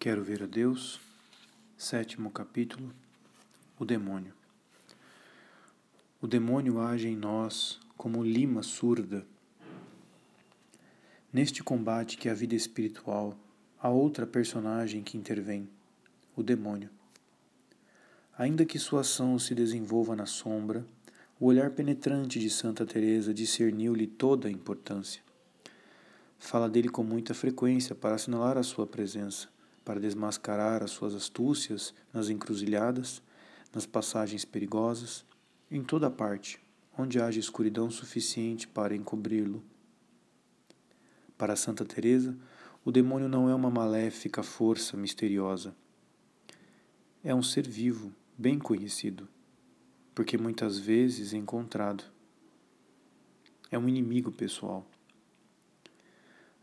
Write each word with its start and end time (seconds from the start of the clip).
Quero 0.00 0.22
ver 0.22 0.44
a 0.44 0.46
Deus. 0.46 1.00
Sétimo 1.76 2.30
capítulo. 2.30 2.94
O 3.76 3.84
demônio. 3.84 4.32
O 6.22 6.26
demônio 6.28 6.80
age 6.80 7.08
em 7.08 7.16
nós 7.16 7.80
como 7.96 8.22
lima 8.22 8.62
surda. 8.62 9.26
Neste 11.32 11.64
combate 11.64 12.16
que 12.16 12.28
é 12.28 12.30
a 12.30 12.34
vida 12.34 12.54
espiritual, 12.54 13.36
há 13.76 13.88
outra 13.88 14.24
personagem 14.24 15.02
que 15.02 15.18
intervém, 15.18 15.68
o 16.36 16.44
demônio. 16.44 16.90
Ainda 18.38 18.64
que 18.64 18.78
sua 18.78 19.00
ação 19.00 19.36
se 19.36 19.52
desenvolva 19.52 20.14
na 20.14 20.26
sombra, 20.26 20.86
o 21.40 21.46
olhar 21.46 21.72
penetrante 21.72 22.38
de 22.38 22.50
Santa 22.50 22.86
Teresa 22.86 23.34
discerniu-lhe 23.34 24.06
toda 24.06 24.46
a 24.46 24.52
importância. 24.52 25.20
Fala 26.38 26.68
dele 26.68 26.88
com 26.88 27.02
muita 27.02 27.34
frequência 27.34 27.96
para 27.96 28.14
assinalar 28.14 28.56
a 28.56 28.62
sua 28.62 28.86
presença 28.86 29.48
para 29.88 29.98
desmascarar 29.98 30.82
as 30.82 30.90
suas 30.90 31.14
astúcias 31.14 31.94
nas 32.12 32.28
encruzilhadas, 32.28 33.22
nas 33.74 33.86
passagens 33.86 34.44
perigosas, 34.44 35.24
em 35.70 35.82
toda 35.82 36.10
parte, 36.10 36.60
onde 36.98 37.18
haja 37.18 37.40
escuridão 37.40 37.90
suficiente 37.90 38.68
para 38.68 38.94
encobri-lo. 38.94 39.64
Para 41.38 41.56
Santa 41.56 41.86
Teresa, 41.86 42.36
o 42.84 42.92
demônio 42.92 43.30
não 43.30 43.48
é 43.48 43.54
uma 43.54 43.70
maléfica 43.70 44.42
força 44.42 44.94
misteriosa. 44.94 45.74
É 47.24 47.34
um 47.34 47.42
ser 47.42 47.66
vivo, 47.66 48.12
bem 48.36 48.58
conhecido, 48.58 49.26
porque 50.14 50.36
muitas 50.36 50.78
vezes 50.78 51.32
encontrado. 51.32 52.04
É 53.70 53.78
um 53.78 53.88
inimigo 53.88 54.30
pessoal. 54.30 54.86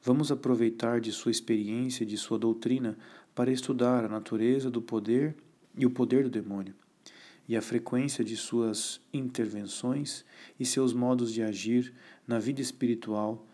Vamos 0.06 0.32
aproveitar 0.32 1.02
de 1.02 1.12
sua 1.12 1.32
experiência 1.32 2.04
e 2.04 2.06
de 2.06 2.16
sua 2.16 2.38
doutrina 2.38 2.96
para 3.34 3.52
estudar 3.52 4.06
a 4.06 4.08
natureza 4.08 4.70
do 4.70 4.80
poder 4.80 5.36
e 5.76 5.84
o 5.84 5.90
poder 5.90 6.26
do 6.26 6.30
demônio, 6.30 6.76
e 7.48 7.58
a 7.58 7.62
frequência 7.62 8.24
de 8.24 8.38
suas 8.38 9.02
intervenções 9.12 10.24
e 10.60 10.66
seus 10.66 10.94
modos 10.94 11.34
de 11.34 11.42
agir 11.42 11.92
na 12.28 12.38
vida 12.38 12.62
espiritual, 12.62 13.48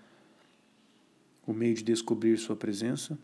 o 1.48 1.54
meio 1.54 1.74
de 1.74 1.84
descobrir 1.84 2.38
sua 2.38 2.58
presença 2.58 3.18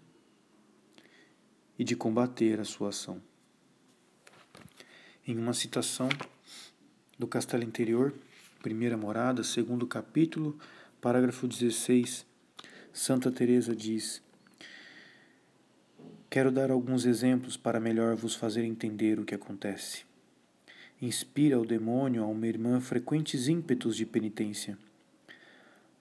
e 1.78 1.84
de 1.84 1.98
combater 1.98 2.62
a 2.62 2.64
sua 2.64 2.90
ação. 2.90 3.22
Em 5.28 5.38
uma 5.38 5.52
citação 5.52 6.08
do 7.20 7.28
Castelo 7.28 7.66
Interior, 7.66 8.14
primeira 8.64 8.96
morada, 8.96 9.44
segundo 9.44 9.86
capítulo, 9.86 10.58
parágrafo 11.02 11.46
16, 11.46 12.26
Santa 12.98 13.32
Teresa 13.32 13.76
diz: 13.76 14.24
Quero 16.32 16.52
dar 16.52 16.72
alguns 16.72 17.06
exemplos 17.06 17.56
para 17.56 17.80
melhor 17.80 18.16
vos 18.16 18.34
fazer 18.34 18.64
entender 18.64 19.20
o 19.20 19.24
que 19.24 19.36
acontece. 19.36 20.04
Inspira 21.00 21.58
ao 21.58 21.64
demônio 21.64 22.24
a 22.24 22.26
uma 22.26 22.48
irmã 22.48 22.82
frequentes 22.82 23.48
ímpetos 23.48 23.96
de 23.96 24.04
penitência. 24.04 24.80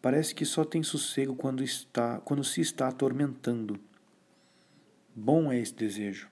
Parece 0.00 0.34
que 0.34 0.46
só 0.46 0.64
tem 0.64 0.82
sossego 0.82 1.36
quando 1.36 1.62
está 1.62 2.18
quando 2.20 2.42
se 2.42 2.62
está 2.62 2.88
atormentando. 2.88 3.78
Bom 5.14 5.52
é 5.52 5.58
esse 5.60 5.74
desejo. 5.74 6.28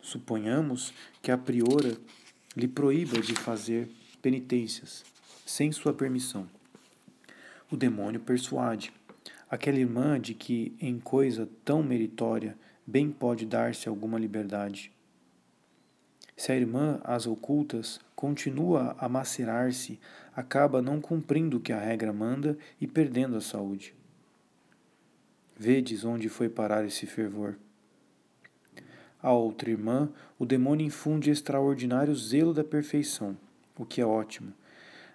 Suponhamos 0.00 0.92
que 1.22 1.30
a 1.30 1.38
priora 1.38 1.96
lhe 2.56 2.66
proíba 2.66 3.20
de 3.20 3.36
fazer 3.36 3.88
penitências 4.20 5.04
sem 5.46 5.70
sua 5.70 5.94
permissão. 5.94 6.48
O 7.70 7.76
demônio 7.76 8.18
persuade 8.18 8.92
aquela 9.52 9.78
irmã 9.78 10.18
de 10.18 10.32
que, 10.32 10.74
em 10.80 10.98
coisa 10.98 11.46
tão 11.62 11.82
meritória, 11.82 12.56
bem 12.86 13.10
pode 13.10 13.44
dar-se 13.44 13.86
alguma 13.86 14.18
liberdade. 14.18 14.90
Se 16.34 16.50
a 16.50 16.56
irmã, 16.56 16.98
às 17.04 17.26
ocultas, 17.26 18.00
continua 18.16 18.96
a 18.98 19.10
macerar-se, 19.10 20.00
acaba 20.34 20.80
não 20.80 21.02
cumprindo 21.02 21.58
o 21.58 21.60
que 21.60 21.70
a 21.70 21.78
regra 21.78 22.14
manda 22.14 22.56
e 22.80 22.86
perdendo 22.86 23.36
a 23.36 23.42
saúde. 23.42 23.94
Vedes 25.54 26.02
onde 26.02 26.30
foi 26.30 26.48
parar 26.48 26.86
esse 26.86 27.04
fervor. 27.04 27.58
A 29.22 29.32
outra 29.32 29.70
irmã, 29.70 30.08
o 30.38 30.46
demônio 30.46 30.86
infunde 30.86 31.30
extraordinário 31.30 32.16
zelo 32.16 32.54
da 32.54 32.64
perfeição, 32.64 33.36
o 33.76 33.84
que 33.84 34.00
é 34.00 34.06
ótimo, 34.06 34.54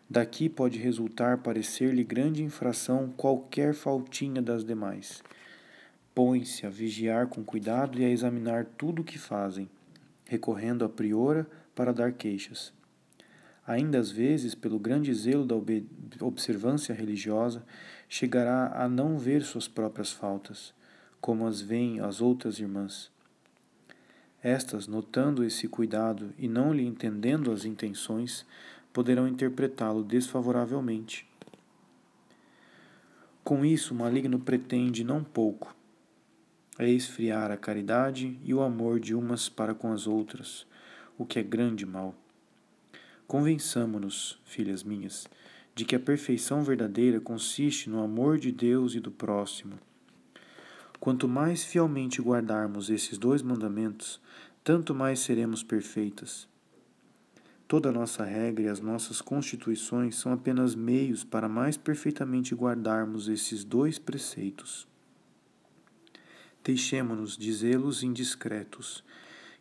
Daqui 0.10 0.48
pode 0.48 0.78
resultar 0.80 1.40
parecer-lhe 1.40 2.04
grande 2.04 2.42
infração 2.42 3.14
qualquer 3.18 3.74
faltinha 3.74 4.42
das 4.42 4.64
demais. 4.64 5.22
Põe-se 6.16 6.66
a 6.66 6.70
vigiar 6.70 7.28
com 7.28 7.44
cuidado 7.44 8.00
e 8.00 8.06
a 8.06 8.10
examinar 8.10 8.66
tudo 8.78 9.02
o 9.02 9.06
que 9.06 9.18
fazem, 9.18 9.70
recorrendo 10.26 10.86
à 10.86 10.90
priora 10.90 11.46
para 11.76 11.94
dar 11.94 12.14
queixas. 12.14 12.74
Ainda 13.68 14.00
às 14.00 14.10
vezes, 14.10 14.56
pelo 14.56 14.80
grande 14.80 15.14
zelo 15.14 15.46
da 15.46 15.56
observância 16.26 16.96
religiosa, 16.96 17.66
chegará 18.08 18.82
a 18.82 18.88
não 18.88 19.18
ver 19.18 19.42
suas 19.44 19.68
próprias 19.68 20.10
faltas, 20.10 20.74
como 21.20 21.46
as 21.46 21.60
veem 21.60 22.00
as 22.00 22.22
outras 22.22 22.60
irmãs. 22.60 23.12
Estas, 24.42 24.88
notando 24.88 25.44
esse 25.44 25.68
cuidado 25.68 26.34
e 26.38 26.48
não 26.48 26.74
lhe 26.74 26.86
entendendo 26.86 27.52
as 27.52 27.66
intenções, 27.66 28.46
poderão 28.98 29.28
interpretá-lo 29.28 30.04
desfavoravelmente. 30.04 31.30
Com 33.44 33.64
isso, 33.64 33.94
o 33.94 33.98
maligno 33.98 34.40
pretende 34.40 35.04
não 35.04 35.24
pouco 35.24 35.78
é 36.80 36.90
esfriar 36.90 37.52
a 37.52 37.58
caridade 37.58 38.40
e 38.44 38.56
o 38.56 38.62
amor 38.62 39.00
de 39.00 39.14
umas 39.14 39.48
para 39.48 39.76
com 39.76 39.92
as 39.92 40.08
outras, 40.08 40.66
o 41.16 41.28
que 41.28 41.38
é 41.38 41.44
grande 41.44 41.86
mal. 41.86 42.16
Convençamo-nos, 43.28 44.40
filhas 44.44 44.82
minhas, 44.82 45.28
de 45.76 45.86
que 45.86 45.96
a 45.96 46.00
perfeição 46.00 46.64
verdadeira 46.64 47.20
consiste 47.20 47.92
no 47.92 48.02
amor 48.02 48.40
de 48.40 48.52
Deus 48.52 48.96
e 48.96 49.00
do 49.00 49.12
próximo. 49.12 49.78
Quanto 51.00 51.28
mais 51.28 51.64
fielmente 51.64 52.20
guardarmos 52.20 52.90
esses 52.90 53.20
dois 53.20 53.44
mandamentos, 53.44 54.20
tanto 54.64 54.96
mais 54.96 55.20
seremos 55.20 55.62
perfeitas. 55.62 56.48
Toda 57.68 57.92
nossa 57.92 58.24
regra 58.24 58.64
e 58.64 58.70
as 58.70 58.80
nossas 58.80 59.20
constituições 59.20 60.16
são 60.16 60.32
apenas 60.32 60.74
meios 60.74 61.26
para 61.26 61.50
mais 61.50 61.76
perfeitamente 61.76 62.56
guardarmos 62.56 63.28
esses 63.28 63.66
dois 63.66 64.00
preceitos. 64.00 64.88
Deixemo-nos 66.64 67.38
de 67.38 67.52
zelos 67.52 68.04
indiscretos, 68.04 69.04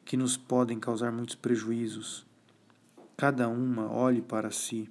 que 0.05 0.17
nos 0.17 0.37
podem 0.37 0.79
causar 0.79 1.11
muitos 1.11 1.35
prejuízos. 1.35 2.25
Cada 3.17 3.49
uma 3.49 3.91
olhe 3.93 4.23
para 4.23 4.53
si. 4.53 4.89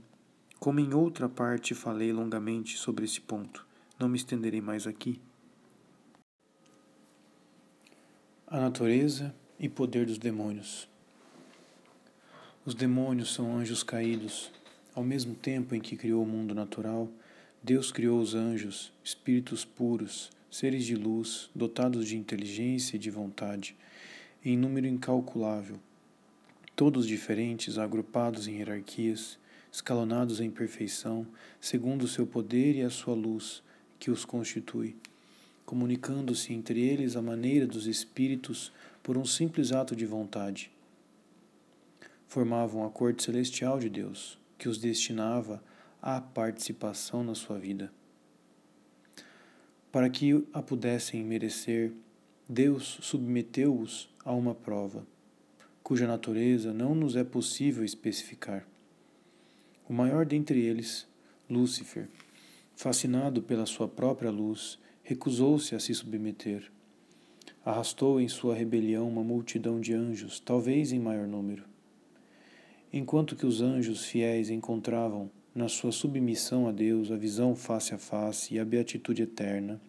Como 0.59 0.81
em 0.81 0.93
outra 0.93 1.29
parte 1.29 1.73
falei 1.73 2.11
longamente 2.11 2.77
sobre 2.77 3.05
esse 3.05 3.21
ponto, 3.21 3.65
não 3.97 4.09
me 4.09 4.17
estenderei 4.17 4.59
mais 4.59 4.85
aqui. 4.87 5.21
A 8.45 8.59
natureza 8.59 9.33
e 9.57 9.69
poder 9.69 10.05
dos 10.05 10.17
demônios. 10.17 10.89
Os 12.65 12.73
demônios 12.73 13.31
são 13.31 13.55
anjos 13.55 13.83
caídos. 13.83 14.51
Ao 14.95 15.03
mesmo 15.03 15.35
tempo 15.35 15.75
em 15.75 15.79
que 15.79 15.95
criou 15.95 16.23
o 16.23 16.27
mundo 16.27 16.55
natural, 16.55 17.07
Deus 17.61 17.91
criou 17.91 18.19
os 18.19 18.33
anjos, 18.33 18.91
espíritos 19.03 19.63
puros, 19.63 20.31
seres 20.49 20.83
de 20.83 20.95
luz, 20.95 21.47
dotados 21.53 22.07
de 22.07 22.17
inteligência 22.17 22.95
e 22.95 22.99
de 22.99 23.11
vontade, 23.11 23.75
em 24.43 24.57
número 24.57 24.87
incalculável, 24.87 25.77
todos 26.75 27.05
diferentes, 27.05 27.77
agrupados 27.77 28.47
em 28.47 28.55
hierarquias, 28.55 29.37
escalonados 29.71 30.41
em 30.41 30.49
perfeição, 30.49 31.27
segundo 31.61 32.05
o 32.05 32.07
seu 32.07 32.25
poder 32.25 32.77
e 32.77 32.81
a 32.81 32.89
sua 32.89 33.13
luz, 33.13 33.61
que 33.99 34.09
os 34.09 34.25
constitui, 34.25 34.95
comunicando-se 35.67 36.51
entre 36.51 36.81
eles 36.81 37.15
a 37.15 37.21
maneira 37.21 37.67
dos 37.67 37.85
espíritos 37.85 38.71
por 39.03 39.19
um 39.19 39.25
simples 39.25 39.71
ato 39.71 39.95
de 39.95 40.07
vontade 40.07 40.71
formavam 42.27 42.85
a 42.85 42.89
corte 42.89 43.23
celestial 43.23 43.79
de 43.79 43.89
Deus, 43.89 44.39
que 44.57 44.67
os 44.67 44.77
destinava 44.77 45.63
à 46.01 46.19
participação 46.19 47.23
na 47.23 47.35
sua 47.35 47.57
vida. 47.57 47.91
Para 49.91 50.09
que 50.09 50.45
a 50.51 50.61
pudessem 50.61 51.23
merecer, 51.23 51.91
Deus 52.47 52.99
submeteu-os 53.01 54.09
a 54.23 54.33
uma 54.33 54.53
prova, 54.53 55.05
cuja 55.81 56.05
natureza 56.05 56.73
não 56.73 56.93
nos 56.93 57.15
é 57.15 57.23
possível 57.23 57.83
especificar. 57.83 58.67
O 59.87 59.93
maior 59.93 60.25
dentre 60.25 60.59
eles, 60.59 61.07
Lúcifer, 61.49 62.07
fascinado 62.75 63.41
pela 63.41 63.65
sua 63.65 63.87
própria 63.87 64.31
luz, 64.31 64.77
recusou-se 65.03 65.75
a 65.75 65.79
se 65.79 65.93
submeter. 65.93 66.71
Arrastou 67.63 68.19
em 68.19 68.27
sua 68.27 68.55
rebelião 68.55 69.07
uma 69.07 69.23
multidão 69.23 69.79
de 69.79 69.93
anjos, 69.93 70.39
talvez 70.39 70.91
em 70.91 70.99
maior 70.99 71.27
número 71.27 71.74
Enquanto 72.97 73.35
que 73.35 73.45
os 73.45 73.61
anjos 73.61 74.05
fiéis 74.05 74.49
encontravam 74.49 75.29
na 75.53 75.67
sua 75.67 75.91
submissão 75.91 76.65
a 76.65 76.71
Deus 76.71 77.11
a 77.11 77.17
visão 77.17 77.53
face 77.53 77.93
a 77.93 77.97
face 77.97 78.53
e 78.53 78.59
a 78.59 78.63
beatitude 78.63 79.21
eterna, 79.21 79.81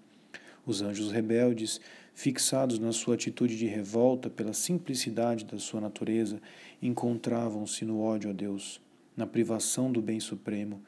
Os 0.67 0.83
anjos 0.83 1.13
rebeldes, 1.13 1.81
fixados 2.13 2.81
na 2.81 2.91
sua 2.91 3.15
atitude 3.15 3.57
de 3.57 3.67
revolta 3.67 4.29
pela 4.29 4.53
simplicidade 4.53 5.45
da 5.45 5.61
sua 5.61 5.81
natureza, 5.81 6.43
encontravam-se 6.83 7.85
no 7.85 8.01
ódio 8.01 8.31
a 8.31 8.33
Deus, 8.33 8.81
na 9.17 9.25
privação 9.25 9.93
do 9.93 10.03
bem 10.03 10.19
supremo 10.19 10.83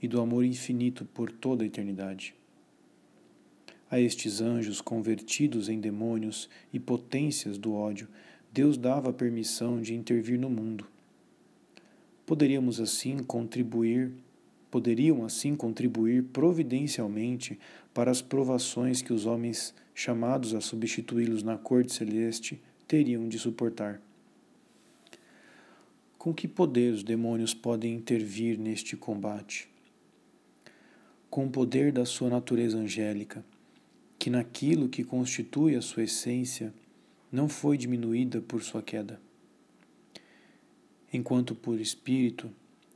e 0.00 0.08
do 0.08 0.22
amor 0.22 0.46
infinito 0.46 1.04
por 1.04 1.30
toda 1.30 1.62
a 1.64 1.66
eternidade. 1.66 2.34
A 3.90 4.00
estes 4.00 4.40
anjos 4.40 4.80
convertidos 4.80 5.68
em 5.68 5.78
demônios 5.78 6.48
e 6.72 6.80
potências 6.80 7.58
do 7.58 7.74
ódio, 7.74 8.08
Deus 8.50 8.78
dava 8.78 9.12
permissão 9.12 9.82
de 9.82 9.94
intervir 9.94 10.40
no 10.40 10.48
mundo. 10.48 10.86
Poderíamos 12.28 12.78
assim 12.78 13.22
contribuir 13.22 14.12
poderiam 14.70 15.24
assim 15.24 15.56
contribuir 15.56 16.24
providencialmente 16.24 17.58
para 17.94 18.10
as 18.10 18.20
provações 18.20 19.00
que 19.00 19.14
os 19.14 19.24
homens 19.24 19.74
chamados 19.94 20.54
a 20.54 20.60
substituí-los 20.60 21.42
na 21.42 21.56
corte 21.56 21.90
celeste 21.90 22.60
teriam 22.86 23.26
de 23.26 23.38
suportar. 23.38 23.98
Com 26.18 26.34
que 26.34 26.46
poder 26.46 26.92
os 26.92 27.02
demônios 27.02 27.54
podem 27.54 27.94
intervir 27.94 28.58
neste 28.58 28.94
combate? 28.94 29.66
Com 31.30 31.46
o 31.46 31.50
poder 31.50 31.90
da 31.90 32.04
sua 32.04 32.28
natureza 32.28 32.76
angélica, 32.76 33.42
que 34.18 34.28
naquilo 34.28 34.86
que 34.86 35.02
constitui 35.02 35.76
a 35.76 35.80
sua 35.80 36.02
essência 36.02 36.74
não 37.32 37.48
foi 37.48 37.78
diminuída 37.78 38.42
por 38.42 38.62
sua 38.62 38.82
queda. 38.82 39.18
Enquanto 41.12 41.54
por 41.54 41.80
espírito 41.80 42.50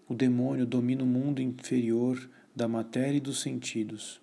o 0.09 0.15
demônio 0.15 0.67
domina 0.67 1.03
o 1.03 1.07
mundo 1.07 1.41
inferior 1.41 2.29
da 2.55 2.69
matéria 2.69 3.17
e 3.17 3.21
dos 3.21 3.41
sentidos. 3.41 4.21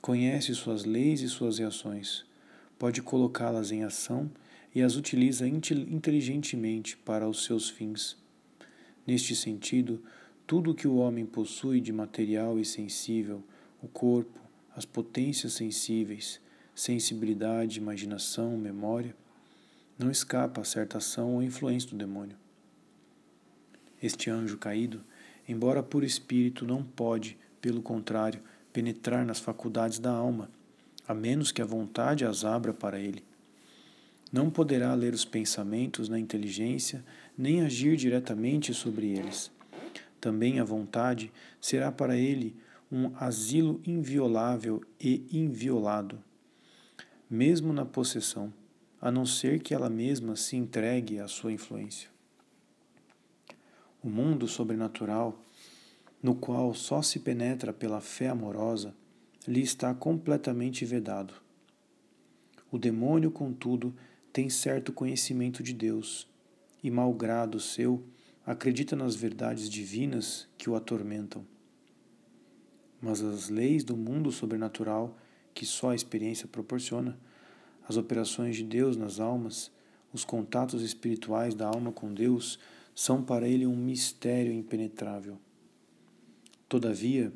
Conhece 0.00 0.54
suas 0.54 0.84
leis 0.84 1.20
e 1.20 1.28
suas 1.28 1.58
reações. 1.58 2.24
Pode 2.78 3.02
colocá-las 3.02 3.72
em 3.72 3.82
ação 3.82 4.30
e 4.72 4.80
as 4.80 4.94
utiliza 4.94 5.48
inteligentemente 5.48 6.96
para 6.96 7.28
os 7.28 7.44
seus 7.44 7.68
fins. 7.68 8.16
Neste 9.04 9.34
sentido, 9.34 10.00
tudo 10.46 10.70
o 10.70 10.74
que 10.74 10.86
o 10.86 10.96
homem 10.96 11.26
possui 11.26 11.80
de 11.80 11.92
material 11.92 12.60
e 12.60 12.64
sensível, 12.64 13.42
o 13.82 13.88
corpo, 13.88 14.38
as 14.76 14.84
potências 14.84 15.54
sensíveis, 15.54 16.40
sensibilidade, 16.74 17.80
imaginação, 17.80 18.56
memória, 18.56 19.16
não 19.98 20.10
escapa 20.10 20.60
a 20.60 20.64
certa 20.64 20.98
ação 20.98 21.34
ou 21.34 21.42
influência 21.42 21.90
do 21.90 21.96
demônio. 21.96 22.36
Este 24.02 24.30
anjo 24.30 24.56
caído, 24.56 25.02
embora 25.48 25.82
por 25.82 26.04
espírito, 26.04 26.64
não 26.64 26.82
pode, 26.82 27.36
pelo 27.60 27.82
contrário, 27.82 28.40
penetrar 28.72 29.24
nas 29.24 29.40
faculdades 29.40 29.98
da 29.98 30.12
alma, 30.12 30.50
a 31.06 31.14
menos 31.14 31.50
que 31.50 31.62
a 31.62 31.66
vontade 31.66 32.24
as 32.24 32.44
abra 32.44 32.72
para 32.72 33.00
ele. 33.00 33.24
Não 34.30 34.50
poderá 34.50 34.94
ler 34.94 35.14
os 35.14 35.24
pensamentos 35.24 36.08
na 36.08 36.18
inteligência, 36.18 37.04
nem 37.36 37.62
agir 37.62 37.96
diretamente 37.96 38.74
sobre 38.74 39.08
eles. 39.08 39.50
Também 40.20 40.60
a 40.60 40.64
vontade 40.64 41.32
será 41.60 41.90
para 41.90 42.16
ele 42.16 42.54
um 42.90 43.10
asilo 43.16 43.80
inviolável 43.86 44.82
e 45.00 45.24
inviolado, 45.30 46.22
mesmo 47.28 47.72
na 47.72 47.84
possessão, 47.84 48.52
a 49.00 49.10
não 49.10 49.24
ser 49.24 49.60
que 49.60 49.74
ela 49.74 49.90
mesma 49.90 50.34
se 50.36 50.56
entregue 50.56 51.20
à 51.20 51.28
sua 51.28 51.52
influência. 51.52 52.08
O 54.02 54.08
mundo 54.08 54.46
sobrenatural, 54.46 55.42
no 56.22 56.34
qual 56.34 56.72
só 56.72 57.02
se 57.02 57.18
penetra 57.18 57.72
pela 57.72 58.00
fé 58.00 58.28
amorosa, 58.28 58.94
lhe 59.46 59.60
está 59.60 59.94
completamente 59.94 60.84
vedado. 60.84 61.34
O 62.70 62.78
demônio, 62.78 63.30
contudo, 63.30 63.94
tem 64.32 64.48
certo 64.48 64.92
conhecimento 64.92 65.62
de 65.62 65.72
Deus 65.72 66.28
e, 66.82 66.90
malgrado 66.90 67.58
seu, 67.58 68.04
acredita 68.46 68.94
nas 68.94 69.16
verdades 69.16 69.68
divinas 69.68 70.46
que 70.56 70.70
o 70.70 70.76
atormentam. 70.76 71.44
Mas 73.00 73.22
as 73.22 73.48
leis 73.48 73.84
do 73.84 73.96
mundo 73.96 74.30
sobrenatural, 74.30 75.16
que 75.54 75.66
só 75.66 75.90
a 75.90 75.94
experiência 75.94 76.46
proporciona, 76.46 77.18
as 77.88 77.96
operações 77.96 78.56
de 78.56 78.64
Deus 78.64 78.96
nas 78.96 79.18
almas, 79.18 79.70
os 80.12 80.24
contatos 80.24 80.82
espirituais 80.82 81.54
da 81.54 81.66
alma 81.66 81.90
com 81.90 82.12
Deus, 82.12 82.58
são 82.98 83.22
para 83.22 83.46
ele 83.46 83.64
um 83.64 83.76
mistério 83.76 84.52
impenetrável. 84.52 85.38
Todavia, 86.68 87.32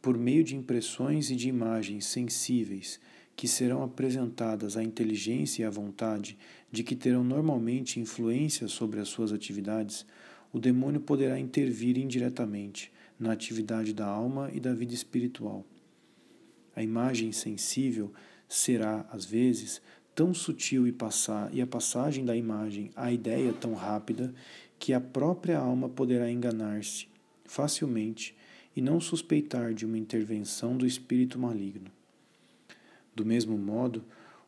por 0.00 0.16
meio 0.16 0.42
de 0.42 0.56
impressões 0.56 1.30
e 1.30 1.36
de 1.36 1.50
imagens 1.50 2.06
sensíveis 2.06 2.98
que 3.36 3.46
serão 3.46 3.82
apresentadas 3.82 4.74
à 4.74 4.82
inteligência 4.82 5.62
e 5.62 5.64
à 5.66 5.70
vontade, 5.70 6.38
de 6.70 6.82
que 6.82 6.96
terão 6.96 7.22
normalmente 7.22 8.00
influência 8.00 8.66
sobre 8.68 9.00
as 9.00 9.08
suas 9.08 9.34
atividades, 9.34 10.06
o 10.50 10.58
demônio 10.58 11.02
poderá 11.02 11.38
intervir 11.38 11.98
indiretamente 11.98 12.90
na 13.20 13.32
atividade 13.32 13.92
da 13.92 14.06
alma 14.06 14.50
e 14.50 14.58
da 14.58 14.72
vida 14.72 14.94
espiritual. 14.94 15.62
A 16.74 16.82
imagem 16.82 17.32
sensível 17.32 18.10
será, 18.48 19.06
às 19.12 19.26
vezes, 19.26 19.82
tão 20.14 20.34
sutil 20.34 20.86
e, 20.86 20.92
passar, 20.92 21.52
e 21.54 21.60
a 21.60 21.66
passagem 21.66 22.24
da 22.24 22.36
imagem 22.36 22.90
à 22.94 23.12
ideia 23.12 23.52
tão 23.52 23.74
rápida 23.74 24.34
que 24.82 24.92
a 24.92 25.00
própria 25.00 25.60
alma 25.60 25.88
poderá 25.88 26.28
enganar-se 26.28 27.06
facilmente 27.44 28.34
e 28.74 28.80
não 28.82 29.00
suspeitar 29.00 29.72
de 29.72 29.86
uma 29.86 29.96
intervenção 29.96 30.76
do 30.76 30.84
espírito 30.84 31.38
maligno. 31.38 31.88
Do 33.14 33.24
mesmo 33.24 33.56
modo, 33.56 34.02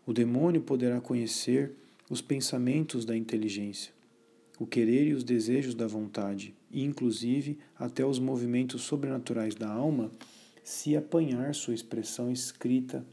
o 0.05 0.13
demônio 0.13 0.61
poderá 0.61 1.01
conhecer 1.01 1.71
os 2.11 2.21
pensamentos 2.21 3.05
da 3.05 3.17
inteligência, 3.17 3.93
o 4.59 4.67
querer 4.67 5.07
e 5.07 5.15
os 5.15 5.23
desejos 5.23 5.73
da 5.73 5.87
vontade, 5.87 6.53
e 6.69 6.83
inclusive 6.83 7.57
até 7.79 8.05
os 8.05 8.19
movimentos 8.19 8.83
sobrenaturais 8.83 9.55
da 9.55 9.71
alma, 9.71 10.11
se 10.65 10.97
apanhar 10.97 11.55
sua 11.55 11.75
expressão 11.75 12.29
escrita 12.33 13.07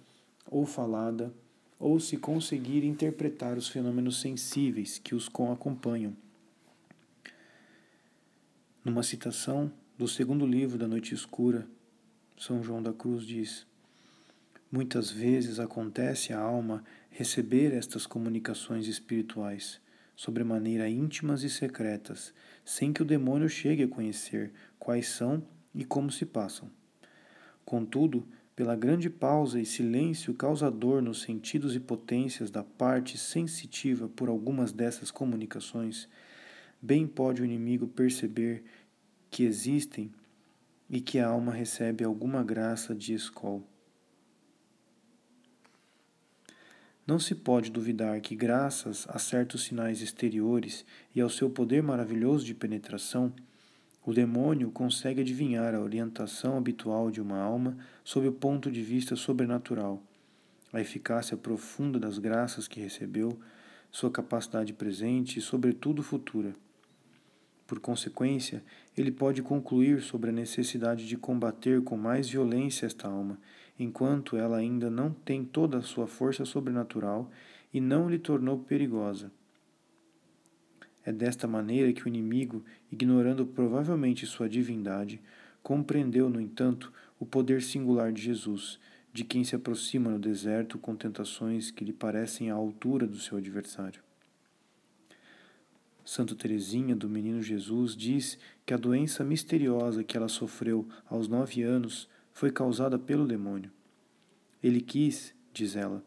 ou 0.49 0.65
falada, 0.65 1.31
ou 1.79 1.99
se 1.99 2.17
conseguir 2.17 2.83
interpretar 2.83 3.59
os 3.59 3.67
fenômenos 3.67 4.19
sensíveis 4.19 4.97
que 4.97 5.13
os 5.13 5.29
acompanham 5.51 6.15
numa 8.83 9.03
citação 9.03 9.71
do 9.95 10.07
segundo 10.07 10.45
livro 10.45 10.77
da 10.77 10.87
Noite 10.87 11.13
Escura, 11.13 11.67
São 12.37 12.63
João 12.63 12.81
da 12.81 12.91
Cruz 12.91 13.25
diz: 13.25 13.67
Muitas 14.71 15.11
vezes 15.11 15.59
acontece 15.59 16.33
à 16.33 16.39
alma 16.39 16.83
receber 17.11 17.73
estas 17.73 18.07
comunicações 18.07 18.87
espirituais, 18.87 19.79
sobremaneira 20.15 20.89
íntimas 20.89 21.43
e 21.43 21.49
secretas, 21.49 22.33
sem 22.65 22.91
que 22.91 23.03
o 23.03 23.05
demônio 23.05 23.47
chegue 23.47 23.83
a 23.83 23.87
conhecer 23.87 24.51
quais 24.79 25.07
são 25.09 25.43
e 25.75 25.85
como 25.85 26.11
se 26.11 26.25
passam. 26.25 26.69
Contudo, 27.63 28.27
pela 28.55 28.75
grande 28.75 29.09
pausa 29.09 29.59
e 29.59 29.65
silêncio 29.65 30.33
causador 30.33 31.01
nos 31.01 31.21
sentidos 31.21 31.75
e 31.75 31.79
potências 31.79 32.49
da 32.49 32.63
parte 32.63 33.17
sensitiva 33.17 34.09
por 34.09 34.27
algumas 34.27 34.71
dessas 34.71 35.11
comunicações, 35.11 36.09
bem 36.81 37.05
pode 37.05 37.41
o 37.41 37.45
inimigo 37.45 37.87
perceber 37.87 38.63
que 39.29 39.43
existem 39.43 40.11
e 40.89 40.99
que 40.99 41.19
a 41.19 41.27
alma 41.27 41.53
recebe 41.53 42.03
alguma 42.03 42.43
graça 42.43 42.95
de 42.95 43.13
escol. 43.13 43.63
Não 47.05 47.19
se 47.19 47.35
pode 47.35 47.71
duvidar 47.71 48.19
que, 48.21 48.35
graças 48.35 49.05
a 49.09 49.17
certos 49.19 49.63
sinais 49.63 50.01
exteriores 50.01 50.85
e 51.15 51.21
ao 51.21 51.29
seu 51.29 51.49
poder 51.49 51.81
maravilhoso 51.81 52.45
de 52.45 52.53
penetração, 52.53 53.33
o 54.05 54.13
demônio 54.13 54.71
consegue 54.71 55.21
adivinhar 55.21 55.75
a 55.75 55.79
orientação 55.79 56.57
habitual 56.57 57.11
de 57.11 57.21
uma 57.21 57.39
alma 57.39 57.77
sob 58.03 58.27
o 58.27 58.31
ponto 58.31 58.71
de 58.71 58.81
vista 58.81 59.15
sobrenatural, 59.15 60.01
a 60.73 60.81
eficácia 60.81 61.37
profunda 61.37 61.99
das 61.99 62.17
graças 62.17 62.67
que 62.67 62.79
recebeu, 62.79 63.39
sua 63.91 64.09
capacidade 64.09 64.73
presente 64.73 65.37
e, 65.37 65.41
sobretudo, 65.41 66.01
futura. 66.01 66.55
Por 67.71 67.79
consequência, 67.79 68.61
ele 68.97 69.13
pode 69.13 69.41
concluir 69.41 70.01
sobre 70.01 70.29
a 70.29 70.33
necessidade 70.33 71.07
de 71.07 71.15
combater 71.15 71.81
com 71.81 71.95
mais 71.95 72.29
violência 72.29 72.85
esta 72.85 73.07
alma, 73.07 73.39
enquanto 73.79 74.35
ela 74.35 74.57
ainda 74.57 74.89
não 74.89 75.09
tem 75.09 75.45
toda 75.45 75.77
a 75.77 75.81
sua 75.81 76.05
força 76.05 76.43
sobrenatural 76.43 77.31
e 77.73 77.79
não 77.79 78.09
lhe 78.09 78.19
tornou 78.19 78.59
perigosa. 78.59 79.31
É 81.05 81.13
desta 81.13 81.47
maneira 81.47 81.93
que 81.93 82.03
o 82.03 82.09
inimigo, 82.09 82.61
ignorando 82.91 83.45
provavelmente 83.45 84.25
sua 84.25 84.49
divindade, 84.49 85.21
compreendeu, 85.63 86.29
no 86.29 86.41
entanto, 86.41 86.91
o 87.17 87.25
poder 87.25 87.61
singular 87.61 88.11
de 88.11 88.21
Jesus, 88.21 88.81
de 89.13 89.23
quem 89.23 89.45
se 89.45 89.55
aproxima 89.55 90.09
no 90.09 90.19
deserto 90.19 90.77
com 90.77 90.93
tentações 90.93 91.71
que 91.71 91.85
lhe 91.85 91.93
parecem 91.93 92.51
à 92.51 92.53
altura 92.53 93.07
do 93.07 93.17
seu 93.17 93.37
adversário. 93.37 94.01
Santa 96.11 96.35
Teresinha 96.35 96.93
do 96.93 97.07
Menino 97.07 97.41
Jesus 97.41 97.95
diz 97.95 98.37
que 98.65 98.73
a 98.73 98.77
doença 98.77 99.23
misteriosa 99.23 100.03
que 100.03 100.17
ela 100.17 100.27
sofreu 100.27 100.85
aos 101.09 101.29
nove 101.29 101.63
anos 101.63 102.09
foi 102.33 102.51
causada 102.51 102.99
pelo 102.99 103.25
demônio. 103.25 103.71
Ele 104.61 104.81
quis 104.81 105.33
diz 105.53 105.77
ela, 105.77 106.03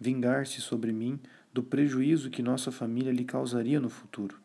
vingar-se 0.00 0.60
sobre 0.60 0.90
mim 0.90 1.20
do 1.52 1.62
prejuízo 1.62 2.30
que 2.30 2.42
nossa 2.42 2.72
família 2.72 3.12
lhe 3.12 3.24
causaria 3.24 3.78
no 3.78 3.88
futuro. 3.88 4.40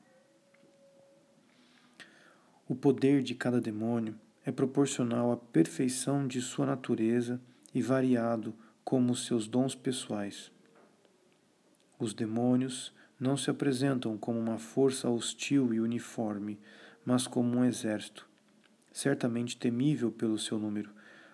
O 2.68 2.75
poder 2.75 3.24
de 3.24 3.34
cada 3.34 3.60
demônio 3.60 4.13
é 4.46 4.51
proporcional 4.51 5.32
à 5.32 5.38
perfeição 5.38 6.28
de 6.28 6.39
sua 6.39 6.68
natureza 6.68 7.42
e 7.74 7.82
variado 7.82 8.54
como 8.84 9.16
seus 9.16 9.48
dons 9.48 9.74
pessoais. 9.74 10.51
Os 11.98 12.13
demônios 12.13 12.94
não 13.19 13.35
se 13.35 13.49
apresentam 13.49 14.17
como 14.17 14.39
uma 14.39 14.57
força 14.57 15.09
hostil 15.09 15.73
e 15.73 15.79
uniforme, 15.79 16.57
mas 17.05 17.27
como 17.27 17.57
um 17.57 17.65
exército, 17.65 18.27
certamente 18.91 19.57
temível 19.57 20.11
pelo 20.11 20.38
seu 20.38 20.57
número, 20.57 20.89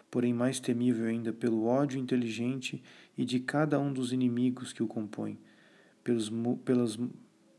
porém 0.10 0.34
mais 0.34 0.60
temível 0.60 1.06
ainda 1.06 1.32
pelo 1.32 1.66
ódio 1.66 2.00
inteligente 2.00 2.82
e 3.18 3.24
de 3.24 3.40
cada 3.40 3.80
um 3.80 3.94
dos 3.94 4.12
inimigos 4.12 4.74
que 4.74 4.82
o 4.82 4.88
compõem, 4.88 5.38
pelos, 6.04 6.32
pelas, 6.64 6.98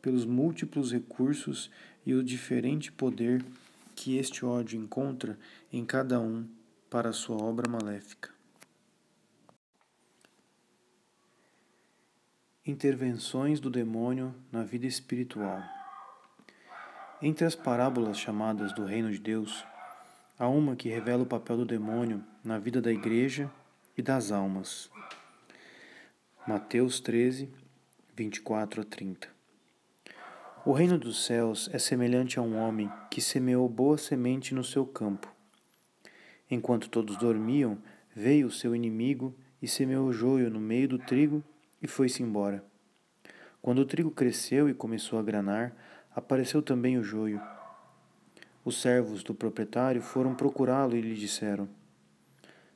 pelos 0.03 0.25
múltiplos 0.25 0.93
recursos 0.93 1.71
e 2.05 2.15
o 2.15 2.25
diferente 2.25 2.91
poder 2.91 3.45
que 3.95 4.17
este 4.17 4.45
ódio 4.45 4.79
encontra 4.79 5.39
em 5.73 5.85
cada 5.85 6.21
um 6.21 6.47
para 6.89 7.13
sua 7.13 7.37
obra 7.43 7.71
maléfica. 7.71 8.36
Intervenções 12.69 13.61
do 13.61 13.71
demônio 13.71 14.35
na 14.51 14.65
vida 14.65 14.89
espiritual. 14.89 15.63
Entre 17.23 17.45
as 17.45 17.55
parábolas 17.55 18.19
chamadas 18.19 18.73
do 18.73 18.85
Reino 18.85 19.09
de 19.13 19.21
Deus, 19.21 19.65
há 20.37 20.49
uma 20.49 20.75
que 20.75 20.89
revela 20.89 21.23
o 21.23 21.27
papel 21.27 21.59
do 21.59 21.65
demônio 21.65 22.25
na 22.43 22.59
vida 22.59 22.83
da 22.83 22.91
igreja 22.91 23.49
e 23.97 24.03
das 24.03 24.33
almas. 24.33 24.91
Mateus 26.45 26.99
13, 26.99 27.49
24 28.17 28.81
a 28.81 28.85
30. 28.85 29.29
O 30.65 30.73
reino 30.73 30.99
dos 30.99 31.25
céus 31.25 31.71
é 31.73 31.79
semelhante 31.79 32.37
a 32.37 32.43
um 32.43 32.57
homem 32.57 32.91
que 33.09 33.21
semeou 33.21 33.69
boa 33.69 33.97
semente 33.97 34.53
no 34.53 34.65
seu 34.65 34.85
campo. 34.85 35.33
Enquanto 36.51 36.91
todos 36.91 37.17
dormiam, 37.17 37.79
veio 38.13 38.49
o 38.49 38.53
seu 38.53 38.75
inimigo 38.75 39.33
e 39.63 39.69
semeou 39.69 40.13
joio 40.13 40.51
no 40.51 40.59
meio 40.59 40.89
do 40.89 40.99
trigo 40.99 41.45
e 41.87 41.89
foi-se 41.89 42.21
embora. 42.21 42.65
Quando 43.63 43.79
o 43.79 43.87
trigo 43.87 44.11
cresceu 44.11 44.69
e 44.69 44.75
começou 44.75 45.21
a 45.21 45.23
granar, 45.23 45.73
apareceu 46.13 46.61
também 46.61 46.99
o 46.99 47.03
joio. 47.05 47.41
Os 48.65 48.83
servos 48.83 49.23
do 49.23 49.33
proprietário 49.33 50.03
foram 50.03 50.35
procurá-lo 50.35 50.97
e 50.97 51.01
lhe 51.01 51.15
disseram: 51.15 51.69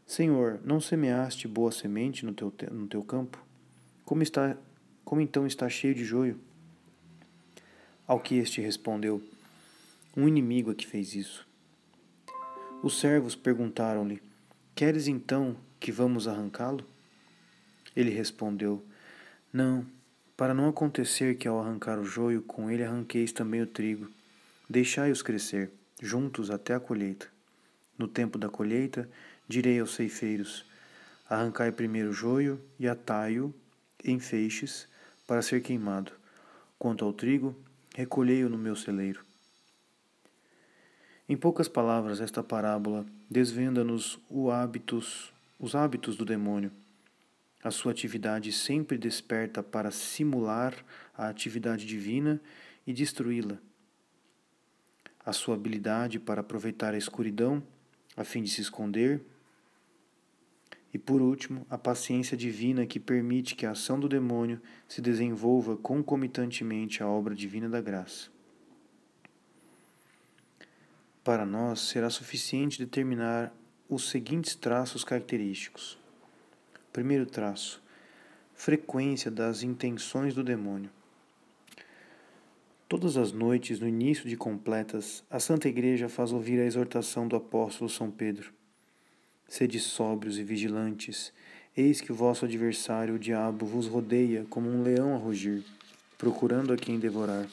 Senhor, 0.06 0.60
não 0.64 0.80
semeaste 0.80 1.48
boa 1.48 1.72
semente 1.72 2.24
no 2.24 2.32
teu, 2.32 2.54
no 2.70 2.86
teu 2.86 3.02
campo? 3.02 3.44
Como, 4.04 4.22
está, 4.22 4.56
como 5.04 5.20
então 5.20 5.44
está 5.44 5.68
cheio 5.68 5.94
de 5.94 6.04
joio? 6.04 6.38
Ao 8.06 8.20
que 8.20 8.36
este 8.36 8.60
respondeu: 8.60 9.20
Um 10.16 10.28
inimigo 10.28 10.70
é 10.70 10.74
que 10.74 10.86
fez 10.86 11.16
isso. 11.16 11.44
Os 12.80 13.00
servos 13.00 13.34
perguntaram-lhe: 13.34 14.22
Queres 14.72 15.08
então 15.08 15.56
que 15.80 15.90
vamos 15.90 16.28
arrancá-lo? 16.28 16.86
Ele 17.96 18.10
respondeu: 18.10 18.84
não, 19.52 19.84
para 20.36 20.54
não 20.54 20.68
acontecer 20.68 21.36
que 21.36 21.48
ao 21.48 21.60
arrancar 21.60 21.98
o 21.98 22.04
joio, 22.04 22.42
com 22.42 22.70
ele 22.70 22.84
arranqueis 22.84 23.32
também 23.32 23.60
o 23.60 23.66
trigo. 23.66 24.08
Deixai-os 24.68 25.22
crescer, 25.22 25.72
juntos 26.00 26.50
até 26.50 26.74
a 26.74 26.80
colheita. 26.80 27.26
No 27.98 28.06
tempo 28.06 28.38
da 28.38 28.48
colheita, 28.48 29.08
direi 29.48 29.80
aos 29.80 29.94
ceifeiros: 29.94 30.64
Arrancai 31.28 31.72
primeiro 31.72 32.10
o 32.10 32.12
joio 32.12 32.60
e 32.78 32.86
atai-o 32.88 33.52
em 34.04 34.20
feixes 34.20 34.86
para 35.26 35.42
ser 35.42 35.62
queimado. 35.62 36.12
Quanto 36.78 37.04
ao 37.04 37.12
trigo, 37.12 37.54
recolhei-o 37.94 38.48
no 38.48 38.56
meu 38.56 38.76
celeiro. 38.76 39.24
Em 41.28 41.36
poucas 41.36 41.68
palavras, 41.68 42.20
esta 42.20 42.42
parábola 42.42 43.04
desvenda-nos 43.28 44.18
os 44.30 45.74
hábitos 45.74 46.16
do 46.16 46.24
demônio 46.24 46.70
a 47.62 47.70
sua 47.70 47.92
atividade 47.92 48.52
sempre 48.52 48.96
desperta 48.96 49.62
para 49.62 49.90
simular 49.90 50.74
a 51.16 51.28
atividade 51.28 51.86
divina 51.86 52.40
e 52.86 52.92
destruí-la. 52.92 53.58
A 55.24 55.32
sua 55.32 55.54
habilidade 55.54 56.18
para 56.18 56.40
aproveitar 56.40 56.94
a 56.94 56.98
escuridão 56.98 57.62
a 58.16 58.24
fim 58.24 58.42
de 58.42 58.50
se 58.50 58.60
esconder. 58.60 59.20
E 60.92 60.98
por 60.98 61.22
último, 61.22 61.64
a 61.70 61.78
paciência 61.78 62.36
divina 62.36 62.86
que 62.86 62.98
permite 62.98 63.54
que 63.54 63.64
a 63.64 63.70
ação 63.72 64.00
do 64.00 64.08
demônio 64.08 64.60
se 64.88 65.00
desenvolva 65.00 65.76
concomitantemente 65.76 67.02
à 67.02 67.06
obra 67.06 67.34
divina 67.34 67.68
da 67.68 67.80
graça. 67.80 68.28
Para 71.22 71.44
nós 71.44 71.80
será 71.80 72.08
suficiente 72.10 72.78
determinar 72.78 73.54
os 73.88 74.08
seguintes 74.08 74.54
traços 74.54 75.04
característicos. 75.04 75.99
Primeiro 76.92 77.24
traço: 77.24 77.80
frequência 78.54 79.30
das 79.30 79.62
intenções 79.62 80.34
do 80.34 80.42
demônio. 80.42 80.90
Todas 82.88 83.16
as 83.16 83.30
noites, 83.30 83.78
no 83.78 83.86
início 83.86 84.28
de 84.28 84.36
completas, 84.36 85.22
a 85.30 85.38
Santa 85.38 85.68
Igreja 85.68 86.08
faz 86.08 86.32
ouvir 86.32 86.58
a 86.58 86.64
exortação 86.64 87.28
do 87.28 87.36
apóstolo 87.36 87.88
São 87.88 88.10
Pedro: 88.10 88.52
Sede 89.48 89.78
sóbrios 89.78 90.36
e 90.36 90.42
vigilantes, 90.42 91.32
eis 91.76 92.00
que 92.00 92.10
o 92.10 92.14
vosso 92.16 92.44
adversário, 92.44 93.14
o 93.14 93.18
diabo, 93.18 93.64
vos 93.64 93.86
rodeia 93.86 94.44
como 94.50 94.68
um 94.68 94.82
leão 94.82 95.14
a 95.14 95.18
rugir, 95.18 95.64
procurando 96.18 96.72
a 96.72 96.76
quem 96.76 96.98
devorar. 96.98 97.46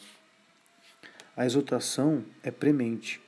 A 1.36 1.46
exortação 1.46 2.26
é 2.42 2.50
premente. 2.50 3.22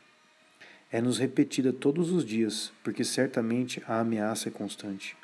É-nos 0.92 1.20
repetida 1.20 1.72
todos 1.72 2.12
os 2.12 2.25
dias, 2.25 2.74
porque 2.84 3.04
certamente 3.04 3.84
a 3.86 4.00
ameaça 4.00 4.50
é 4.50 4.51
constante. 4.51 5.18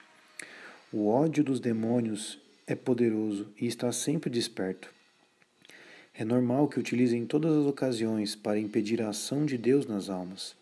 O 0.98 1.10
ódio 1.10 1.44
dos 1.44 1.60
demônios 1.60 2.40
é 2.66 2.74
poderoso 2.74 3.52
e 3.60 3.68
está 3.68 3.92
sempre 3.92 4.30
desperto. 4.30 4.90
É 6.14 6.24
normal 6.24 6.70
que 6.70 6.80
utilizem 6.80 7.24
em 7.24 7.26
todas 7.26 7.54
as 7.54 7.66
ocasiões 7.66 8.34
para 8.34 8.58
impedir 8.58 9.02
a 9.02 9.10
ação 9.10 9.46
de 9.46 9.58
Deus 9.58 9.86
nas 9.86 10.10
almas. 10.10 10.56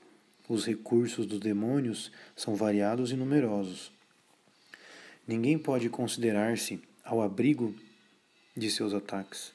Os 0.50 0.66
recursos 0.66 1.28
dos 1.28 1.40
demônios 1.40 2.12
são 2.36 2.56
variados 2.56 3.12
e 3.12 3.16
numerosos. 3.16 3.92
Ninguém 5.28 5.60
pode 5.60 5.88
considerar-se 5.88 6.82
ao 7.06 7.22
abrigo 7.22 7.76
de 8.58 8.72
seus 8.72 8.92
ataques. 8.92 9.54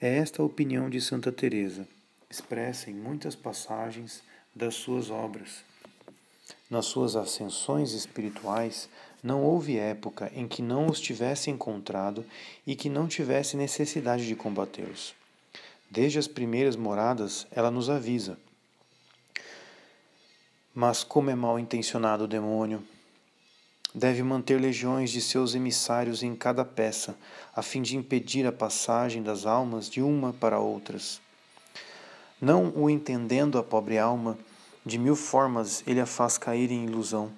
É 0.00 0.16
esta 0.16 0.42
a 0.42 0.44
opinião 0.44 0.90
de 0.90 1.00
Santa 1.00 1.30
Teresa, 1.30 1.86
expressa 2.28 2.90
em 2.90 2.94
muitas 2.94 3.36
passagens 3.36 4.24
das 4.52 4.74
suas 4.74 5.08
obras. 5.08 5.67
Nas 6.70 6.86
suas 6.86 7.16
ascensões 7.16 7.92
espirituais, 7.92 8.88
não 9.22 9.42
houve 9.42 9.78
época 9.78 10.30
em 10.34 10.46
que 10.46 10.60
não 10.60 10.86
os 10.86 11.00
tivesse 11.00 11.50
encontrado 11.50 12.24
e 12.66 12.76
que 12.76 12.90
não 12.90 13.08
tivesse 13.08 13.56
necessidade 13.56 14.26
de 14.26 14.36
combatê-los. 14.36 15.14
Desde 15.90 16.18
as 16.18 16.28
primeiras 16.28 16.76
moradas, 16.76 17.46
ela 17.50 17.70
nos 17.70 17.88
avisa. 17.88 18.38
Mas, 20.74 21.02
como 21.02 21.30
é 21.30 21.34
mal 21.34 21.58
intencionado 21.58 22.24
o 22.24 22.28
demônio, 22.28 22.84
deve 23.94 24.22
manter 24.22 24.60
legiões 24.60 25.10
de 25.10 25.20
seus 25.20 25.54
emissários 25.54 26.22
em 26.22 26.36
cada 26.36 26.64
peça, 26.64 27.16
a 27.56 27.62
fim 27.62 27.80
de 27.80 27.96
impedir 27.96 28.46
a 28.46 28.52
passagem 28.52 29.22
das 29.22 29.46
almas 29.46 29.88
de 29.88 30.02
uma 30.02 30.32
para 30.34 30.60
outras. 30.60 31.20
Não 32.40 32.70
o 32.76 32.88
entendendo 32.88 33.58
a 33.58 33.62
pobre 33.64 33.98
alma, 33.98 34.38
de 34.88 34.98
mil 34.98 35.14
formas 35.14 35.84
ele 35.86 36.00
a 36.00 36.06
faz 36.06 36.38
cair 36.38 36.72
em 36.72 36.86
ilusão, 36.86 37.30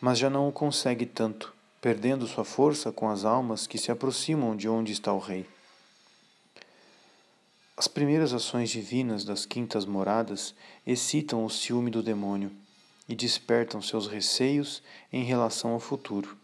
mas 0.00 0.18
já 0.18 0.30
não 0.30 0.48
o 0.48 0.52
consegue 0.52 1.04
tanto, 1.04 1.52
perdendo 1.82 2.26
sua 2.26 2.46
força 2.46 2.90
com 2.90 3.10
as 3.10 3.26
almas 3.26 3.66
que 3.66 3.76
se 3.76 3.92
aproximam 3.92 4.56
de 4.56 4.66
onde 4.66 4.90
está 4.90 5.12
o 5.12 5.18
Rei. 5.18 5.46
As 7.76 7.86
primeiras 7.86 8.32
ações 8.32 8.70
divinas 8.70 9.22
das 9.22 9.44
quintas 9.44 9.84
moradas 9.84 10.54
excitam 10.86 11.44
o 11.44 11.50
ciúme 11.50 11.90
do 11.90 12.02
demônio 12.02 12.50
e 13.06 13.14
despertam 13.14 13.82
seus 13.82 14.06
receios 14.06 14.82
em 15.12 15.24
relação 15.24 15.72
ao 15.72 15.78
futuro. 15.78 16.38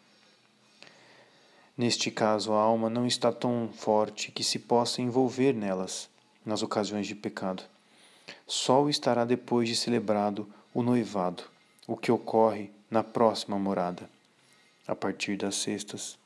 Neste 1.74 2.10
caso, 2.10 2.52
a 2.52 2.60
alma 2.60 2.90
não 2.90 3.06
está 3.06 3.32
tão 3.32 3.70
forte 3.72 4.30
que 4.30 4.44
se 4.44 4.58
possa 4.58 5.00
envolver 5.00 5.54
nelas 5.54 6.06
nas 6.44 6.62
ocasiões 6.62 7.06
de 7.06 7.14
pecado. 7.14 7.62
Só 8.46 8.88
estará 8.88 9.24
depois 9.24 9.68
de 9.68 9.76
celebrado 9.76 10.48
o 10.74 10.82
noivado, 10.82 11.44
o 11.86 11.96
que 11.96 12.10
ocorre 12.10 12.70
na 12.90 13.02
próxima 13.02 13.58
morada, 13.58 14.08
a 14.86 14.94
partir 14.94 15.36
das 15.36 15.56
sextas. 15.56 16.18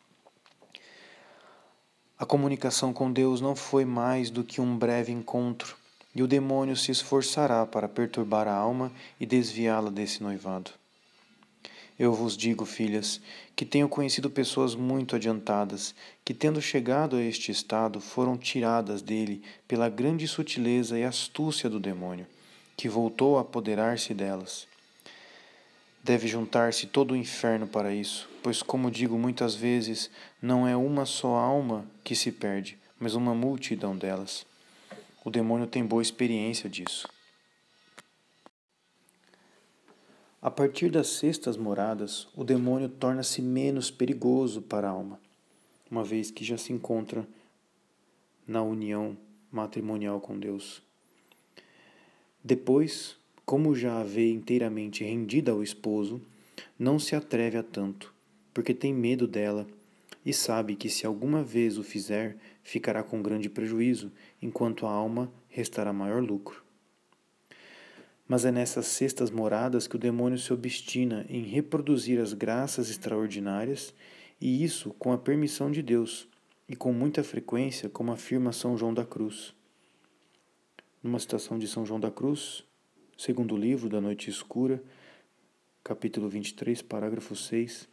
A 2.19 2.25
comunicação 2.25 2.93
com 2.93 3.13
Deus 3.13 3.41
não 3.41 3.55
foi 3.55 3.85
mais 3.85 4.31
do 4.31 4.43
que 4.43 4.61
um 4.61 4.77
breve 4.77 5.13
encontro, 5.13 5.77
e 6.15 6.23
o 6.23 6.27
demônio 6.27 6.75
se 6.75 6.91
esforçará 6.91 7.67
para 7.67 7.89
perturbar 7.89 8.49
a 8.49 8.55
alma 8.55 8.91
e 9.21 9.27
desviá-la 9.27 9.91
desse 9.91 10.23
noivado. 10.23 10.71
Eu 11.99 12.13
vos 12.13 12.37
digo, 12.37 12.67
filhas, 12.67 13.21
que 13.55 13.65
tenho 13.65 13.89
conhecido 13.89 14.29
pessoas 14.29 14.75
muito 14.75 15.17
adiantadas, 15.17 15.95
que, 16.23 16.35
tendo 16.35 16.61
chegado 16.61 17.17
a 17.17 17.23
este 17.23 17.51
estado, 17.51 18.01
foram 18.01 18.37
tiradas 18.37 19.01
dele 19.01 19.43
pela 19.67 19.89
grande 19.89 20.29
sutileza 20.29 20.99
e 20.99 21.05
astúcia 21.05 21.71
do 21.71 21.81
demônio, 21.81 22.27
que 22.77 22.87
voltou 22.87 23.39
a 23.39 23.41
apoderar-se 23.41 24.13
delas. 24.13 24.69
Deve 26.05 26.29
juntar-se 26.29 26.87
todo 26.87 27.13
o 27.13 27.17
inferno 27.17 27.67
para 27.67 27.95
isso, 27.95 28.29
pois, 28.43 28.63
como 28.63 28.91
digo 28.91 29.19
muitas 29.19 29.55
vezes, 29.55 30.11
não 30.41 30.69
é 30.69 30.77
uma 30.77 31.07
só 31.07 31.35
alma 31.35 31.87
que 32.05 32.15
se 32.15 32.31
perde, 32.31 32.79
mas 33.01 33.15
uma 33.15 33.35
multidão 33.35 33.97
delas. 33.97 34.47
O 35.25 35.31
demônio 35.31 35.67
tem 35.67 35.83
boa 35.83 36.03
experiência 36.03 36.69
disso. 36.69 37.09
A 40.41 40.51
partir 40.51 40.91
das 40.91 41.09
sextas 41.09 41.57
moradas, 41.57 42.29
o 42.37 42.45
demônio 42.45 42.89
torna-se 42.89 43.41
menos 43.41 43.91
perigoso 43.91 44.61
para 44.61 44.87
a 44.87 44.91
alma, 44.91 45.19
uma 45.91 46.05
vez 46.05 46.31
que 46.31 46.45
já 46.45 46.59
se 46.59 46.73
encontra 46.73 47.27
na 48.47 48.63
união 48.63 49.17
matrimonial 49.51 50.21
com 50.21 50.39
Deus. 50.39 50.83
Depois, 52.45 53.17
como 53.47 53.75
já 53.75 54.01
a 54.01 54.05
vê 54.05 54.31
inteiramente 54.31 55.03
rendida 55.03 55.53
ao 55.53 55.63
esposo, 55.63 56.21
não 56.79 56.99
se 56.99 57.17
atreve 57.17 57.57
a 57.57 57.63
tanto, 57.63 58.13
porque 58.53 58.75
tem 58.75 58.93
medo 58.93 59.27
dela 59.27 59.67
e 60.25 60.33
sabe 60.33 60.77
que 60.77 60.91
se 60.91 61.07
alguma 61.07 61.43
vez 61.43 61.79
o 61.79 61.83
fizer, 61.83 62.37
ficará 62.63 63.03
com 63.03 63.23
grande 63.23 63.49
prejuízo, 63.49 64.13
enquanto 64.43 64.85
a 64.85 64.91
alma 64.91 65.33
restará 65.49 65.93
maior 65.93 66.23
lucro. 66.23 66.66
Mas 68.29 68.45
é 68.45 68.51
nessas 68.51 68.87
sextas 68.87 69.31
moradas 69.31 69.87
que 69.87 69.97
o 69.97 69.99
demônio 69.99 70.39
se 70.39 70.53
obstina 70.53 71.25
em 71.29 71.43
reproduzir 71.43 72.21
as 72.21 72.33
graças 72.33 72.91
extraordinárias, 72.91 73.95
e 74.41 74.65
isso 74.65 74.93
com 74.95 75.13
a 75.13 75.19
permissão 75.19 75.71
de 75.71 75.83
Deus, 75.83 76.29
e 76.69 76.75
com 76.75 76.93
muita 76.93 77.23
frequência, 77.23 77.89
como 77.89 78.13
afirma 78.13 78.53
São 78.53 78.77
João 78.77 78.93
da 78.93 79.05
Cruz. 79.05 79.55
Numa 81.03 81.19
citação 81.21 81.59
de 81.59 81.69
São 81.69 81.87
João 81.87 82.01
da 82.01 82.11
Cruz, 82.11 82.65
segundo 83.17 83.57
livro 83.57 83.89
da 83.89 84.01
Noite 84.01 84.29
Escura, 84.29 84.83
capítulo 85.85 86.29
23, 86.29 86.83
parágrafo 86.83 87.37
6. 87.37 87.89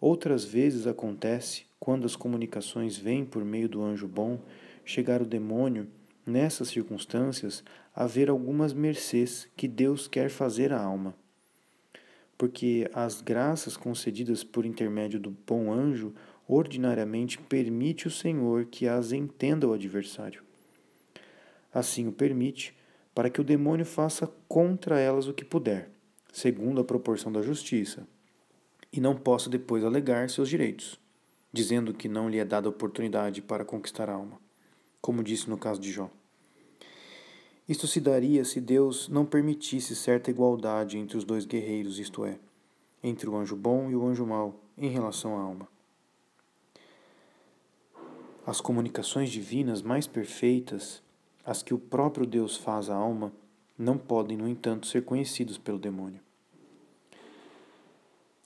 Outras 0.00 0.44
vezes 0.44 0.86
acontece, 0.86 1.64
quando 1.80 2.06
as 2.06 2.14
comunicações 2.14 2.96
vêm 2.96 3.24
por 3.24 3.44
meio 3.44 3.68
do 3.68 3.82
anjo 3.82 4.06
bom, 4.06 4.40
chegar 4.84 5.20
o 5.20 5.26
demônio 5.26 5.88
nessas 6.26 6.68
circunstâncias, 6.68 7.64
haver 7.94 8.30
algumas 8.30 8.72
mercês 8.72 9.48
que 9.56 9.68
Deus 9.68 10.08
quer 10.08 10.30
fazer 10.30 10.72
à 10.72 10.80
alma. 10.80 11.14
Porque 12.38 12.90
as 12.92 13.20
graças 13.20 13.76
concedidas 13.76 14.42
por 14.42 14.64
intermédio 14.64 15.20
do 15.20 15.30
bom 15.30 15.72
anjo 15.72 16.14
ordinariamente 16.48 17.38
permite 17.38 18.08
o 18.08 18.10
Senhor 18.10 18.66
que 18.66 18.88
as 18.88 19.12
entenda 19.12 19.68
o 19.68 19.72
adversário. 19.72 20.42
Assim 21.72 22.08
o 22.08 22.12
permite, 22.12 22.76
para 23.14 23.30
que 23.30 23.40
o 23.40 23.44
demônio 23.44 23.86
faça 23.86 24.26
contra 24.48 24.98
elas 24.98 25.28
o 25.28 25.34
que 25.34 25.44
puder, 25.44 25.90
segundo 26.32 26.80
a 26.80 26.84
proporção 26.84 27.30
da 27.30 27.42
justiça, 27.42 28.06
e 28.92 29.00
não 29.00 29.14
possa 29.14 29.48
depois 29.48 29.84
alegar 29.84 30.28
seus 30.28 30.48
direitos, 30.48 30.98
dizendo 31.52 31.94
que 31.94 32.08
não 32.08 32.28
lhe 32.28 32.38
é 32.38 32.44
dada 32.44 32.68
oportunidade 32.68 33.40
para 33.40 33.64
conquistar 33.64 34.10
a 34.10 34.14
alma 34.14 34.41
como 35.02 35.24
disse 35.24 35.50
no 35.50 35.58
caso 35.58 35.80
de 35.80 35.90
Jó. 35.90 36.08
Isto 37.68 37.88
se 37.88 38.00
daria 38.00 38.44
se 38.44 38.60
Deus 38.60 39.08
não 39.08 39.26
permitisse 39.26 39.96
certa 39.96 40.30
igualdade 40.30 40.96
entre 40.96 41.16
os 41.16 41.24
dois 41.24 41.44
guerreiros, 41.44 41.98
isto 41.98 42.24
é, 42.24 42.38
entre 43.02 43.28
o 43.28 43.36
anjo 43.36 43.56
bom 43.56 43.90
e 43.90 43.96
o 43.96 44.06
anjo 44.06 44.24
mau, 44.24 44.60
em 44.78 44.88
relação 44.88 45.36
à 45.36 45.42
alma. 45.42 45.68
As 48.46 48.60
comunicações 48.60 49.30
divinas 49.30 49.82
mais 49.82 50.06
perfeitas, 50.06 51.02
as 51.44 51.62
que 51.62 51.74
o 51.74 51.78
próprio 51.78 52.26
Deus 52.26 52.56
faz 52.56 52.88
à 52.88 52.94
alma, 52.94 53.32
não 53.76 53.98
podem, 53.98 54.36
no 54.36 54.48
entanto, 54.48 54.86
ser 54.86 55.04
conhecidos 55.04 55.58
pelo 55.58 55.78
demônio. 55.78 56.20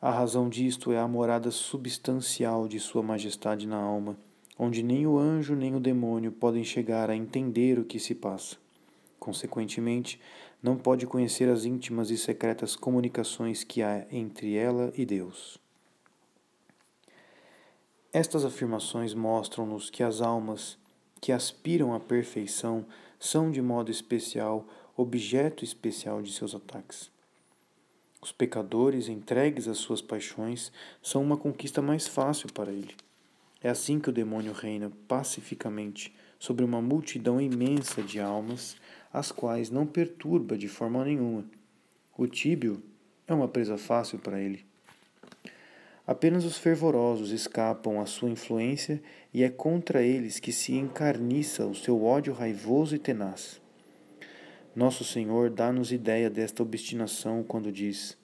A 0.00 0.11
razão 0.11 0.48
disto 0.48 0.92
é 0.92 0.98
a 0.98 1.09
morada 1.09 1.50
substancial 1.50 2.68
de 2.68 2.78
Sua 2.78 3.02
Majestade 3.02 3.66
na 3.66 3.78
alma 3.78 4.16
onde 4.58 4.82
nem 4.82 5.06
o 5.06 5.18
anjo 5.18 5.54
nem 5.54 5.74
o 5.74 5.80
demônio 5.80 6.32
podem 6.32 6.64
chegar 6.64 7.10
a 7.10 7.16
entender 7.16 7.78
o 7.78 7.84
que 7.84 7.98
se 7.98 8.14
passa. 8.14 8.56
Consequentemente, 9.18 10.20
não 10.62 10.76
pode 10.76 11.06
conhecer 11.06 11.48
as 11.48 11.64
íntimas 11.64 12.10
e 12.10 12.16
secretas 12.16 12.74
comunicações 12.74 13.62
que 13.62 13.82
há 13.82 14.06
entre 14.10 14.56
ela 14.56 14.92
e 14.96 15.04
Deus. 15.04 15.58
Estas 18.12 18.44
afirmações 18.44 19.12
mostram-nos 19.12 19.90
que 19.90 20.02
as 20.02 20.20
almas 20.20 20.78
que 21.20 21.32
aspiram 21.32 21.94
à 21.94 22.00
perfeição 22.00 22.86
são, 23.18 23.50
de 23.50 23.60
modo 23.60 23.90
especial, 23.90 24.66
objeto 24.96 25.64
especial 25.64 26.22
de 26.22 26.32
seus 26.32 26.54
ataques. 26.54 27.10
Os 28.22 28.32
pecadores, 28.32 29.08
entregues 29.08 29.68
às 29.68 29.78
suas 29.78 30.00
paixões, 30.00 30.72
são 31.02 31.22
uma 31.22 31.36
conquista 31.36 31.82
mais 31.82 32.08
fácil 32.08 32.50
para 32.52 32.72
ele. 32.72 32.94
É 33.62 33.68
assim 33.68 33.98
que 33.98 34.10
o 34.10 34.12
demônio 34.12 34.52
reina 34.52 34.90
pacificamente 35.08 36.14
sobre 36.38 36.64
uma 36.64 36.82
multidão 36.82 37.40
imensa 37.40 38.02
de 38.02 38.20
almas, 38.20 38.76
as 39.12 39.32
quais 39.32 39.70
não 39.70 39.86
perturba 39.86 40.56
de 40.56 40.68
forma 40.68 41.04
nenhuma. 41.04 41.44
O 42.16 42.26
tíbio 42.26 42.82
é 43.26 43.34
uma 43.34 43.48
presa 43.48 43.76
fácil 43.76 44.18
para 44.18 44.40
ele. 44.40 44.64
Apenas 46.06 46.44
os 46.44 46.56
fervorosos 46.56 47.32
escapam 47.32 48.00
à 48.00 48.06
sua 48.06 48.30
influência 48.30 49.02
e 49.34 49.42
é 49.42 49.48
contra 49.48 50.02
eles 50.02 50.38
que 50.38 50.52
se 50.52 50.74
encarniça 50.74 51.66
o 51.66 51.74
seu 51.74 52.04
ódio 52.04 52.32
raivoso 52.32 52.94
e 52.94 52.98
tenaz. 52.98 53.60
Nosso 54.74 55.02
Senhor 55.02 55.50
dá-nos 55.50 55.90
ideia 55.90 56.30
desta 56.30 56.62
obstinação 56.62 57.42
quando 57.42 57.72
diz, 57.72 58.16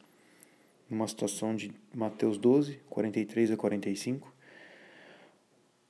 numa 0.88 1.08
situação 1.08 1.56
de 1.56 1.72
Mateus 1.92 2.38
12, 2.38 2.78
43 2.88 3.50
a 3.50 3.56
45, 3.56 4.31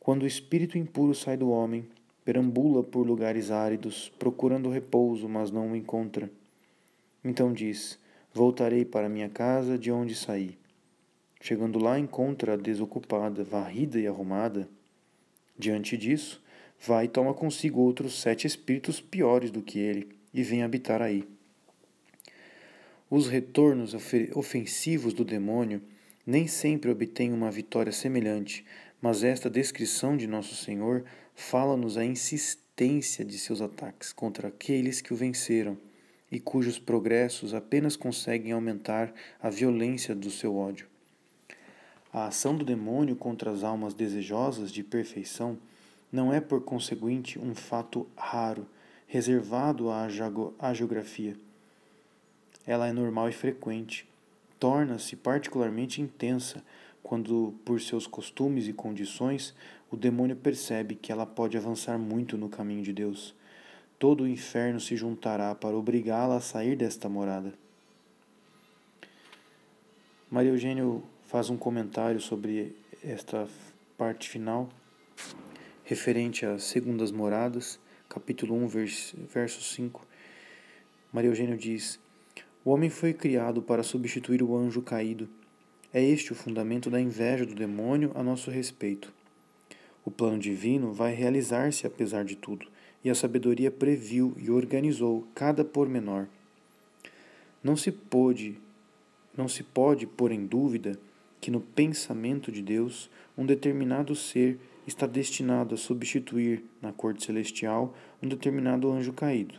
quando 0.03 0.25
o 0.25 0.27
espírito 0.27 0.77
impuro 0.77 1.15
sai 1.15 1.37
do 1.37 1.49
homem, 1.49 1.87
perambula 2.25 2.83
por 2.83 3.07
lugares 3.07 3.53
áridos, 3.53 4.13
procurando 4.19 4.69
repouso, 4.69 5.29
mas 5.29 5.53
não 5.53 5.71
o 5.71 5.77
encontra. 5.77 6.29
Então 7.25 7.53
diz: 7.53 8.01
Voltarei 8.35 8.85
para 8.85 9.09
minha 9.09 9.29
casa 9.29 9.79
de 9.79 9.93
onde 9.93 10.17
saí. 10.17 10.59
Chegando 11.41 11.79
lá, 11.79 12.01
encontra-a 12.01 12.57
desocupada, 12.57 13.45
varrida 13.45 14.01
e 14.01 14.09
arrumada. 14.09 14.69
Diante 15.57 15.97
disso, 15.97 16.43
vai 16.85 17.05
e 17.05 17.09
toma 17.09 17.33
consigo 17.33 17.81
outros 17.81 18.21
sete 18.21 18.45
espíritos 18.45 19.01
piores 19.01 19.53
do 19.53 19.63
que 19.63 19.79
ele, 19.79 20.09
e 20.35 20.43
vem 20.43 20.65
habitar 20.65 21.01
aí. 21.01 21.25
Os 23.09 23.29
retornos 23.29 23.95
ofensivos 24.35 25.15
do 25.15 25.25
demônio 25.25 25.81
nem 26.27 26.49
sempre 26.49 26.91
obtêm 26.91 27.33
uma 27.33 27.53
vitória 27.53 27.93
semelhante, 27.93 28.65
mas 29.03 29.25
esta 29.25 29.51
descrição 29.51 30.17
de 30.17 30.29
Nosso 30.29 30.55
Senhor 30.55 31.05
fala-nos 31.35 31.99
a 31.99 32.05
insistência 32.05 33.25
de 33.25 33.37
seus 33.37 33.61
ataques 33.61 34.13
contra 34.13 34.47
aqueles 34.47 35.01
que 35.01 35.13
o 35.13 35.17
venceram 35.17 35.77
e 36.31 36.39
cujos 36.39 36.79
progressos 36.79 37.53
apenas 37.53 37.97
conseguem 37.97 38.53
aumentar 38.53 39.13
a 39.43 39.51
violência 39.51 40.15
do 40.15 40.31
seu 40.31 40.57
ódio. 40.57 40.87
A 42.13 42.29
ação 42.29 42.57
do 42.57 42.65
demônio 42.65 43.17
contra 43.17 43.51
as 43.51 43.65
almas 43.65 43.93
desejosas 43.93 44.71
de 44.71 44.85
perfeição 44.85 45.59
não 46.13 46.33
é, 46.33 46.41
por 46.41 46.63
conseguinte, 46.63 47.39
um 47.39 47.55
fato 47.55 48.07
raro, 48.17 48.67
reservado 49.07 49.89
à 49.91 50.73
geografia. 50.73 51.37
Ela 52.67 52.87
é 52.87 52.93
normal 52.93 53.29
e 53.29 53.33
frequente, 53.33 54.07
torna-se 54.61 55.17
particularmente 55.17 56.01
intensa 56.01 56.63
quando, 57.03 57.55
por 57.65 57.81
seus 57.81 58.07
costumes 58.07 58.69
e 58.69 58.73
condições, 58.73 59.55
o 59.91 59.97
demônio 59.97 60.37
percebe 60.37 60.95
que 60.95 61.11
ela 61.11 61.27
pode 61.27 61.57
avançar 61.57 61.99
muito 61.99 62.39
no 62.39 62.49
caminho 62.49 62.83
de 62.83 62.93
Deus. 62.93 63.35
Todo 63.99 64.25
o 64.25 64.29
inferno 64.29 64.81
se 64.81 64.97
juntará 64.97 65.55
para 65.55 65.77
obrigá-la 65.77 66.37
a 66.37 66.41
sair 66.41 66.77
desta 66.77 67.09
morada. 67.09 67.53
Maria 70.31 70.51
Eugênio 70.51 71.03
faz 71.25 71.51
um 71.51 71.57
comentário 71.57 72.21
sobre 72.21 72.75
esta 73.05 73.47
parte 73.99 74.29
final, 74.29 74.69
referente 75.85 76.47
às 76.47 76.63
segundas 76.65 77.11
moradas, 77.11 77.79
capítulo 78.09 78.55
1, 78.55 78.69
verso 79.29 79.63
5. 79.63 80.07
Maria 81.13 81.31
Eugênio 81.31 81.57
diz: 81.57 82.01
O 82.65 82.71
homem 82.71 82.89
foi 82.89 83.13
criado 83.13 83.61
para 83.61 83.83
substituir 83.83 84.43
o 84.43 84.57
anjo 84.57 84.81
caído 84.81 85.29
é 85.93 86.03
este 86.03 86.33
o 86.33 86.35
fundamento 86.35 86.89
da 86.89 87.01
inveja 87.01 87.45
do 87.45 87.55
demônio 87.55 88.13
a 88.15 88.23
nosso 88.23 88.51
respeito. 88.51 89.13
O 90.05 90.11
plano 90.11 90.39
divino 90.39 90.93
vai 90.93 91.15
realizar-se 91.15 91.87
apesar 91.87 92.25
de 92.25 92.35
tudo, 92.35 92.67
e 93.05 93.11
a 93.11 93.15
sabedoria 93.15 93.71
previu 93.71 94.35
e 94.37 94.51
organizou 94.51 95.27
cada 95.35 95.65
pormenor. 95.65 96.27
Não 97.63 97.77
se 97.77 97.93
pôde 97.93 98.57
não 99.37 99.49
se 99.49 99.63
pode 99.63 100.07
pôr 100.07 100.31
em 100.31 100.45
dúvida 100.45 100.99
que 101.41 101.51
no 101.51 101.61
pensamento 101.61 102.53
de 102.53 102.61
Deus 102.61 103.09
um 103.37 103.47
determinado 103.47 104.15
ser 104.15 104.59
está 104.87 105.07
destinado 105.07 105.75
a 105.75 105.79
substituir 105.79 106.63
na 106.83 106.93
corte 106.93 107.25
celestial 107.25 107.97
um 108.23 108.29
determinado 108.29 108.91
anjo 108.93 109.13
caído. 109.13 109.55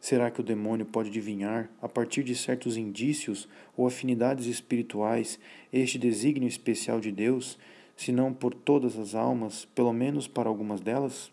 Será 0.00 0.30
que 0.30 0.40
o 0.40 0.44
demônio 0.44 0.86
pode 0.86 1.08
adivinhar, 1.08 1.68
a 1.82 1.88
partir 1.88 2.22
de 2.22 2.34
certos 2.34 2.76
indícios 2.76 3.48
ou 3.76 3.86
afinidades 3.86 4.46
espirituais, 4.46 5.38
este 5.72 5.98
desígnio 5.98 6.48
especial 6.48 7.00
de 7.00 7.10
Deus, 7.10 7.58
se 7.96 8.12
não 8.12 8.32
por 8.32 8.54
todas 8.54 8.96
as 8.96 9.14
almas, 9.14 9.64
pelo 9.74 9.92
menos 9.92 10.28
para 10.28 10.48
algumas 10.48 10.80
delas? 10.80 11.32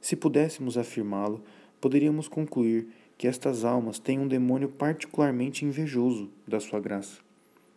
Se 0.00 0.14
pudéssemos 0.14 0.78
afirmá-lo, 0.78 1.42
poderíamos 1.80 2.28
concluir 2.28 2.88
que 3.18 3.26
estas 3.26 3.64
almas 3.64 3.98
têm 3.98 4.20
um 4.20 4.28
demônio 4.28 4.68
particularmente 4.68 5.64
invejoso 5.64 6.30
da 6.46 6.60
sua 6.60 6.78
graça 6.78 7.18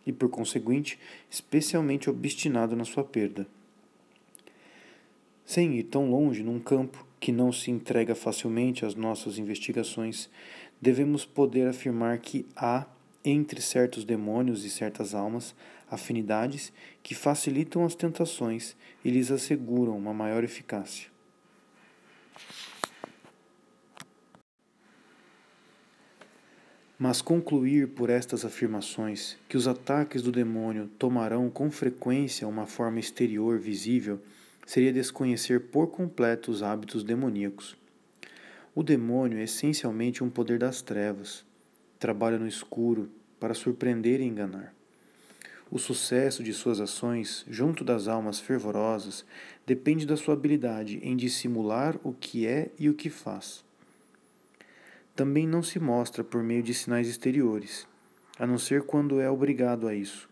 e, 0.06 0.12
por 0.12 0.28
conseguinte, 0.28 0.98
especialmente 1.28 2.08
obstinado 2.08 2.76
na 2.76 2.84
sua 2.84 3.02
perda. 3.02 3.46
Sem 5.44 5.74
ir 5.74 5.84
tão 5.84 6.08
longe 6.08 6.42
num 6.42 6.60
campo 6.60 7.04
que 7.20 7.30
não 7.30 7.52
se 7.52 7.70
entrega 7.70 8.14
facilmente 8.14 8.86
às 8.86 8.94
nossas 8.94 9.36
investigações, 9.36 10.30
devemos 10.80 11.26
poder 11.26 11.68
afirmar 11.68 12.18
que 12.18 12.46
há, 12.56 12.86
entre 13.22 13.60
certos 13.60 14.02
demônios 14.02 14.64
e 14.64 14.70
certas 14.70 15.14
almas, 15.14 15.54
afinidades 15.90 16.72
que 17.02 17.14
facilitam 17.14 17.84
as 17.84 17.94
tentações 17.94 18.74
e 19.04 19.10
lhes 19.10 19.30
asseguram 19.30 19.98
uma 19.98 20.14
maior 20.14 20.42
eficácia. 20.42 21.10
Mas 26.98 27.22
concluir 27.22 27.88
por 27.88 28.10
estas 28.10 28.44
afirmações 28.44 29.36
que 29.48 29.56
os 29.56 29.66
ataques 29.66 30.22
do 30.22 30.30
demônio 30.30 30.86
tomarão 30.98 31.50
com 31.50 31.70
frequência 31.70 32.46
uma 32.46 32.66
forma 32.66 33.00
exterior 33.00 33.58
visível 33.58 34.20
seria 34.70 34.92
desconhecer 34.92 35.62
por 35.62 35.88
completo 35.88 36.48
os 36.48 36.62
hábitos 36.62 37.02
demoníacos. 37.02 37.76
O 38.72 38.84
demônio 38.84 39.36
é 39.36 39.42
essencialmente 39.42 40.22
um 40.22 40.30
poder 40.30 40.60
das 40.60 40.80
trevas. 40.80 41.44
Trabalha 41.98 42.38
no 42.38 42.46
escuro 42.46 43.10
para 43.40 43.52
surpreender 43.52 44.20
e 44.20 44.24
enganar. 44.24 44.72
O 45.72 45.76
sucesso 45.76 46.40
de 46.44 46.52
suas 46.52 46.80
ações, 46.80 47.44
junto 47.50 47.82
das 47.82 48.06
almas 48.06 48.38
fervorosas, 48.38 49.26
depende 49.66 50.06
da 50.06 50.16
sua 50.16 50.34
habilidade 50.34 51.00
em 51.02 51.16
dissimular 51.16 51.98
o 52.04 52.12
que 52.12 52.46
é 52.46 52.70
e 52.78 52.88
o 52.88 52.94
que 52.94 53.10
faz. 53.10 53.64
Também 55.16 55.48
não 55.48 55.64
se 55.64 55.80
mostra 55.80 56.22
por 56.22 56.44
meio 56.44 56.62
de 56.62 56.72
sinais 56.74 57.08
exteriores, 57.08 57.88
a 58.38 58.46
não 58.46 58.56
ser 58.56 58.84
quando 58.84 59.18
é 59.18 59.28
obrigado 59.28 59.88
a 59.88 59.94
isso 59.96 60.30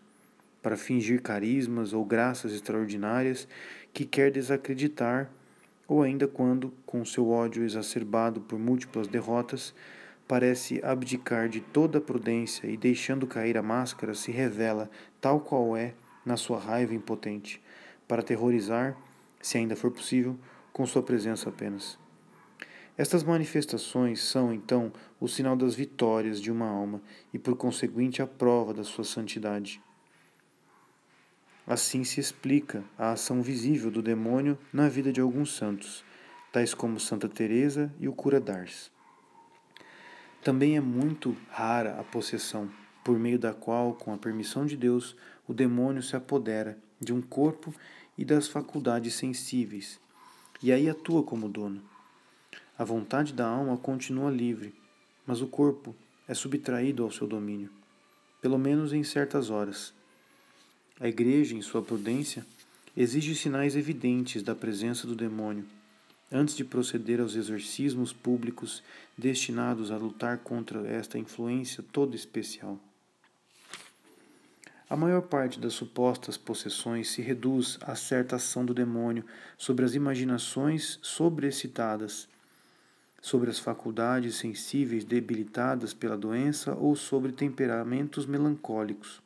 para 0.61 0.77
fingir 0.77 1.21
carismas 1.21 1.93
ou 1.93 2.03
graças 2.03 2.53
extraordinárias 2.53 3.47
que 3.93 4.05
quer 4.05 4.31
desacreditar, 4.31 5.29
ou 5.87 6.03
ainda 6.03 6.27
quando, 6.27 6.73
com 6.85 7.03
seu 7.03 7.29
ódio 7.29 7.63
exacerbado 7.63 8.41
por 8.41 8.59
múltiplas 8.59 9.07
derrotas, 9.07 9.73
parece 10.27 10.79
abdicar 10.83 11.49
de 11.49 11.59
toda 11.59 11.97
a 11.97 12.01
prudência 12.01 12.67
e, 12.67 12.77
deixando 12.77 13.25
cair 13.25 13.57
a 13.57 13.63
máscara, 13.63 14.13
se 14.13 14.31
revela 14.31 14.89
tal 15.19 15.39
qual 15.39 15.75
é 15.75 15.93
na 16.23 16.37
sua 16.37 16.59
raiva 16.59 16.93
impotente, 16.93 17.61
para 18.07 18.21
aterrorizar, 18.21 18.95
se 19.41 19.57
ainda 19.57 19.75
for 19.75 19.89
possível, 19.89 20.37
com 20.71 20.85
sua 20.85 21.01
presença 21.01 21.49
apenas. 21.49 21.97
Estas 22.95 23.23
manifestações 23.23 24.21
são, 24.21 24.53
então, 24.53 24.91
o 25.19 25.27
sinal 25.27 25.55
das 25.55 25.73
vitórias 25.73 26.39
de 26.39 26.51
uma 26.51 26.67
alma 26.67 27.01
e, 27.33 27.39
por 27.39 27.55
conseguinte, 27.55 28.21
a 28.21 28.27
prova 28.27 28.73
da 28.73 28.83
sua 28.83 29.05
santidade. 29.05 29.81
Assim 31.69 32.03
se 32.03 32.19
explica 32.19 32.83
a 32.97 33.11
ação 33.11 33.43
visível 33.43 33.91
do 33.91 34.01
demônio 34.01 34.57
na 34.73 34.89
vida 34.89 35.13
de 35.13 35.21
alguns 35.21 35.55
santos, 35.55 36.03
tais 36.51 36.73
como 36.73 36.99
Santa 36.99 37.29
Teresa 37.29 37.93
e 37.99 38.07
o 38.07 38.11
cura 38.11 38.39
d'Ars. 38.39 38.91
Também 40.43 40.77
é 40.77 40.81
muito 40.81 41.37
rara 41.47 41.99
a 41.99 42.03
possessão, 42.03 42.71
por 43.03 43.19
meio 43.19 43.37
da 43.37 43.53
qual, 43.53 43.93
com 43.93 44.11
a 44.11 44.17
permissão 44.17 44.65
de 44.65 44.75
Deus, 44.75 45.15
o 45.47 45.53
demônio 45.53 46.01
se 46.01 46.15
apodera 46.15 46.75
de 46.99 47.13
um 47.13 47.21
corpo 47.21 47.71
e 48.17 48.25
das 48.25 48.47
faculdades 48.47 49.13
sensíveis, 49.13 49.99
e 50.63 50.71
aí 50.71 50.89
atua 50.89 51.21
como 51.21 51.47
dono. 51.47 51.83
A 52.79 52.83
vontade 52.83 53.31
da 53.31 53.47
alma 53.47 53.77
continua 53.77 54.31
livre, 54.31 54.73
mas 55.23 55.39
o 55.39 55.45
corpo 55.45 55.95
é 56.27 56.33
subtraído 56.33 57.03
ao 57.03 57.11
seu 57.11 57.27
domínio, 57.27 57.69
pelo 58.41 58.57
menos 58.57 58.91
em 58.91 59.03
certas 59.03 59.51
horas 59.51 59.93
a 60.99 61.07
Igreja, 61.07 61.55
em 61.55 61.61
sua 61.61 61.81
prudência, 61.81 62.45
exige 62.95 63.33
sinais 63.33 63.75
evidentes 63.75 64.43
da 64.43 64.53
presença 64.53 65.07
do 65.07 65.15
demônio 65.15 65.65
antes 66.31 66.55
de 66.55 66.63
proceder 66.63 67.19
aos 67.19 67.35
exorcismos 67.35 68.13
públicos 68.13 68.83
destinados 69.17 69.91
a 69.91 69.97
lutar 69.97 70.37
contra 70.39 70.87
esta 70.87 71.17
influência 71.17 71.83
toda 71.91 72.15
especial. 72.15 72.79
A 74.89 74.95
maior 74.95 75.21
parte 75.21 75.59
das 75.59 75.73
supostas 75.73 76.35
possessões 76.35 77.09
se 77.09 77.21
reduz 77.21 77.77
a 77.81 77.95
certa 77.95 78.37
ação 78.37 78.65
do 78.65 78.73
demônio 78.73 79.23
sobre 79.57 79.85
as 79.85 79.93
imaginações 79.93 80.99
sobreexcitadas, 81.01 82.27
sobre 83.21 83.49
as 83.49 83.59
faculdades 83.59 84.35
sensíveis 84.35 85.03
debilitadas 85.03 85.93
pela 85.93 86.17
doença 86.17 86.73
ou 86.73 86.95
sobre 86.95 87.31
temperamentos 87.31 88.25
melancólicos. 88.25 89.21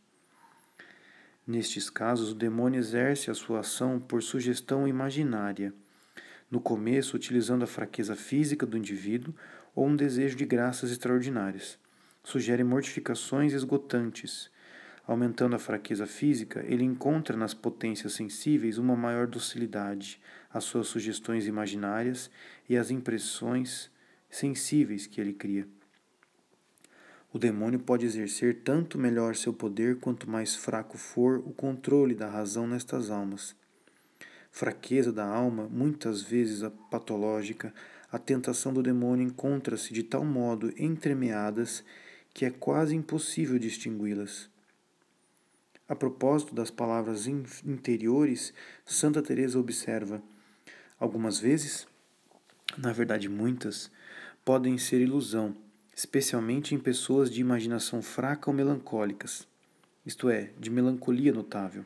Nestes 1.45 1.89
casos, 1.89 2.31
o 2.31 2.35
demônio 2.35 2.79
exerce 2.79 3.29
a 3.29 3.33
sua 3.33 3.59
ação 3.59 3.99
por 3.99 4.23
sugestão 4.23 4.87
imaginária, 4.87 5.73
no 6.49 6.61
começo 6.61 7.17
utilizando 7.17 7.63
a 7.63 7.67
fraqueza 7.67 8.15
física 8.15 8.65
do 8.65 8.77
indivíduo 8.77 9.35
ou 9.75 9.87
um 9.87 9.95
desejo 9.95 10.37
de 10.37 10.45
graças 10.45 10.89
extraordinárias. 10.89 11.77
Sugere 12.23 12.63
mortificações 12.63 13.51
esgotantes. 13.51 14.49
Aumentando 15.05 15.57
a 15.57 15.59
fraqueza 15.59 16.07
física, 16.07 16.63
ele 16.65 16.85
encontra 16.85 17.35
nas 17.35 17.53
potências 17.53 18.13
sensíveis 18.13 18.77
uma 18.77 18.95
maior 18.95 19.27
docilidade 19.27 20.21
às 20.49 20.63
suas 20.63 20.87
sugestões 20.87 21.45
imaginárias 21.45 22.31
e 22.69 22.77
às 22.77 22.89
impressões 22.89 23.91
sensíveis 24.29 25.05
que 25.05 25.19
ele 25.19 25.33
cria. 25.33 25.67
O 27.33 27.39
demônio 27.39 27.79
pode 27.79 28.05
exercer 28.05 28.61
tanto 28.63 28.95
melhor 28.95 29.35
seu 29.35 29.51
poder 29.51 29.99
quanto 29.99 30.29
mais 30.29 30.55
fraco 30.55 30.99
for 30.99 31.39
o 31.39 31.51
controle 31.51 32.13
da 32.13 32.29
razão 32.29 32.67
nestas 32.67 33.09
almas. 33.09 33.55
Fraqueza 34.51 35.11
da 35.11 35.25
alma, 35.25 35.67
muitas 35.67 36.21
vezes 36.21 36.61
a 36.61 36.69
patológica, 36.69 37.73
a 38.11 38.19
tentação 38.19 38.71
do 38.71 38.83
demônio 38.83 39.25
encontra-se 39.25 39.91
de 39.91 40.03
tal 40.03 40.23
modo 40.23 40.71
entremeadas 40.77 41.83
que 42.35 42.45
é 42.45 42.51
quase 42.51 42.95
impossível 42.95 43.57
distingui-las. 43.57 44.47
A 45.89 45.95
propósito 45.95 46.53
das 46.53 46.69
palavras 46.69 47.25
interiores, 47.25 48.53
Santa 48.85 49.23
Teresa 49.23 49.57
observa: 49.57 50.21
algumas 50.99 51.39
vezes, 51.39 51.87
na 52.77 52.93
verdade 52.93 53.27
muitas, 53.27 53.89
podem 54.45 54.77
ser 54.77 55.01
ilusão 55.01 55.62
especialmente 55.95 56.73
em 56.73 56.79
pessoas 56.79 57.29
de 57.29 57.39
imaginação 57.39 58.01
fraca 58.01 58.49
ou 58.49 58.55
melancólicas, 58.55 59.47
isto 60.05 60.29
é, 60.29 60.51
de 60.59 60.69
melancolia 60.69 61.31
notável. 61.31 61.85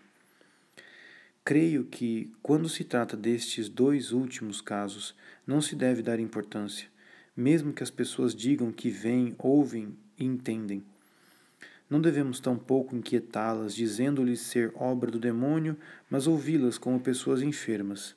Creio 1.43 1.85
que, 1.85 2.33
quando 2.41 2.67
se 2.67 2.83
trata 2.83 3.15
destes 3.15 3.69
dois 3.69 4.11
últimos 4.11 4.59
casos, 4.59 5.15
não 5.45 5.61
se 5.61 5.75
deve 5.75 6.01
dar 6.01 6.19
importância, 6.19 6.89
mesmo 7.35 7.71
que 7.71 7.83
as 7.83 7.91
pessoas 7.91 8.35
digam 8.35 8.71
que 8.71 8.89
veem, 8.89 9.35
ouvem 9.37 9.95
e 10.17 10.25
entendem. 10.25 10.83
Não 11.89 12.01
devemos 12.01 12.41
tampouco 12.41 12.95
inquietá-las, 12.95 13.73
dizendo-lhes 13.73 14.41
ser 14.41 14.73
obra 14.75 15.09
do 15.09 15.19
demônio, 15.19 15.77
mas 16.09 16.27
ouvi-las 16.27 16.77
como 16.77 16.99
pessoas 16.99 17.41
enfermas. 17.41 18.13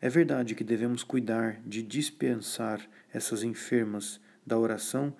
É 0.00 0.08
verdade 0.08 0.54
que 0.54 0.62
devemos 0.62 1.02
cuidar 1.02 1.60
de 1.66 1.82
dispensar 1.82 2.88
essas 3.12 3.42
enfermas 3.42 4.20
da 4.46 4.58
oração 4.58 5.14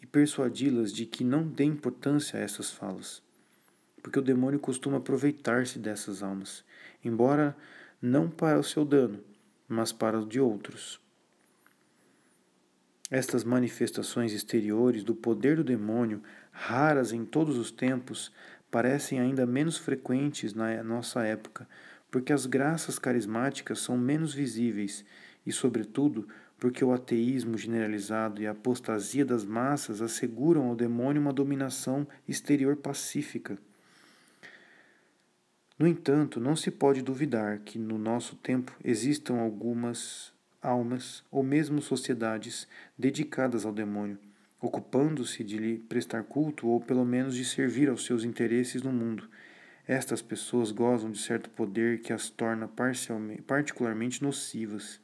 e 0.00 0.06
persuadi-las 0.06 0.92
de 0.92 1.06
que 1.06 1.22
não 1.22 1.46
dê 1.46 1.64
importância 1.64 2.38
a 2.38 2.42
essas 2.42 2.70
falas, 2.70 3.22
porque 4.02 4.18
o 4.18 4.22
demônio 4.22 4.58
costuma 4.58 4.98
aproveitar-se 4.98 5.78
dessas 5.78 6.22
almas, 6.22 6.64
embora 7.04 7.56
não 8.00 8.28
para 8.28 8.58
o 8.58 8.64
seu 8.64 8.84
dano, 8.84 9.22
mas 9.68 9.92
para 9.92 10.18
o 10.18 10.26
de 10.26 10.40
outros. 10.40 11.00
Estas 13.10 13.44
manifestações 13.44 14.32
exteriores 14.32 15.04
do 15.04 15.14
poder 15.14 15.56
do 15.56 15.64
demônio, 15.64 16.22
raras 16.50 17.12
em 17.12 17.24
todos 17.24 17.58
os 17.58 17.70
tempos, 17.70 18.32
parecem 18.70 19.20
ainda 19.20 19.44
menos 19.44 19.76
frequentes 19.76 20.54
na 20.54 20.82
nossa 20.82 21.22
época, 21.22 21.68
porque 22.10 22.32
as 22.32 22.46
graças 22.46 22.98
carismáticas 22.98 23.80
são 23.80 23.98
menos 23.98 24.32
visíveis 24.32 25.04
e, 25.44 25.52
sobretudo, 25.52 26.26
porque 26.62 26.84
o 26.84 26.92
ateísmo 26.92 27.58
generalizado 27.58 28.40
e 28.40 28.46
a 28.46 28.52
apostasia 28.52 29.24
das 29.24 29.44
massas 29.44 30.00
asseguram 30.00 30.68
ao 30.68 30.76
demônio 30.76 31.20
uma 31.20 31.32
dominação 31.32 32.06
exterior 32.28 32.76
pacífica. 32.76 33.58
No 35.76 35.88
entanto, 35.88 36.38
não 36.38 36.54
se 36.54 36.70
pode 36.70 37.02
duvidar 37.02 37.58
que 37.64 37.80
no 37.80 37.98
nosso 37.98 38.36
tempo 38.36 38.76
existam 38.84 39.40
algumas 39.40 40.32
almas 40.62 41.24
ou 41.32 41.42
mesmo 41.42 41.82
sociedades 41.82 42.68
dedicadas 42.96 43.66
ao 43.66 43.72
demônio, 43.72 44.16
ocupando-se 44.60 45.42
de 45.42 45.58
lhe 45.58 45.78
prestar 45.78 46.22
culto 46.22 46.68
ou 46.68 46.80
pelo 46.80 47.04
menos 47.04 47.34
de 47.34 47.44
servir 47.44 47.88
aos 47.88 48.06
seus 48.06 48.22
interesses 48.22 48.84
no 48.84 48.92
mundo. 48.92 49.28
Estas 49.84 50.22
pessoas 50.22 50.70
gozam 50.70 51.10
de 51.10 51.18
certo 51.18 51.50
poder 51.50 52.02
que 52.02 52.12
as 52.12 52.30
torna 52.30 52.70
particularmente 53.48 54.22
nocivas. 54.22 55.01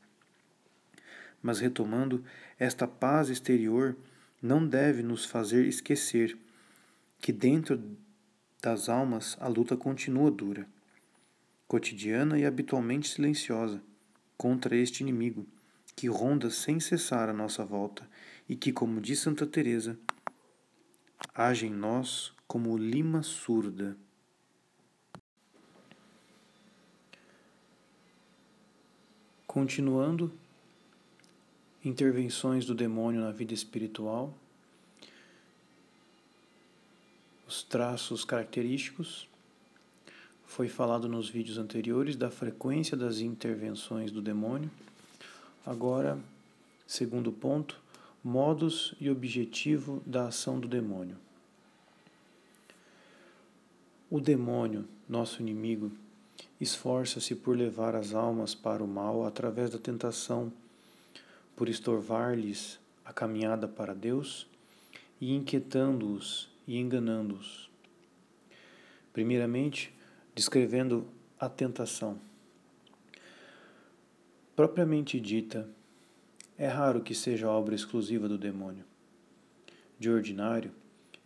Mas 1.48 1.60
retomando, 1.60 2.22
esta 2.58 2.86
paz 2.86 3.30
exterior 3.30 3.96
não 4.42 4.68
deve 4.68 5.02
nos 5.02 5.24
fazer 5.24 5.64
esquecer 5.64 6.36
que 7.22 7.32
dentro 7.32 7.82
das 8.62 8.90
almas 8.90 9.34
a 9.40 9.48
luta 9.48 9.74
continua 9.74 10.30
dura, 10.30 10.68
cotidiana 11.66 12.38
e 12.38 12.44
habitualmente 12.44 13.08
silenciosa 13.08 13.82
contra 14.36 14.76
este 14.76 15.00
inimigo 15.00 15.46
que 15.96 16.06
ronda 16.06 16.50
sem 16.50 16.78
cessar 16.78 17.30
à 17.30 17.32
nossa 17.32 17.64
volta 17.64 18.06
e 18.46 18.54
que, 18.54 18.70
como 18.70 19.00
diz 19.00 19.18
Santa 19.18 19.46
Teresa, 19.46 19.98
age 21.34 21.66
em 21.66 21.72
nós 21.72 22.34
como 22.46 22.76
lima 22.76 23.22
surda. 23.22 23.96
Continuando, 29.46 30.30
intervenções 31.84 32.64
do 32.64 32.74
demônio 32.74 33.20
na 33.20 33.30
vida 33.30 33.54
espiritual, 33.54 34.34
os 37.46 37.62
traços 37.62 38.24
característicos. 38.24 39.26
Foi 40.46 40.68
falado 40.68 41.08
nos 41.08 41.28
vídeos 41.28 41.58
anteriores 41.58 42.16
da 42.16 42.30
frequência 42.30 42.96
das 42.96 43.20
intervenções 43.20 44.10
do 44.10 44.20
demônio. 44.20 44.70
Agora, 45.64 46.18
segundo 46.86 47.30
ponto, 47.30 47.78
modos 48.22 48.94
e 49.00 49.10
objetivo 49.10 50.02
da 50.06 50.28
ação 50.28 50.58
do 50.58 50.66
demônio. 50.66 51.16
O 54.10 54.20
demônio, 54.20 54.86
nosso 55.06 55.42
inimigo, 55.42 55.92
esforça-se 56.60 57.34
por 57.34 57.56
levar 57.56 57.94
as 57.94 58.14
almas 58.14 58.54
para 58.54 58.82
o 58.82 58.88
mal 58.88 59.24
através 59.26 59.70
da 59.70 59.78
tentação 59.78 60.50
por 61.58 61.68
estorvar-lhes 61.68 62.78
a 63.04 63.12
caminhada 63.12 63.66
para 63.66 63.92
Deus 63.92 64.46
e 65.20 65.34
inquietando-os 65.34 66.48
e 66.68 66.78
enganando-os. 66.78 67.68
Primeiramente, 69.12 69.92
descrevendo 70.36 71.04
a 71.36 71.48
tentação. 71.48 72.16
Propriamente 74.54 75.18
dita, 75.18 75.68
é 76.56 76.68
raro 76.68 77.00
que 77.00 77.12
seja 77.12 77.50
obra 77.50 77.74
exclusiva 77.74 78.28
do 78.28 78.38
demônio. 78.38 78.84
De 79.98 80.08
ordinário, 80.08 80.70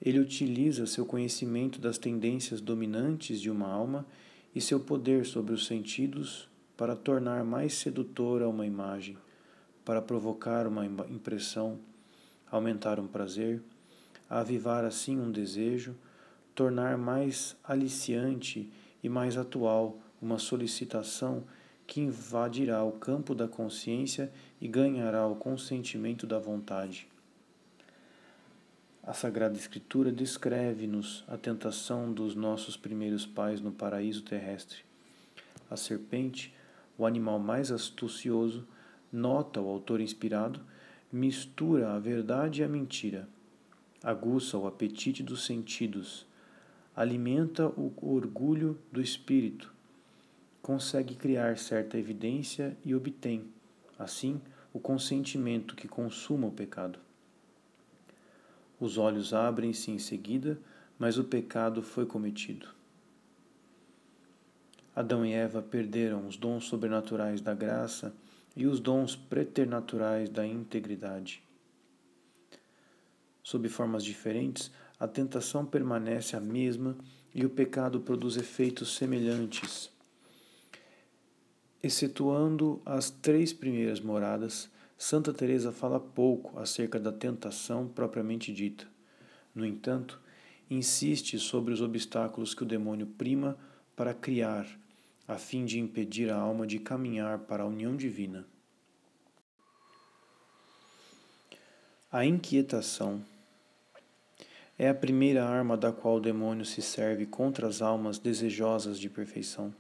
ele 0.00 0.18
utiliza 0.18 0.86
seu 0.86 1.04
conhecimento 1.04 1.78
das 1.78 1.98
tendências 1.98 2.58
dominantes 2.62 3.38
de 3.38 3.50
uma 3.50 3.68
alma 3.68 4.06
e 4.54 4.62
seu 4.62 4.80
poder 4.80 5.26
sobre 5.26 5.52
os 5.52 5.66
sentidos 5.66 6.48
para 6.74 6.96
tornar 6.96 7.44
mais 7.44 7.74
sedutora 7.74 8.48
uma 8.48 8.64
imagem 8.64 9.18
para 9.84 10.02
provocar 10.02 10.66
uma 10.66 10.86
impressão, 10.86 11.78
aumentar 12.50 13.00
um 13.00 13.06
prazer, 13.06 13.62
avivar 14.28 14.84
assim 14.84 15.18
um 15.18 15.30
desejo, 15.30 15.94
tornar 16.54 16.96
mais 16.96 17.56
aliciante 17.64 18.70
e 19.02 19.08
mais 19.08 19.36
atual 19.36 19.98
uma 20.20 20.38
solicitação 20.38 21.44
que 21.86 22.00
invadirá 22.00 22.82
o 22.84 22.92
campo 22.92 23.34
da 23.34 23.48
consciência 23.48 24.32
e 24.60 24.68
ganhará 24.68 25.26
o 25.26 25.34
consentimento 25.36 26.26
da 26.26 26.38
vontade. 26.38 27.08
A 29.02 29.12
Sagrada 29.12 29.58
Escritura 29.58 30.12
descreve-nos 30.12 31.24
a 31.26 31.36
tentação 31.36 32.12
dos 32.12 32.36
nossos 32.36 32.76
primeiros 32.76 33.26
pais 33.26 33.60
no 33.60 33.72
paraíso 33.72 34.22
terrestre. 34.22 34.78
A 35.68 35.76
serpente, 35.76 36.54
o 36.96 37.04
animal 37.04 37.40
mais 37.40 37.72
astucioso, 37.72 38.64
nota 39.12 39.60
o 39.60 39.68
autor 39.68 40.00
inspirado, 40.00 40.60
mistura 41.12 41.92
a 41.92 41.98
verdade 41.98 42.62
e 42.62 42.64
a 42.64 42.68
mentira, 42.68 43.28
aguça 44.02 44.56
o 44.56 44.66
apetite 44.66 45.22
dos 45.22 45.44
sentidos, 45.44 46.26
alimenta 46.96 47.66
o 47.66 47.92
orgulho 48.00 48.78
do 48.90 49.02
espírito, 49.02 49.72
consegue 50.62 51.14
criar 51.14 51.58
certa 51.58 51.98
evidência 51.98 52.76
e 52.84 52.94
obtém, 52.94 53.44
assim, 53.98 54.40
o 54.72 54.80
consentimento 54.80 55.76
que 55.76 55.86
consuma 55.86 56.46
o 56.46 56.52
pecado. 56.52 56.98
Os 58.80 58.96
olhos 58.96 59.34
abrem-se 59.34 59.90
em 59.90 59.98
seguida, 59.98 60.58
mas 60.98 61.18
o 61.18 61.24
pecado 61.24 61.82
foi 61.82 62.06
cometido. 62.06 62.68
Adão 64.94 65.24
e 65.24 65.32
Eva 65.32 65.62
perderam 65.62 66.26
os 66.26 66.36
dons 66.36 66.64
sobrenaturais 66.64 67.40
da 67.40 67.54
graça 67.54 68.14
e 68.56 68.66
os 68.66 68.80
dons 68.80 69.16
preternaturais 69.16 70.28
da 70.28 70.46
integridade. 70.46 71.42
Sob 73.42 73.68
formas 73.68 74.04
diferentes, 74.04 74.70
a 74.98 75.08
tentação 75.08 75.66
permanece 75.66 76.36
a 76.36 76.40
mesma 76.40 76.96
e 77.34 77.44
o 77.44 77.50
pecado 77.50 78.00
produz 78.00 78.36
efeitos 78.36 78.94
semelhantes. 78.94 79.90
Excetuando 81.82 82.80
as 82.86 83.10
três 83.10 83.52
primeiras 83.52 84.00
moradas, 84.00 84.70
Santa 84.96 85.32
Teresa 85.32 85.72
fala 85.72 85.98
pouco 85.98 86.56
acerca 86.60 87.00
da 87.00 87.10
tentação 87.10 87.88
propriamente 87.88 88.52
dita. 88.52 88.86
No 89.52 89.66
entanto, 89.66 90.20
insiste 90.70 91.38
sobre 91.40 91.74
os 91.74 91.80
obstáculos 91.80 92.54
que 92.54 92.62
o 92.62 92.66
demônio 92.66 93.06
prima 93.06 93.58
para 93.96 94.14
criar 94.14 94.66
a 95.32 95.38
fim 95.38 95.64
de 95.64 95.80
impedir 95.80 96.30
a 96.30 96.36
alma 96.36 96.66
de 96.66 96.78
caminhar 96.78 97.38
para 97.40 97.62
a 97.62 97.66
união 97.66 97.96
divina. 97.96 98.46
A 102.10 102.26
inquietação 102.26 103.24
é 104.78 104.88
a 104.88 104.94
primeira 104.94 105.44
arma 105.44 105.76
da 105.76 105.90
qual 105.90 106.16
o 106.16 106.20
demônio 106.20 106.66
se 106.66 106.82
serve 106.82 107.24
contra 107.24 107.66
as 107.66 107.80
almas 107.80 108.18
desejosas 108.18 108.98
de 108.98 109.08
perfeição. 109.08 109.74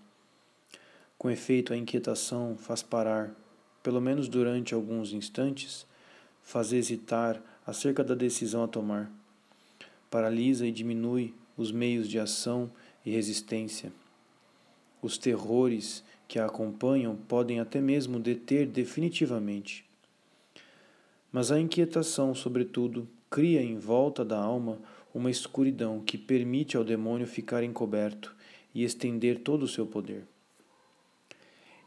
Com 1.18 1.30
efeito, 1.30 1.74
a 1.74 1.76
inquietação 1.76 2.56
faz 2.56 2.82
parar, 2.82 3.30
pelo 3.82 4.00
menos 4.00 4.28
durante 4.28 4.72
alguns 4.72 5.12
instantes, 5.12 5.86
faz 6.42 6.72
hesitar 6.72 7.40
acerca 7.66 8.02
da 8.02 8.14
decisão 8.14 8.64
a 8.64 8.68
tomar, 8.68 9.12
paralisa 10.10 10.66
e 10.66 10.72
diminui 10.72 11.34
os 11.56 11.70
meios 11.70 12.08
de 12.08 12.18
ação 12.18 12.70
e 13.04 13.10
resistência 13.10 13.92
os 15.02 15.18
terrores 15.18 16.04
que 16.28 16.38
a 16.38 16.46
acompanham 16.46 17.16
podem 17.16 17.58
até 17.58 17.80
mesmo 17.80 18.20
deter 18.20 18.66
definitivamente. 18.66 19.84
Mas 21.32 21.50
a 21.50 21.58
inquietação, 21.58 22.34
sobretudo, 22.34 23.08
cria 23.28 23.60
em 23.60 23.76
volta 23.76 24.24
da 24.24 24.38
alma 24.38 24.78
uma 25.12 25.30
escuridão 25.30 26.00
que 26.00 26.16
permite 26.16 26.76
ao 26.76 26.84
demônio 26.84 27.26
ficar 27.26 27.64
encoberto 27.64 28.34
e 28.74 28.84
estender 28.84 29.40
todo 29.40 29.64
o 29.64 29.68
seu 29.68 29.86
poder. 29.86 30.24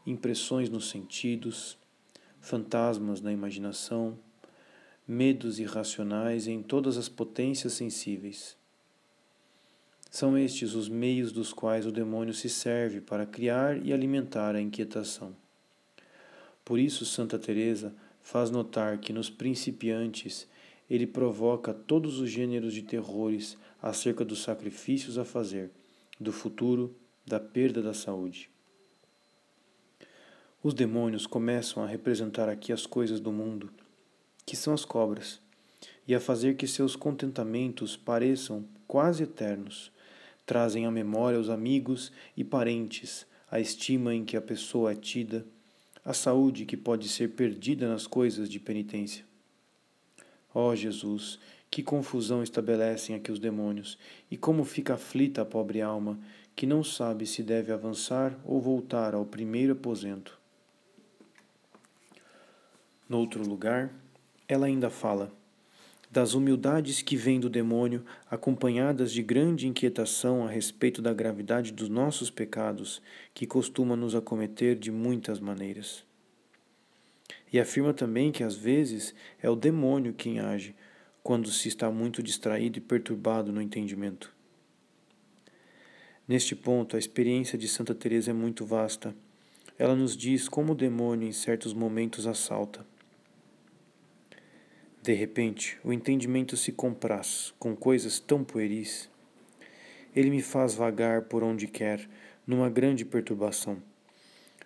Impressões 0.06 0.68
nos 0.68 0.88
sentidos, 0.90 1.76
fantasmas 2.40 3.20
na 3.20 3.32
imaginação, 3.32 4.16
medos 5.08 5.58
irracionais 5.58 6.46
em 6.46 6.62
todas 6.62 6.96
as 6.96 7.08
potências 7.08 7.72
sensíveis 7.72 8.56
são 10.16 10.38
estes 10.38 10.74
os 10.74 10.88
meios 10.88 11.30
dos 11.30 11.52
quais 11.52 11.84
o 11.84 11.92
demônio 11.92 12.32
se 12.32 12.48
serve 12.48 13.02
para 13.02 13.26
criar 13.26 13.84
e 13.84 13.92
alimentar 13.92 14.56
a 14.56 14.60
inquietação. 14.62 15.36
Por 16.64 16.78
isso 16.78 17.04
Santa 17.04 17.38
Teresa 17.38 17.94
faz 18.22 18.50
notar 18.50 18.96
que 18.96 19.12
nos 19.12 19.28
principiantes 19.28 20.48
ele 20.88 21.06
provoca 21.06 21.74
todos 21.74 22.18
os 22.18 22.30
gêneros 22.30 22.72
de 22.72 22.80
terrores 22.80 23.58
acerca 23.82 24.24
dos 24.24 24.42
sacrifícios 24.42 25.18
a 25.18 25.24
fazer, 25.24 25.70
do 26.18 26.32
futuro, 26.32 26.96
da 27.26 27.38
perda 27.38 27.82
da 27.82 27.92
saúde. 27.92 28.48
Os 30.62 30.72
demônios 30.72 31.26
começam 31.26 31.84
a 31.84 31.86
representar 31.86 32.48
aqui 32.48 32.72
as 32.72 32.86
coisas 32.86 33.20
do 33.20 33.30
mundo, 33.30 33.68
que 34.46 34.56
são 34.56 34.72
as 34.72 34.82
cobras, 34.82 35.38
e 36.08 36.14
a 36.14 36.20
fazer 36.20 36.56
que 36.56 36.66
seus 36.66 36.96
contentamentos 36.96 37.98
pareçam 37.98 38.64
quase 38.88 39.24
eternos, 39.24 39.94
trazem 40.46 40.86
à 40.86 40.90
memória 40.90 41.38
os 41.38 41.50
amigos 41.50 42.12
e 42.36 42.44
parentes, 42.44 43.26
a 43.50 43.60
estima 43.60 44.14
em 44.14 44.24
que 44.24 44.36
a 44.36 44.40
pessoa 44.40 44.92
é 44.92 44.94
tida, 44.94 45.44
a 46.04 46.14
saúde 46.14 46.64
que 46.64 46.76
pode 46.76 47.08
ser 47.08 47.30
perdida 47.30 47.88
nas 47.88 48.06
coisas 48.06 48.48
de 48.48 48.60
penitência. 48.60 49.24
Ó 50.54 50.70
oh, 50.70 50.76
Jesus, 50.76 51.38
que 51.68 51.82
confusão 51.82 52.42
estabelecem 52.42 53.16
aqui 53.16 53.30
os 53.32 53.40
demônios, 53.40 53.98
e 54.30 54.36
como 54.36 54.64
fica 54.64 54.94
aflita 54.94 55.42
a 55.42 55.44
pobre 55.44 55.82
alma, 55.82 56.18
que 56.54 56.64
não 56.64 56.82
sabe 56.82 57.26
se 57.26 57.42
deve 57.42 57.72
avançar 57.72 58.38
ou 58.44 58.60
voltar 58.60 59.14
ao 59.14 59.26
primeiro 59.26 59.72
aposento. 59.72 60.38
Noutro 63.08 63.46
lugar, 63.46 63.92
ela 64.48 64.66
ainda 64.66 64.88
fala 64.88 65.30
das 66.16 66.32
humildades 66.32 67.02
que 67.02 67.14
vêm 67.14 67.38
do 67.38 67.50
demônio, 67.50 68.02
acompanhadas 68.30 69.12
de 69.12 69.22
grande 69.22 69.68
inquietação 69.68 70.46
a 70.46 70.48
respeito 70.48 71.02
da 71.02 71.12
gravidade 71.12 71.70
dos 71.70 71.90
nossos 71.90 72.30
pecados, 72.30 73.02
que 73.34 73.46
costuma 73.46 73.94
nos 73.94 74.14
acometer 74.14 74.76
de 74.76 74.90
muitas 74.90 75.38
maneiras. 75.38 76.06
E 77.52 77.60
afirma 77.60 77.92
também 77.92 78.32
que 78.32 78.42
às 78.42 78.56
vezes 78.56 79.14
é 79.42 79.50
o 79.50 79.54
demônio 79.54 80.14
quem 80.14 80.40
age, 80.40 80.74
quando 81.22 81.50
se 81.50 81.68
está 81.68 81.90
muito 81.90 82.22
distraído 82.22 82.78
e 82.78 82.80
perturbado 82.80 83.52
no 83.52 83.60
entendimento. 83.60 84.34
Neste 86.26 86.56
ponto, 86.56 86.96
a 86.96 86.98
experiência 86.98 87.58
de 87.58 87.68
Santa 87.68 87.94
Teresa 87.94 88.30
é 88.30 88.34
muito 88.34 88.64
vasta. 88.64 89.14
Ela 89.78 89.94
nos 89.94 90.16
diz 90.16 90.48
como 90.48 90.72
o 90.72 90.74
demônio 90.74 91.28
em 91.28 91.32
certos 91.32 91.74
momentos 91.74 92.26
assalta. 92.26 92.86
De 95.06 95.12
repente, 95.12 95.78
o 95.84 95.92
entendimento 95.92 96.56
se 96.56 96.72
compraz 96.72 97.54
com 97.60 97.76
coisas 97.76 98.18
tão 98.18 98.42
pueris. 98.42 99.08
Ele 100.16 100.28
me 100.28 100.42
faz 100.42 100.74
vagar 100.74 101.26
por 101.26 101.44
onde 101.44 101.68
quer, 101.68 102.10
numa 102.44 102.68
grande 102.68 103.04
perturbação. 103.04 103.80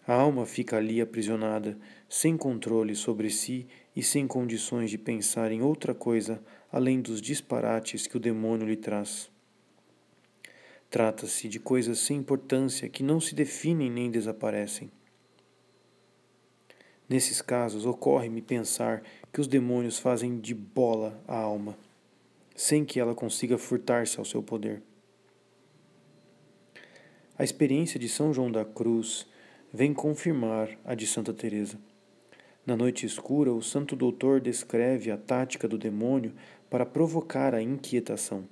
A 0.06 0.14
alma 0.14 0.46
fica 0.46 0.78
ali 0.78 0.98
aprisionada, 0.98 1.76
sem 2.08 2.38
controle 2.38 2.94
sobre 2.94 3.28
si 3.28 3.66
e 3.94 4.02
sem 4.02 4.26
condições 4.26 4.88
de 4.88 4.96
pensar 4.96 5.52
em 5.52 5.60
outra 5.60 5.94
coisa 5.94 6.42
além 6.72 7.02
dos 7.02 7.20
disparates 7.20 8.06
que 8.06 8.16
o 8.16 8.20
demônio 8.20 8.66
lhe 8.66 8.76
traz. 8.76 9.30
Trata-se 10.88 11.48
de 11.48 11.60
coisas 11.60 11.98
sem 11.98 12.16
importância 12.16 12.88
que 12.88 13.02
não 13.02 13.20
se 13.20 13.34
definem 13.34 13.90
nem 13.90 14.10
desaparecem. 14.10 14.90
Nesses 17.10 17.42
casos, 17.42 17.84
ocorre-me 17.84 18.40
pensar 18.40 19.02
que 19.32 19.40
os 19.40 19.46
demônios 19.46 19.98
fazem 19.98 20.38
de 20.38 20.54
bola 20.54 21.20
a 21.26 21.36
alma, 21.36 21.76
sem 22.54 22.84
que 22.84 22.98
ela 22.98 23.14
consiga 23.14 23.56
furtar-se 23.56 24.18
ao 24.18 24.24
seu 24.24 24.42
poder. 24.42 24.82
A 27.38 27.44
experiência 27.44 27.98
de 27.98 28.08
São 28.08 28.34
João 28.34 28.50
da 28.50 28.64
Cruz 28.64 29.26
vem 29.72 29.94
confirmar 29.94 30.76
a 30.84 30.94
de 30.94 31.06
Santa 31.06 31.32
Teresa. 31.32 31.78
Na 32.66 32.76
noite 32.76 33.06
escura, 33.06 33.52
o 33.52 33.62
santo 33.62 33.96
doutor 33.96 34.40
descreve 34.40 35.10
a 35.10 35.16
tática 35.16 35.66
do 35.66 35.78
demônio 35.78 36.32
para 36.68 36.84
provocar 36.84 37.54
a 37.54 37.62
inquietação. 37.62 38.44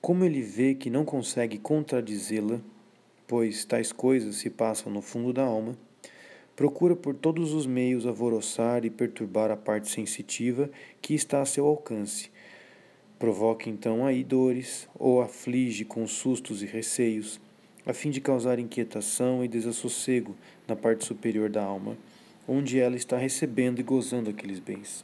Como 0.00 0.24
ele 0.24 0.40
vê 0.40 0.74
que 0.74 0.88
não 0.88 1.04
consegue 1.04 1.58
contradizê-la, 1.58 2.60
pois 3.26 3.64
tais 3.64 3.92
coisas 3.92 4.36
se 4.36 4.48
passam 4.48 4.92
no 4.92 5.02
fundo 5.02 5.32
da 5.32 5.44
alma, 5.44 5.76
procura 6.60 6.94
por 6.94 7.14
todos 7.14 7.54
os 7.54 7.64
meios 7.64 8.04
alvoroçar 8.04 8.84
e 8.84 8.90
perturbar 8.90 9.50
a 9.50 9.56
parte 9.56 9.88
sensitiva 9.88 10.70
que 11.00 11.14
está 11.14 11.40
a 11.40 11.46
seu 11.46 11.64
alcance. 11.64 12.30
Provoca 13.18 13.70
então 13.70 14.04
aí 14.04 14.22
dores, 14.22 14.86
ou 14.94 15.22
aflige 15.22 15.86
com 15.86 16.06
sustos 16.06 16.62
e 16.62 16.66
receios, 16.66 17.40
a 17.86 17.94
fim 17.94 18.10
de 18.10 18.20
causar 18.20 18.58
inquietação 18.58 19.42
e 19.42 19.48
desassossego 19.48 20.36
na 20.68 20.76
parte 20.76 21.06
superior 21.06 21.48
da 21.48 21.64
alma, 21.64 21.96
onde 22.46 22.78
ela 22.78 22.94
está 22.94 23.16
recebendo 23.16 23.78
e 23.78 23.82
gozando 23.82 24.28
aqueles 24.28 24.58
bens. 24.58 25.02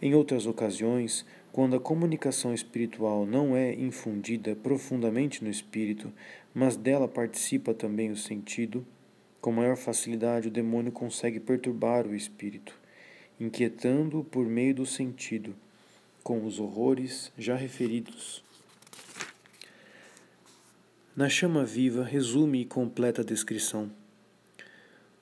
Em 0.00 0.14
outras 0.14 0.46
ocasiões, 0.46 1.26
quando 1.52 1.76
a 1.76 1.80
comunicação 1.80 2.54
espiritual 2.54 3.26
não 3.26 3.54
é 3.54 3.74
infundida 3.74 4.56
profundamente 4.56 5.44
no 5.44 5.50
espírito, 5.50 6.10
mas 6.54 6.78
dela 6.78 7.06
participa 7.06 7.74
também 7.74 8.10
o 8.10 8.16
sentido, 8.16 8.86
com 9.40 9.52
maior 9.52 9.76
facilidade, 9.76 10.48
o 10.48 10.50
demônio 10.50 10.90
consegue 10.90 11.38
perturbar 11.38 12.06
o 12.06 12.14
espírito, 12.14 12.74
inquietando-o 13.38 14.24
por 14.24 14.44
meio 14.46 14.74
do 14.74 14.86
sentido, 14.86 15.54
com 16.22 16.44
os 16.44 16.58
horrores 16.58 17.32
já 17.38 17.54
referidos. 17.54 18.42
Na 21.16 21.28
chama 21.28 21.64
viva, 21.64 22.02
resume 22.02 22.62
e 22.62 22.64
completa 22.64 23.22
a 23.22 23.24
descrição. 23.24 23.90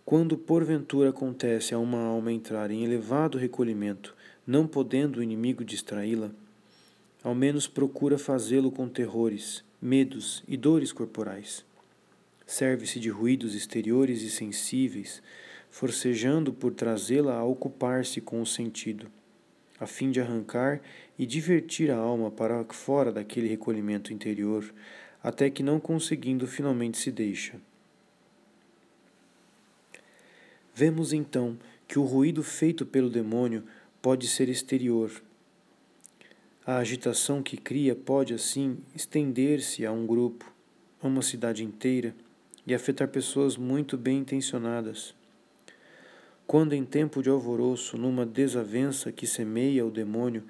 Quando 0.05 0.39
porventura 0.39 1.11
acontece 1.11 1.75
a 1.75 1.79
uma 1.79 2.01
alma 2.01 2.33
entrar 2.33 2.71
em 2.71 2.85
elevado 2.85 3.37
recolhimento, 3.37 4.15
não 4.47 4.67
podendo 4.67 5.19
o 5.19 5.23
inimigo 5.23 5.65
distraí-la, 5.65 6.31
ao 7.23 7.35
menos 7.35 7.67
procura 7.67 8.17
fazê-lo 8.17 8.71
com 8.71 8.89
terrores, 8.89 9.65
medos 9.81 10.43
e 10.47 10.57
dores 10.57 10.93
corporais 10.93 11.65
serve-se 12.47 13.01
de 13.01 13.11
ruídos 13.11 13.57
exteriores 13.57 14.23
e 14.23 14.31
sensíveis, 14.31 15.21
forcejando 15.69 16.53
por 16.53 16.73
trazê-la 16.73 17.35
a 17.35 17.45
ocupar-se 17.45 18.21
com 18.21 18.41
o 18.41 18.47
sentido, 18.47 19.11
a 19.81 19.87
fim 19.87 20.11
de 20.11 20.21
arrancar 20.21 20.81
e 21.19 21.27
divertir 21.27 21.91
a 21.91 21.97
alma 21.97 22.31
para 22.31 22.65
fora 22.67 23.13
daquele 23.13 23.49
recolhimento 23.49 24.13
interior, 24.13 24.73
até 25.23 25.51
que 25.51 25.63
não 25.63 25.81
conseguindo 25.81 26.47
finalmente 26.47 26.97
se 26.99 27.11
deixa. 27.11 27.61
Vemos 30.73 31.13
então 31.13 31.59
que 31.89 31.99
o 31.99 32.05
ruído 32.05 32.43
feito 32.43 32.87
pelo 32.87 33.11
demônio 33.11 33.65
pode 34.01 34.29
ser 34.29 34.49
exterior. 34.49 35.11
A 36.65 36.77
agitação 36.77 37.43
que 37.43 37.57
cria 37.57 37.95
pode, 37.95 38.35
assim, 38.35 38.79
estender-se 38.95 39.87
a 39.87 39.93
um 39.93 40.07
grupo, 40.07 40.53
a 41.01 41.07
uma 41.07 41.23
cidade 41.23 41.65
inteira 41.65 42.15
e 42.67 42.75
afetar 42.75 43.09
pessoas 43.09 43.57
muito 43.57 43.97
bem 43.97 44.19
intencionadas. 44.19 45.15
Quando 46.47 46.75
em 46.75 46.85
tempo 46.85 47.23
de 47.23 47.29
alvoroço, 47.29 47.97
numa 47.97 48.27
desavença 48.27 49.13
que 49.13 49.27
semeia 49.27 49.85
o 49.85 49.91
demônio, 49.91 50.45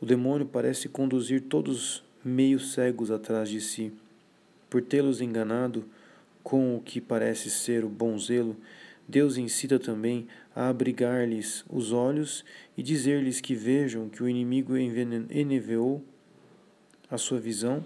o 0.00 0.06
demônio 0.06 0.46
parece 0.46 0.88
conduzir 0.88 1.42
todos 1.42 2.04
meio 2.24 2.58
cegos 2.58 3.10
atrás 3.10 3.48
de 3.48 3.60
si. 3.60 3.92
Por 4.68 4.82
tê-los 4.82 5.20
enganado 5.20 5.84
com 6.42 6.76
o 6.76 6.80
que 6.80 7.00
parece 7.00 7.50
ser 7.50 7.84
o 7.84 7.88
bom 7.88 8.18
zelo, 8.18 8.56
Deus 9.08 9.36
incita 9.36 9.78
também 9.78 10.26
a 10.54 10.68
abrigar-lhes 10.68 11.64
os 11.70 11.92
olhos 11.92 12.44
e 12.76 12.82
dizer-lhes 12.82 13.40
que 13.40 13.54
vejam 13.54 14.08
que 14.08 14.22
o 14.22 14.28
inimigo 14.28 14.76
envenenou 14.76 16.02
a 17.10 17.18
sua 17.18 17.38
visão 17.38 17.84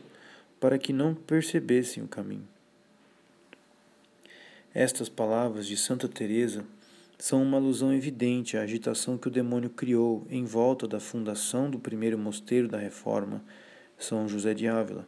para 0.61 0.79
que 0.79 0.93
não 0.93 1.15
percebessem 1.15 2.03
o 2.03 2.09
caminho. 2.09 2.58
Estas 4.81 5.09
palavras 5.09 5.67
de 5.67 5.77
Santa 5.77 6.07
Teresa 6.07 6.65
são 7.19 7.43
uma 7.43 7.57
alusão 7.57 7.93
evidente 7.93 8.57
à 8.57 8.63
agitação 8.63 9.19
que 9.19 9.27
o 9.27 9.31
demônio 9.31 9.69
criou 9.69 10.25
em 10.31 10.45
volta 10.45 10.87
da 10.87 11.01
fundação 11.01 11.69
do 11.69 11.81
primeiro 11.81 12.17
mosteiro 12.17 12.69
da 12.69 12.79
Reforma, 12.79 13.43
São 13.99 14.29
José 14.29 14.55
de 14.55 14.69
Ávila. 14.69 15.05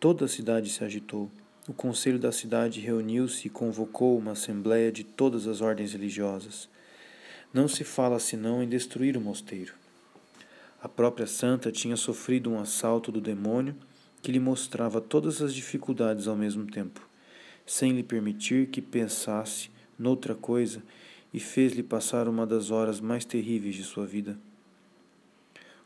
Toda 0.00 0.24
a 0.24 0.28
cidade 0.28 0.68
se 0.68 0.82
agitou. 0.82 1.30
O 1.68 1.72
conselho 1.72 2.18
da 2.18 2.32
cidade 2.32 2.80
reuniu-se 2.80 3.46
e 3.46 3.50
convocou 3.50 4.18
uma 4.18 4.32
assembléia 4.32 4.90
de 4.90 5.04
todas 5.04 5.46
as 5.46 5.60
ordens 5.60 5.92
religiosas. 5.92 6.68
Não 7.54 7.68
se 7.68 7.84
fala 7.84 8.18
senão 8.18 8.64
em 8.64 8.68
destruir 8.68 9.16
o 9.16 9.20
mosteiro. 9.20 9.74
A 10.82 10.88
própria 10.88 11.28
santa 11.28 11.70
tinha 11.70 11.96
sofrido 11.96 12.50
um 12.50 12.58
assalto 12.58 13.12
do 13.12 13.20
demônio 13.20 13.76
que 14.20 14.32
lhe 14.32 14.40
mostrava 14.40 15.00
todas 15.00 15.40
as 15.40 15.54
dificuldades 15.54 16.26
ao 16.26 16.34
mesmo 16.34 16.66
tempo 16.66 17.00
sem 17.66 17.92
lhe 17.92 18.02
permitir 18.02 18.68
que 18.68 18.80
pensasse 18.80 19.70
noutra 19.98 20.34
coisa 20.34 20.82
e 21.34 21.40
fez-lhe 21.40 21.82
passar 21.82 22.28
uma 22.28 22.46
das 22.46 22.70
horas 22.70 23.00
mais 23.00 23.24
terríveis 23.24 23.74
de 23.74 23.82
sua 23.82 24.06
vida. 24.06 24.38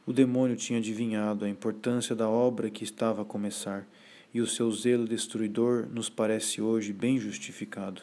O 0.07 0.13
demônio 0.13 0.57
tinha 0.57 0.79
adivinhado 0.79 1.45
a 1.45 1.49
importância 1.49 2.15
da 2.15 2.29
obra 2.29 2.71
que 2.71 2.85
estava 2.85 3.23
a 3.23 3.25
começar, 3.25 3.87
e 4.33 4.41
o 4.41 4.47
seu 4.47 4.71
zelo 4.71 5.09
destruidor 5.09 5.89
nos 5.89 6.09
parece 6.09 6.63
hoje 6.63 6.93
bem 6.93 7.19
justificado. 7.19 8.03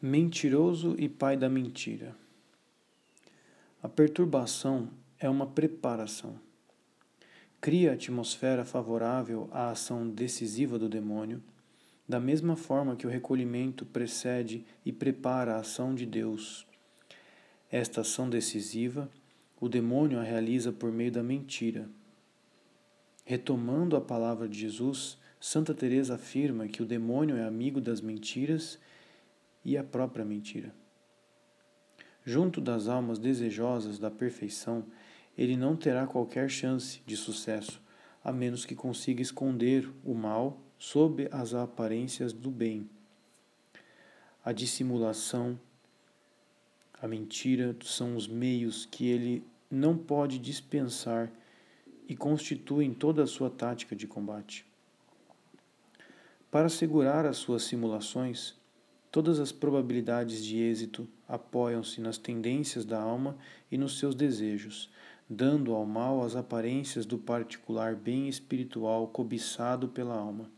Mentiroso 0.00 0.94
e 0.96 1.08
pai 1.08 1.36
da 1.36 1.48
mentira. 1.48 2.14
A 3.82 3.88
perturbação 3.88 4.88
é 5.18 5.28
uma 5.28 5.46
preparação 5.46 6.38
cria 7.60 7.92
atmosfera 7.92 8.64
favorável 8.64 9.48
à 9.50 9.70
ação 9.70 10.08
decisiva 10.08 10.78
do 10.78 10.88
demônio, 10.88 11.42
da 12.08 12.20
mesma 12.20 12.56
forma 12.56 12.96
que 12.96 13.06
o 13.06 13.10
recolhimento 13.10 13.84
precede 13.84 14.64
e 14.84 14.92
prepara 14.92 15.54
a 15.54 15.60
ação 15.60 15.94
de 15.94 16.06
Deus. 16.06 16.66
Esta 17.70 18.00
ação 18.00 18.30
decisiva, 18.30 19.10
o 19.60 19.68
demônio 19.68 20.18
a 20.18 20.22
realiza 20.22 20.72
por 20.72 20.90
meio 20.90 21.12
da 21.12 21.22
mentira. 21.22 21.88
Retomando 23.24 23.96
a 23.96 24.00
palavra 24.00 24.48
de 24.48 24.58
Jesus, 24.58 25.18
Santa 25.40 25.74
Teresa 25.74 26.14
afirma 26.14 26.66
que 26.66 26.82
o 26.82 26.86
demônio 26.86 27.36
é 27.36 27.44
amigo 27.44 27.80
das 27.80 28.00
mentiras 28.00 28.78
e 29.64 29.76
a 29.76 29.84
própria 29.84 30.24
mentira. 30.24 30.72
Junto 32.24 32.60
das 32.60 32.88
almas 32.88 33.18
desejosas 33.18 33.98
da 33.98 34.10
perfeição, 34.10 34.84
ele 35.38 35.56
não 35.56 35.76
terá 35.76 36.04
qualquer 36.04 36.50
chance 36.50 37.00
de 37.06 37.16
sucesso, 37.16 37.80
a 38.24 38.32
menos 38.32 38.64
que 38.64 38.74
consiga 38.74 39.22
esconder 39.22 39.88
o 40.04 40.12
mal 40.12 40.60
sob 40.76 41.28
as 41.30 41.54
aparências 41.54 42.32
do 42.32 42.50
bem. 42.50 42.90
A 44.44 44.52
dissimulação, 44.52 45.58
a 47.00 47.06
mentira 47.06 47.76
são 47.82 48.16
os 48.16 48.26
meios 48.26 48.84
que 48.84 49.06
ele 49.06 49.44
não 49.70 49.96
pode 49.96 50.40
dispensar 50.40 51.30
e 52.08 52.16
constituem 52.16 52.92
toda 52.92 53.22
a 53.22 53.26
sua 53.26 53.48
tática 53.48 53.94
de 53.94 54.08
combate. 54.08 54.66
Para 56.50 56.66
assegurar 56.66 57.26
as 57.26 57.36
suas 57.36 57.62
simulações, 57.62 58.56
todas 59.12 59.38
as 59.38 59.52
probabilidades 59.52 60.44
de 60.44 60.56
êxito 60.58 61.06
apoiam-se 61.28 62.00
nas 62.00 62.18
tendências 62.18 62.84
da 62.84 63.00
alma 63.00 63.36
e 63.70 63.76
nos 63.76 63.98
seus 63.98 64.14
desejos, 64.14 64.90
dando 65.28 65.74
ao 65.74 65.84
mal 65.84 66.24
as 66.24 66.34
aparências 66.34 67.04
do 67.04 67.18
particular 67.18 67.94
bem 67.94 68.28
espiritual 68.28 69.08
cobiçado 69.08 69.88
pela 69.88 70.14
alma. 70.14 70.50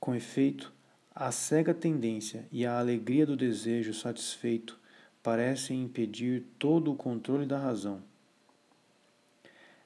Com 0.00 0.14
efeito, 0.14 0.72
a 1.14 1.30
cega 1.32 1.74
tendência 1.74 2.46
e 2.50 2.64
a 2.64 2.78
alegria 2.78 3.26
do 3.26 3.36
desejo 3.36 3.92
satisfeito 3.92 4.78
parecem 5.22 5.82
impedir 5.82 6.44
todo 6.58 6.92
o 6.92 6.96
controle 6.96 7.46
da 7.46 7.58
razão. 7.58 8.00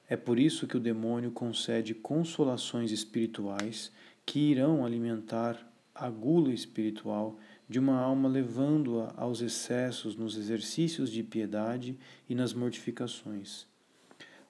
É 0.07 0.17
por 0.17 0.37
isso 0.37 0.67
que 0.67 0.77
o 0.77 0.79
demônio 0.79 1.31
concede 1.31 1.93
consolações 1.93 2.91
espirituais 2.91 3.91
que 4.25 4.39
irão 4.39 4.85
alimentar 4.85 5.57
a 5.95 6.09
gula 6.09 6.53
espiritual 6.53 7.37
de 7.71 7.79
uma 7.79 7.97
alma, 7.97 8.27
levando-a 8.27 9.13
aos 9.15 9.39
excessos 9.39 10.17
nos 10.17 10.35
exercícios 10.35 11.09
de 11.09 11.23
piedade 11.23 11.97
e 12.27 12.35
nas 12.35 12.53
mortificações. 12.53 13.65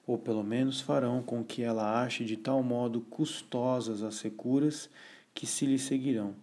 Ou 0.04 0.18
pelo 0.18 0.42
menos 0.42 0.80
farão 0.80 1.22
com 1.22 1.44
que 1.44 1.62
ela 1.62 2.02
ache 2.02 2.24
de 2.24 2.36
tal 2.36 2.64
modo 2.64 3.00
custosas 3.02 4.02
as 4.02 4.16
securas 4.16 4.90
que 5.32 5.46
se 5.46 5.64
lhe 5.64 5.78
seguirão, 5.78 6.34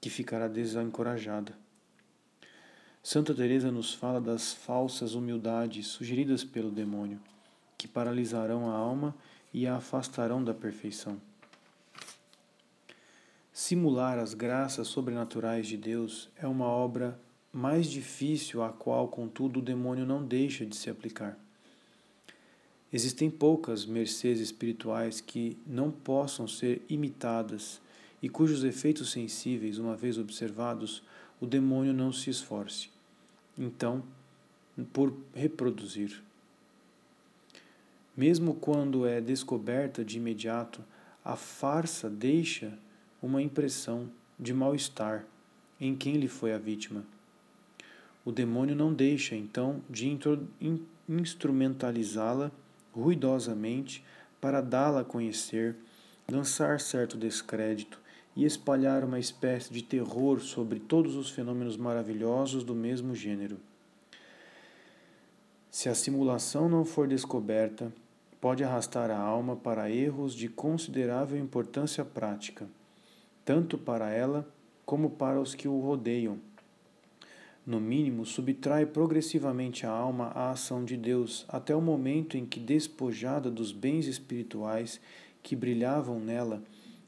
que 0.00 0.08
ficará 0.08 0.48
desencorajada. 0.48 1.52
Santa 3.02 3.34
Teresa 3.34 3.70
nos 3.70 3.92
fala 3.92 4.22
das 4.22 4.54
falsas 4.54 5.12
humildades 5.12 5.86
sugeridas 5.88 6.44
pelo 6.44 6.70
demônio 6.70 7.20
que 7.76 7.86
paralisarão 7.86 8.70
a 8.70 8.74
alma 8.74 9.14
e 9.52 9.66
a 9.66 9.76
afastarão 9.76 10.42
da 10.42 10.54
perfeição. 10.54 11.20
Simular 13.58 14.18
as 14.18 14.34
graças 14.34 14.86
sobrenaturais 14.86 15.66
de 15.66 15.78
Deus 15.78 16.28
é 16.36 16.46
uma 16.46 16.66
obra 16.66 17.18
mais 17.50 17.86
difícil 17.90 18.62
à 18.62 18.68
qual, 18.68 19.08
contudo, 19.08 19.60
o 19.60 19.62
demônio 19.62 20.04
não 20.04 20.22
deixa 20.22 20.66
de 20.66 20.76
se 20.76 20.90
aplicar. 20.90 21.38
Existem 22.92 23.30
poucas 23.30 23.86
mercês 23.86 24.40
espirituais 24.40 25.22
que 25.22 25.56
não 25.66 25.90
possam 25.90 26.46
ser 26.46 26.82
imitadas 26.86 27.80
e 28.20 28.28
cujos 28.28 28.62
efeitos 28.62 29.10
sensíveis, 29.10 29.78
uma 29.78 29.96
vez 29.96 30.18
observados, 30.18 31.02
o 31.40 31.46
demônio 31.46 31.94
não 31.94 32.12
se 32.12 32.28
esforce. 32.28 32.90
Então, 33.56 34.04
por 34.92 35.16
reproduzir. 35.34 36.22
Mesmo 38.14 38.52
quando 38.52 39.06
é 39.06 39.18
descoberta 39.18 40.04
de 40.04 40.18
imediato, 40.18 40.84
a 41.24 41.36
farsa 41.36 42.10
deixa 42.10 42.78
uma 43.26 43.42
impressão 43.42 44.08
de 44.38 44.54
mal-estar 44.54 45.26
em 45.80 45.94
quem 45.94 46.14
lhe 46.14 46.28
foi 46.28 46.52
a 46.52 46.58
vítima. 46.58 47.04
O 48.24 48.32
demônio 48.32 48.74
não 48.74 48.94
deixa, 48.94 49.36
então, 49.36 49.82
de 49.90 50.18
instrumentalizá-la 51.08 52.50
ruidosamente 52.92 54.04
para 54.40 54.60
dá-la 54.60 55.00
a 55.00 55.04
conhecer, 55.04 55.76
lançar 56.30 56.80
certo 56.80 57.16
descrédito 57.16 58.00
e 58.34 58.44
espalhar 58.44 59.04
uma 59.04 59.18
espécie 59.18 59.72
de 59.72 59.82
terror 59.82 60.40
sobre 60.40 60.78
todos 60.78 61.14
os 61.14 61.30
fenômenos 61.30 61.76
maravilhosos 61.76 62.64
do 62.64 62.74
mesmo 62.74 63.14
gênero. 63.14 63.58
Se 65.70 65.88
a 65.88 65.94
simulação 65.94 66.68
não 66.68 66.84
for 66.84 67.06
descoberta, 67.06 67.92
pode 68.40 68.64
arrastar 68.64 69.10
a 69.10 69.18
alma 69.18 69.56
para 69.56 69.90
erros 69.90 70.34
de 70.34 70.48
considerável 70.48 71.38
importância 71.38 72.04
prática, 72.04 72.66
tanto 73.46 73.78
para 73.78 74.10
ela 74.10 74.46
como 74.84 75.08
para 75.08 75.40
os 75.40 75.54
que 75.54 75.68
o 75.68 75.78
rodeiam. 75.78 76.38
No 77.64 77.80
mínimo, 77.80 78.26
subtrai 78.26 78.84
progressivamente 78.84 79.86
a 79.86 79.90
alma 79.90 80.26
à 80.34 80.50
ação 80.50 80.84
de 80.84 80.96
Deus, 80.96 81.46
até 81.48 81.74
o 81.74 81.80
momento 81.80 82.36
em 82.36 82.44
que, 82.44 82.58
despojada 82.58 83.50
dos 83.50 83.70
bens 83.70 84.06
espirituais 84.06 85.00
que 85.42 85.54
brilhavam 85.54 86.18
nela, 86.18 86.62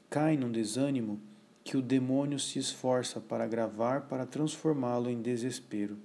cai 0.09 0.37
num 0.37 0.51
desânimo 0.51 1.19
que 1.61 1.75
o 1.75 1.81
demônio 1.81 2.39
se 2.39 2.57
esforça 2.57 3.19
para 3.19 3.43
agravar 3.43 4.07
para 4.07 4.25
transformá-lo 4.25 5.09
em 5.09 5.21
desespero. 5.21 5.97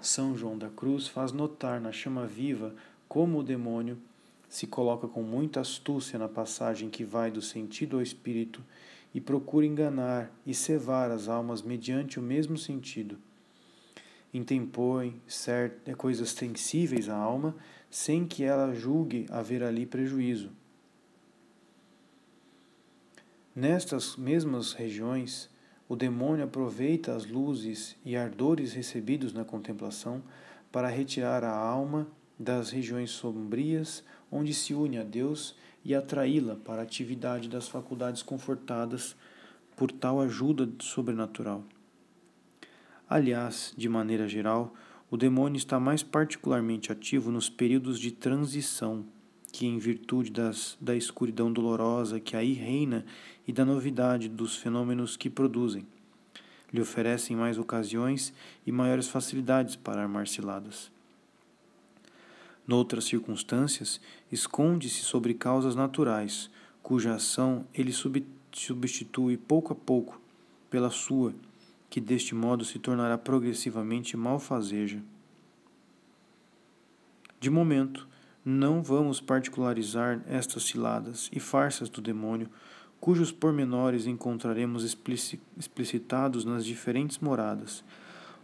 São 0.00 0.34
João 0.34 0.56
da 0.56 0.70
Cruz 0.70 1.06
faz 1.06 1.32
notar 1.32 1.80
na 1.80 1.92
chama 1.92 2.26
viva 2.26 2.74
como 3.06 3.40
o 3.40 3.42
demônio 3.42 3.98
se 4.48 4.66
coloca 4.66 5.06
com 5.06 5.22
muita 5.22 5.60
astúcia 5.60 6.18
na 6.18 6.28
passagem 6.28 6.90
que 6.90 7.04
vai 7.04 7.30
do 7.30 7.40
sentido 7.40 7.96
ao 7.96 8.02
espírito 8.02 8.62
e 9.14 9.20
procura 9.20 9.66
enganar 9.66 10.32
e 10.46 10.54
cevar 10.54 11.10
as 11.10 11.28
almas 11.28 11.62
mediante 11.62 12.18
o 12.18 12.22
mesmo 12.22 12.56
sentido. 12.56 13.18
Intempõe 14.32 15.20
certas 15.26 15.94
coisas 15.94 16.30
sensíveis 16.30 17.08
à 17.08 17.16
alma 17.16 17.54
sem 17.90 18.26
que 18.26 18.42
ela 18.42 18.74
julgue 18.74 19.26
haver 19.30 19.62
ali 19.62 19.84
prejuízo. 19.84 20.50
Nestas 23.54 24.16
mesmas 24.16 24.72
regiões, 24.72 25.50
o 25.86 25.94
demônio 25.94 26.44
aproveita 26.44 27.14
as 27.14 27.26
luzes 27.26 27.94
e 28.02 28.16
ardores 28.16 28.72
recebidos 28.72 29.34
na 29.34 29.44
contemplação 29.44 30.22
para 30.70 30.88
retirar 30.88 31.44
a 31.44 31.54
alma 31.54 32.08
das 32.42 32.70
regiões 32.70 33.10
sombrias 33.10 34.04
onde 34.30 34.52
se 34.52 34.74
une 34.74 34.98
a 34.98 35.04
Deus 35.04 35.54
e 35.84 35.94
atraí-la 35.94 36.56
para 36.56 36.80
a 36.80 36.84
atividade 36.84 37.48
das 37.48 37.68
faculdades 37.68 38.22
confortadas 38.22 39.16
por 39.76 39.90
tal 39.90 40.20
ajuda 40.20 40.68
sobrenatural. 40.80 41.64
Aliás, 43.08 43.74
de 43.76 43.88
maneira 43.88 44.28
geral, 44.28 44.74
o 45.10 45.16
demônio 45.16 45.58
está 45.58 45.78
mais 45.78 46.02
particularmente 46.02 46.90
ativo 46.90 47.30
nos 47.30 47.50
períodos 47.50 47.98
de 47.98 48.10
transição, 48.10 49.04
que, 49.52 49.66
em 49.66 49.78
virtude 49.78 50.30
das, 50.30 50.78
da 50.80 50.96
escuridão 50.96 51.52
dolorosa 51.52 52.18
que 52.18 52.36
aí 52.36 52.54
reina 52.54 53.04
e 53.46 53.52
da 53.52 53.64
novidade 53.64 54.28
dos 54.28 54.56
fenômenos 54.56 55.16
que 55.16 55.28
produzem, 55.28 55.86
lhe 56.72 56.80
oferecem 56.80 57.36
mais 57.36 57.58
ocasiões 57.58 58.32
e 58.66 58.72
maiores 58.72 59.08
facilidades 59.08 59.76
para 59.76 60.00
armar 60.00 60.26
ciladas. 60.26 60.90
Noutras 62.72 63.04
circunstâncias, 63.04 64.00
esconde-se 64.32 65.02
sobre 65.02 65.34
causas 65.34 65.74
naturais, 65.74 66.50
cuja 66.82 67.12
ação 67.12 67.66
ele 67.74 67.92
substitui 68.50 69.36
pouco 69.36 69.74
a 69.74 69.76
pouco 69.76 70.18
pela 70.70 70.88
sua, 70.88 71.34
que 71.90 72.00
deste 72.00 72.34
modo 72.34 72.64
se 72.64 72.78
tornará 72.78 73.18
progressivamente 73.18 74.16
malfazeja. 74.16 75.02
De 77.38 77.50
momento, 77.50 78.08
não 78.42 78.82
vamos 78.82 79.20
particularizar 79.20 80.22
estas 80.26 80.62
ciladas 80.62 81.28
e 81.30 81.38
farsas 81.38 81.90
do 81.90 82.00
demônio, 82.00 82.48
cujos 82.98 83.30
pormenores 83.30 84.06
encontraremos 84.06 84.82
explicitados 85.58 86.46
nas 86.46 86.64
diferentes 86.64 87.18
moradas. 87.18 87.84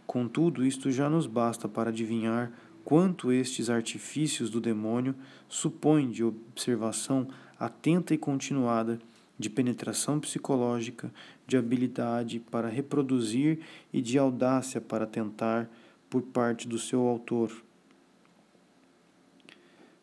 Contudo, 0.05 0.63
isto 0.63 0.91
já 0.91 1.09
nos 1.09 1.25
basta 1.25 1.67
para 1.67 1.89
adivinhar 1.89 2.51
quanto 2.89 3.31
estes 3.31 3.69
artifícios 3.69 4.49
do 4.49 4.59
demônio 4.59 5.13
supõem 5.47 6.09
de 6.09 6.23
observação 6.23 7.27
atenta 7.59 8.15
e 8.15 8.17
continuada, 8.17 8.97
de 9.37 9.47
penetração 9.47 10.19
psicológica, 10.19 11.13
de 11.45 11.55
habilidade 11.55 12.39
para 12.39 12.67
reproduzir 12.67 13.59
e 13.93 14.01
de 14.01 14.17
audácia 14.17 14.81
para 14.81 15.05
tentar 15.05 15.69
por 16.09 16.23
parte 16.23 16.67
do 16.67 16.79
seu 16.79 17.01
autor. 17.01 17.51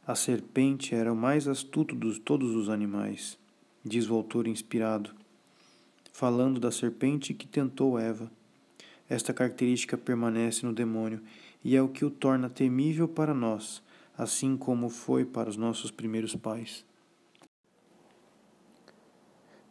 A 0.06 0.14
serpente 0.14 0.94
era 0.94 1.12
o 1.12 1.16
mais 1.16 1.48
astuto 1.48 1.96
de 1.96 2.20
todos 2.20 2.54
os 2.54 2.68
animais, 2.68 3.36
diz 3.84 4.08
o 4.08 4.14
autor 4.14 4.46
inspirado, 4.46 5.10
falando 6.12 6.60
da 6.60 6.70
serpente 6.70 7.34
que 7.34 7.48
tentou 7.48 7.98
Eva. 7.98 8.30
Esta 9.08 9.34
característica 9.34 9.98
permanece 9.98 10.64
no 10.64 10.72
demônio 10.72 11.20
e 11.66 11.74
é 11.74 11.82
o 11.82 11.88
que 11.88 12.04
o 12.04 12.10
torna 12.12 12.48
temível 12.48 13.08
para 13.08 13.34
nós, 13.34 13.82
assim 14.16 14.56
como 14.56 14.88
foi 14.88 15.24
para 15.24 15.50
os 15.50 15.56
nossos 15.56 15.90
primeiros 15.90 16.36
pais. 16.36 16.84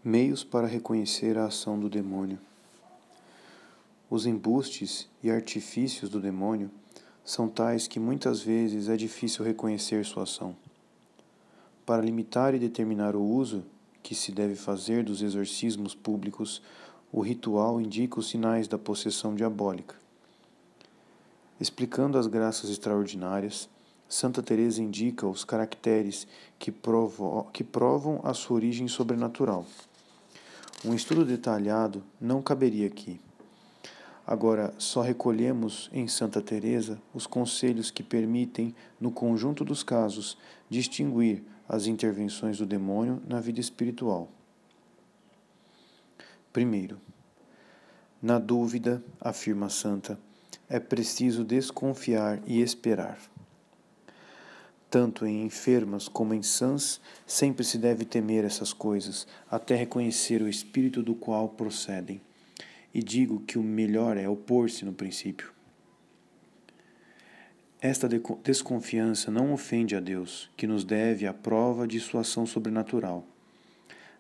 Meios 0.04 0.44
para 0.44 0.68
reconhecer 0.68 1.38
a 1.38 1.46
ação 1.46 1.80
do 1.80 1.90
demônio. 1.90 2.38
Os 4.10 4.26
embustes 4.26 5.08
e 5.24 5.32
artifícios 5.32 6.10
do 6.10 6.20
demônio 6.20 6.70
são 7.24 7.48
tais 7.48 7.88
que 7.88 7.98
muitas 7.98 8.42
vezes 8.42 8.90
é 8.90 8.98
difícil 8.98 9.46
reconhecer 9.46 10.04
sua 10.04 10.24
ação. 10.24 10.54
Para 11.86 12.04
limitar 12.04 12.54
e 12.54 12.60
determinar 12.60 13.16
o 13.16 13.24
uso 13.24 13.64
que 14.04 14.14
se 14.14 14.34
deve 14.34 14.56
fazer 14.56 15.02
dos 15.02 15.22
exorcismos 15.22 15.96
públicos, 15.96 16.62
o 17.10 17.22
ritual 17.22 17.80
indica 17.80 18.20
os 18.20 18.28
sinais 18.28 18.68
da 18.68 18.78
possessão 18.78 19.34
diabólica. 19.34 20.04
Explicando 21.60 22.18
as 22.18 22.28
graças 22.28 22.70
extraordinárias, 22.70 23.70
Santa 24.10 24.44
Teresa 24.44 24.82
indica 24.82 25.26
os 25.26 25.44
caracteres 25.44 26.28
que, 26.60 26.72
provo 26.72 27.48
que 27.54 27.64
provam 27.64 28.20
a 28.24 28.34
sua 28.34 28.58
origem 28.58 28.88
sobrenatural. 28.88 29.66
Um 30.84 30.94
estudo 30.94 31.26
detalhado 31.26 32.04
não 32.20 32.42
caberia 32.42 32.88
aqui. 32.88 33.20
Agora, 34.28 34.74
só 34.78 35.02
recolhemos 35.02 35.90
em 35.94 36.08
Santa 36.08 36.42
Teresa 36.42 37.00
os 37.14 37.26
conselhos 37.26 37.90
que 37.90 38.04
permitem, 38.04 38.76
no 39.00 39.12
conjunto 39.12 39.64
dos 39.64 39.82
casos, 39.82 40.38
distinguir 40.70 41.44
as 41.70 41.88
intervenções 41.88 42.58
do 42.58 42.66
demônio 42.66 43.22
na 43.28 43.40
vida 43.40 43.60
espiritual. 43.60 44.30
Primeiro, 46.52 47.00
na 48.22 48.40
dúvida, 48.40 49.04
afirma 49.22 49.70
Santa, 49.70 50.20
é 50.70 50.80
preciso 50.80 51.44
desconfiar 51.44 52.42
e 52.46 52.62
esperar. 52.62 53.20
Tanto 54.90 55.26
em 55.26 55.44
enfermas 55.44 56.08
como 56.08 56.34
em 56.34 56.42
sãs, 56.42 57.02
sempre 57.26 57.64
se 57.64 57.78
deve 57.78 58.06
temer 58.06 58.46
essas 58.46 58.72
coisas, 58.72 59.28
até 59.50 59.76
reconhecer 59.76 60.42
o 60.42 60.48
espírito 60.48 61.04
do 61.04 61.16
qual 61.16 61.50
procedem 61.50 62.22
e 62.96 63.04
digo 63.04 63.42
que 63.42 63.60
o 63.60 63.64
melhor 63.64 64.16
é 64.16 64.30
opor-se 64.30 64.86
no 64.86 64.94
princípio. 64.94 65.52
Esta 67.82 68.08
desconfiança 68.42 69.30
não 69.30 69.52
ofende 69.52 69.98
a 69.98 70.00
Deus, 70.00 70.50
que 70.56 70.66
nos 70.66 70.86
deve 70.86 71.28
a 71.28 71.34
prova 71.34 71.86
de 71.86 72.00
sua 72.00 72.22
ação 72.22 72.46
sobrenatural. 72.46 73.28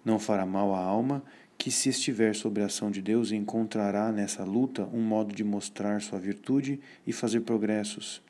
Não 0.03 0.19
fará 0.19 0.45
mal 0.45 0.75
à 0.75 0.79
alma 0.79 1.23
que, 1.57 1.71
se 1.71 1.89
estiver 1.89 2.35
sob 2.35 2.61
a 2.61 2.65
ação 2.65 2.91
de 2.91 3.01
Deus, 3.01 3.31
encontrará 3.31 4.11
nessa 4.11 4.43
luta 4.43 4.87
um 4.93 5.01
modo 5.01 5.33
de 5.33 5.43
mostrar 5.43 6.01
sua 6.01 6.19
virtude 6.19 6.79
e 7.05 7.13
fazer 7.13 7.41
progressos. 7.41 8.21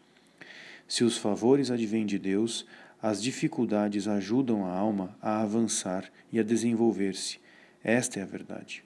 Se 0.88 1.04
os 1.04 1.18
favores 1.18 1.72
advêm 1.72 2.06
de 2.06 2.20
Deus, 2.20 2.66
as 3.02 3.22
dificuldades 3.22 4.08
ajudam 4.08 4.66
a 4.66 4.72
alma 4.72 5.16
a 5.22 5.42
avançar 5.42 6.12
e 6.32 6.40
a 6.40 6.44
desenvolver-se. 6.44 7.40
Esta 7.84 8.20
é 8.20 8.24
a 8.24 8.26
verdade. 8.26 8.84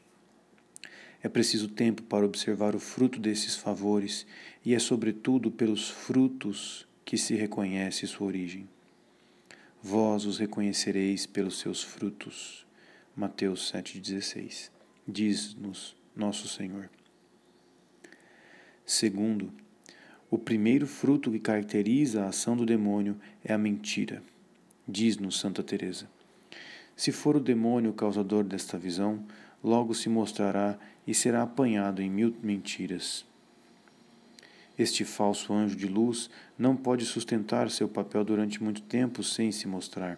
É 1.22 1.28
preciso 1.28 1.68
tempo 1.68 2.02
para 2.04 2.26
observar 2.26 2.76
o 2.76 2.80
fruto 2.80 3.20
desses 3.20 3.56
favores, 3.56 4.26
e 4.66 4.74
é 4.74 4.80
sobretudo 4.80 5.52
pelos 5.52 5.90
frutos 5.90 6.88
que 7.04 7.18
se 7.18 7.36
reconhece 7.36 8.08
sua 8.08 8.28
origem. 8.28 8.68
Vós 9.82 10.26
os 10.26 10.38
reconhecereis 10.38 11.26
pelos 11.26 11.60
seus 11.60 11.84
frutos. 11.84 12.66
Mateus 13.20 13.70
7,16. 13.74 14.72
Diz-nos 15.06 15.94
nosso 16.16 16.48
Senhor. 16.48 16.90
Segundo, 18.86 19.52
o 20.32 20.38
primeiro 20.38 20.88
fruto 20.88 21.30
que 21.30 21.38
caracteriza 21.38 22.24
a 22.24 22.30
ação 22.30 22.56
do 22.56 22.66
demônio 22.66 23.20
é 23.44 23.52
a 23.52 23.58
mentira. 23.58 24.24
Diz-nos 24.88 25.38
Santa 25.38 25.62
Teresa. 25.62 26.10
Se 26.96 27.12
for 27.12 27.36
o 27.36 27.42
demônio 27.42 27.92
o 27.92 27.94
causador 27.94 28.46
desta 28.46 28.78
visão, 28.78 29.22
logo 29.62 29.94
se 29.94 30.08
mostrará 30.08 30.80
e 31.06 31.14
será 31.14 31.44
apanhado 31.44 32.02
em 32.02 32.10
mil 32.10 32.34
mentiras. 32.42 33.26
Este 34.78 35.04
falso 35.04 35.52
anjo 35.52 35.76
de 35.76 35.90
luz 35.90 36.30
não 36.58 36.74
pode 36.74 37.04
sustentar 37.06 37.70
seu 37.70 37.90
papel 37.90 38.24
durante 38.24 38.64
muito 38.64 38.82
tempo 38.82 39.22
sem 39.22 39.52
se 39.52 39.68
mostrar, 39.68 40.18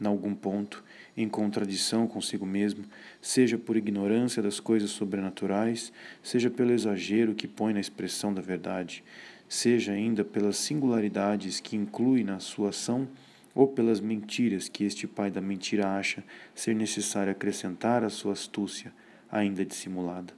em 0.00 0.06
algum 0.06 0.32
ponto, 0.36 0.84
em 1.18 1.28
contradição 1.28 2.06
consigo 2.06 2.46
mesmo, 2.46 2.84
seja 3.20 3.58
por 3.58 3.76
ignorância 3.76 4.40
das 4.40 4.60
coisas 4.60 4.90
sobrenaturais, 4.90 5.92
seja 6.22 6.48
pelo 6.48 6.72
exagero 6.72 7.34
que 7.34 7.48
põe 7.48 7.72
na 7.72 7.80
expressão 7.80 8.32
da 8.32 8.40
verdade, 8.40 9.02
seja 9.48 9.92
ainda 9.92 10.24
pelas 10.24 10.56
singularidades 10.58 11.58
que 11.58 11.74
inclui 11.74 12.22
na 12.22 12.38
sua 12.38 12.68
ação 12.68 13.08
ou 13.52 13.66
pelas 13.66 13.98
mentiras 14.00 14.68
que 14.68 14.84
este 14.84 15.08
pai 15.08 15.28
da 15.28 15.40
mentira 15.40 15.88
acha 15.88 16.22
ser 16.54 16.76
necessário 16.76 17.32
acrescentar 17.32 18.04
à 18.04 18.08
sua 18.08 18.34
astúcia, 18.34 18.92
ainda 19.28 19.64
dissimulada. 19.64 20.32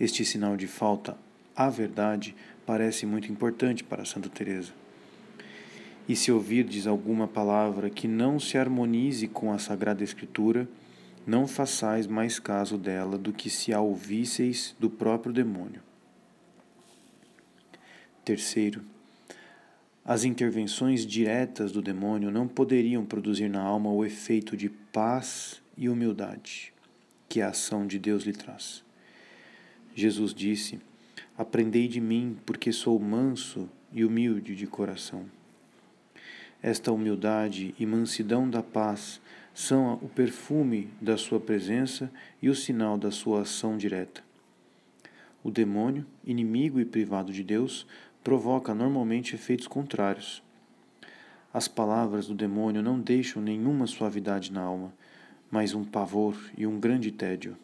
Este 0.00 0.24
sinal 0.24 0.56
de 0.56 0.66
falta 0.66 1.14
à 1.54 1.68
verdade 1.68 2.34
parece 2.64 3.04
muito 3.04 3.30
importante 3.30 3.84
para 3.84 4.06
Santa 4.06 4.30
Teresa. 4.30 4.81
E 6.08 6.16
se 6.16 6.32
ouvirdes 6.32 6.86
alguma 6.86 7.28
palavra 7.28 7.88
que 7.88 8.08
não 8.08 8.40
se 8.40 8.58
harmonize 8.58 9.26
com 9.28 9.52
a 9.52 9.58
Sagrada 9.58 10.02
Escritura, 10.02 10.68
não 11.26 11.46
façais 11.46 12.06
mais 12.06 12.38
caso 12.38 12.76
dela 12.76 13.16
do 13.16 13.32
que 13.32 13.48
se 13.48 13.72
a 13.72 13.80
ouvisseis 13.80 14.74
do 14.78 14.90
próprio 14.90 15.32
demônio. 15.32 15.80
Terceiro, 18.24 18.82
as 20.04 20.24
intervenções 20.24 21.06
diretas 21.06 21.70
do 21.70 21.80
demônio 21.80 22.30
não 22.30 22.48
poderiam 22.48 23.04
produzir 23.04 23.48
na 23.48 23.62
alma 23.62 23.90
o 23.90 24.04
efeito 24.04 24.56
de 24.56 24.68
paz 24.68 25.62
e 25.76 25.88
humildade 25.88 26.72
que 27.28 27.40
a 27.40 27.48
ação 27.48 27.86
de 27.86 27.98
Deus 27.98 28.24
lhe 28.24 28.32
traz. 28.32 28.84
Jesus 29.94 30.34
disse: 30.34 30.80
Aprendei 31.38 31.88
de 31.88 32.00
mim, 32.00 32.36
porque 32.44 32.72
sou 32.72 32.98
manso 32.98 33.68
e 33.92 34.04
humilde 34.04 34.54
de 34.54 34.66
coração. 34.66 35.24
Esta 36.62 36.92
humildade 36.92 37.74
e 37.76 37.84
mansidão 37.84 38.48
da 38.48 38.62
paz 38.62 39.20
são 39.52 39.94
o 39.94 40.08
perfume 40.08 40.88
da 41.00 41.16
sua 41.16 41.40
presença 41.40 42.08
e 42.40 42.48
o 42.48 42.54
sinal 42.54 42.96
da 42.96 43.10
sua 43.10 43.40
ação 43.40 43.76
direta. 43.76 44.22
O 45.42 45.50
demônio, 45.50 46.06
inimigo 46.24 46.78
e 46.78 46.84
privado 46.84 47.32
de 47.32 47.42
Deus, 47.42 47.84
provoca 48.22 48.72
normalmente 48.72 49.34
efeitos 49.34 49.66
contrários. 49.66 50.40
As 51.52 51.66
palavras 51.66 52.28
do 52.28 52.34
demônio 52.34 52.80
não 52.80 53.00
deixam 53.00 53.42
nenhuma 53.42 53.88
suavidade 53.88 54.52
na 54.52 54.62
alma, 54.62 54.94
mas 55.50 55.74
um 55.74 55.84
pavor 55.84 56.38
e 56.56 56.64
um 56.64 56.78
grande 56.78 57.10
tédio. 57.10 57.56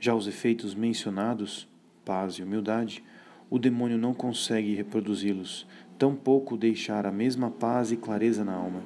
Já 0.00 0.16
os 0.16 0.26
efeitos 0.26 0.74
mencionados, 0.74 1.68
paz 2.04 2.34
e 2.34 2.42
humildade, 2.42 3.04
o 3.48 3.58
demônio 3.58 3.96
não 3.96 4.12
consegue 4.12 4.74
reproduzi-los, 4.74 5.66
tampouco 6.00 6.56
deixar 6.56 7.04
a 7.04 7.12
mesma 7.12 7.50
paz 7.50 7.92
e 7.92 7.96
clareza 7.96 8.42
na 8.42 8.54
alma. 8.54 8.82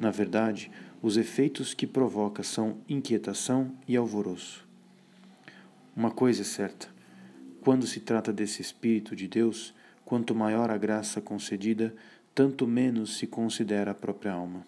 Na 0.00 0.10
verdade, 0.10 0.70
os 1.02 1.18
efeitos 1.18 1.74
que 1.74 1.86
provoca 1.86 2.42
são 2.42 2.78
inquietação 2.88 3.70
e 3.86 3.94
alvoroço. 3.94 4.66
Uma 5.94 6.10
coisa 6.10 6.40
é 6.40 6.44
certa: 6.44 6.88
quando 7.60 7.86
se 7.86 8.00
trata 8.00 8.32
desse 8.32 8.62
Espírito 8.62 9.14
de 9.14 9.28
Deus, 9.28 9.74
quanto 10.02 10.34
maior 10.34 10.70
a 10.70 10.78
graça 10.78 11.20
concedida, 11.20 11.94
tanto 12.34 12.66
menos 12.66 13.18
se 13.18 13.26
considera 13.26 13.90
a 13.90 13.94
própria 13.94 14.32
alma. 14.32 14.66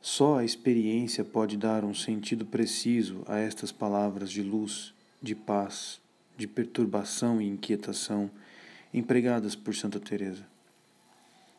Só 0.00 0.38
a 0.38 0.44
experiência 0.44 1.22
pode 1.22 1.58
dar 1.58 1.84
um 1.84 1.92
sentido 1.92 2.46
preciso 2.46 3.22
a 3.26 3.36
estas 3.36 3.70
palavras 3.70 4.30
de 4.30 4.42
luz, 4.42 4.94
de 5.20 5.34
paz, 5.34 6.00
de 6.38 6.48
perturbação 6.48 7.38
e 7.38 7.46
inquietação 7.46 8.30
empregadas 8.94 9.56
por 9.56 9.74
Santa 9.74 9.98
Teresa. 9.98 10.46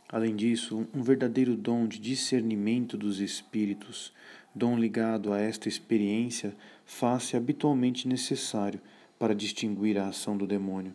Além 0.08 0.34
disso, 0.34 0.88
um 0.94 1.04
verdadeiro 1.04 1.58
dom 1.58 1.86
de 1.86 2.00
discernimento 2.00 2.98
dos 2.98 3.20
espíritos, 3.20 4.14
dom 4.54 4.78
ligado 4.80 5.34
a 5.34 5.42
esta 5.42 5.68
experiência, 5.68 6.56
faz-se 6.86 7.36
habitualmente 7.36 8.08
necessário 8.08 8.80
para 9.20 9.36
distinguir 9.36 9.98
a 9.98 10.08
ação 10.08 10.38
do 10.38 10.48
demônio, 10.48 10.94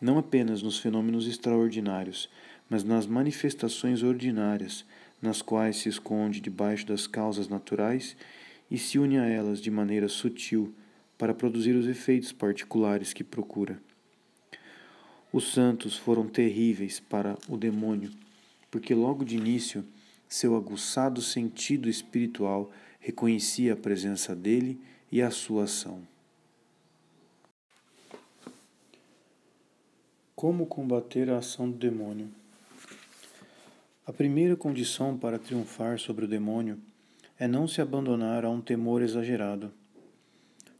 não 0.00 0.16
apenas 0.16 0.62
nos 0.62 0.78
fenômenos 0.78 1.26
extraordinários, 1.26 2.30
mas 2.70 2.84
nas 2.84 3.04
manifestações 3.04 4.04
ordinárias, 4.04 4.84
nas 5.20 5.42
quais 5.42 5.78
se 5.78 5.88
esconde 5.88 6.40
debaixo 6.40 6.86
das 6.86 7.08
causas 7.08 7.48
naturais 7.48 8.16
e 8.70 8.78
se 8.78 8.96
une 8.96 9.18
a 9.18 9.26
elas 9.26 9.60
de 9.60 9.72
maneira 9.72 10.08
sutil 10.08 10.72
para 11.18 11.34
produzir 11.34 11.74
os 11.74 11.88
efeitos 11.88 12.30
particulares 12.30 13.12
que 13.12 13.24
procura. 13.24 13.80
Os 15.34 15.52
santos 15.52 15.96
foram 15.96 16.28
terríveis 16.28 17.00
para 17.00 17.36
o 17.48 17.56
demônio, 17.56 18.12
porque 18.70 18.94
logo 18.94 19.24
de 19.24 19.36
início 19.36 19.84
seu 20.28 20.54
aguçado 20.54 21.20
sentido 21.20 21.88
espiritual 21.88 22.70
reconhecia 23.00 23.72
a 23.72 23.76
presença 23.76 24.32
dele 24.32 24.80
e 25.10 25.20
a 25.20 25.32
sua 25.32 25.64
ação. 25.64 26.02
Como 30.36 30.66
combater 30.66 31.28
a 31.28 31.38
ação 31.38 31.68
do 31.68 31.76
demônio? 31.76 32.30
A 34.06 34.12
primeira 34.12 34.54
condição 34.54 35.18
para 35.18 35.36
triunfar 35.36 35.98
sobre 35.98 36.26
o 36.26 36.28
demônio 36.28 36.78
é 37.36 37.48
não 37.48 37.66
se 37.66 37.80
abandonar 37.80 38.44
a 38.44 38.50
um 38.50 38.60
temor 38.60 39.02
exagerado. 39.02 39.72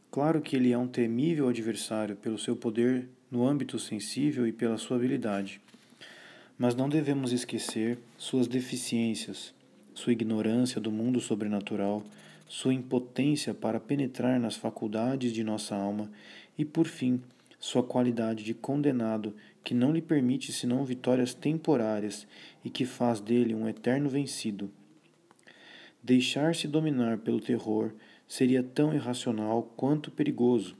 Claro 0.09 0.41
que 0.41 0.55
ele 0.55 0.71
é 0.71 0.77
um 0.77 0.87
temível 0.87 1.49
adversário 1.49 2.15
pelo 2.15 2.39
seu 2.39 2.55
poder 2.55 3.09
no 3.31 3.47
âmbito 3.47 3.79
sensível 3.79 4.47
e 4.47 4.51
pela 4.51 4.77
sua 4.77 4.97
habilidade, 4.97 5.59
mas 6.57 6.75
não 6.75 6.87
devemos 6.87 7.31
esquecer 7.31 7.97
suas 8.17 8.47
deficiências, 8.47 9.53
sua 9.93 10.13
ignorância 10.13 10.79
do 10.79 10.91
mundo 10.91 11.19
sobrenatural, 11.19 12.03
sua 12.47 12.73
impotência 12.73 13.53
para 13.53 13.79
penetrar 13.79 14.39
nas 14.39 14.55
faculdades 14.55 15.33
de 15.33 15.43
nossa 15.43 15.75
alma 15.75 16.09
e, 16.57 16.63
por 16.63 16.87
fim, 16.87 17.21
sua 17.59 17.81
qualidade 17.81 18.43
de 18.43 18.53
condenado, 18.53 19.35
que 19.63 19.73
não 19.73 19.91
lhe 19.91 20.01
permite 20.01 20.53
senão 20.53 20.85
vitórias 20.85 21.33
temporárias 21.33 22.27
e 22.63 22.69
que 22.69 22.85
faz 22.85 23.19
dele 23.19 23.55
um 23.55 23.67
eterno 23.67 24.07
vencido. 24.07 24.69
Deixar-se 26.03 26.67
dominar 26.67 27.17
pelo 27.17 27.41
terror 27.41 27.91
seria 28.27 28.61
tão 28.61 28.93
irracional 28.93 29.63
quanto 29.75 30.11
perigoso. 30.11 30.75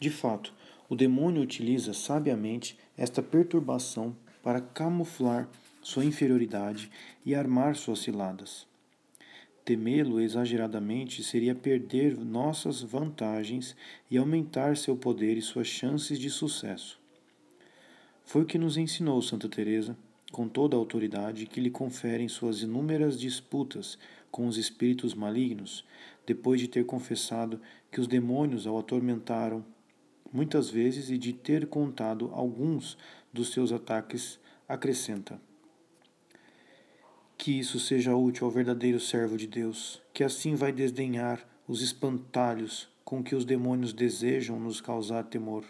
De 0.00 0.10
fato, 0.10 0.52
o 0.90 0.96
demônio 0.96 1.40
utiliza 1.40 1.94
sabiamente 1.94 2.76
esta 2.98 3.22
perturbação 3.22 4.14
para 4.42 4.60
camuflar 4.60 5.48
sua 5.80 6.04
inferioridade 6.04 6.90
e 7.24 7.32
armar 7.32 7.76
suas 7.76 8.00
ciladas. 8.00 8.66
Temê-lo 9.64 10.20
exageradamente 10.20 11.22
seria 11.22 11.54
perder 11.54 12.18
nossas 12.18 12.82
vantagens 12.82 13.76
e 14.10 14.18
aumentar 14.18 14.76
seu 14.76 14.96
poder 14.96 15.36
e 15.36 15.42
suas 15.42 15.68
chances 15.68 16.18
de 16.18 16.28
sucesso. 16.28 16.98
Foi 18.24 18.42
o 18.42 18.46
que 18.46 18.58
nos 18.58 18.76
ensinou 18.76 19.22
Santa 19.22 19.48
Teresa, 19.48 19.96
com 20.32 20.48
toda 20.48 20.76
a 20.76 20.78
autoridade 20.78 21.46
que 21.46 21.60
lhe 21.60 21.70
conferem 21.70 22.28
suas 22.28 22.62
inúmeras 22.62 23.18
disputas 23.18 23.96
com 24.28 24.48
os 24.48 24.56
espíritos 24.56 25.14
malignos, 25.14 25.84
depois 26.26 26.60
de 26.60 26.66
ter 26.66 26.84
confessado 26.84 27.60
que 27.92 28.00
os 28.00 28.08
demônios 28.08 28.66
ao 28.66 28.78
atormentaram 28.78 29.64
muitas 30.32 30.70
vezes 30.70 31.10
e 31.10 31.18
de 31.18 31.32
ter 31.32 31.66
contado 31.66 32.30
alguns 32.32 32.96
dos 33.32 33.52
seus 33.52 33.72
ataques, 33.72 34.38
acrescenta: 34.68 35.40
que 37.36 37.58
isso 37.58 37.80
seja 37.80 38.14
útil 38.14 38.44
ao 38.44 38.50
verdadeiro 38.50 39.00
servo 39.00 39.36
de 39.36 39.46
Deus, 39.46 40.02
que 40.12 40.22
assim 40.22 40.54
vai 40.54 40.72
desdenhar 40.72 41.42
os 41.66 41.80
espantalhos 41.80 42.86
com 43.02 43.22
que 43.22 43.34
os 43.34 43.46
demônios 43.46 43.92
desejam 43.92 44.60
nos 44.60 44.80
causar 44.80 45.24
temor. 45.24 45.64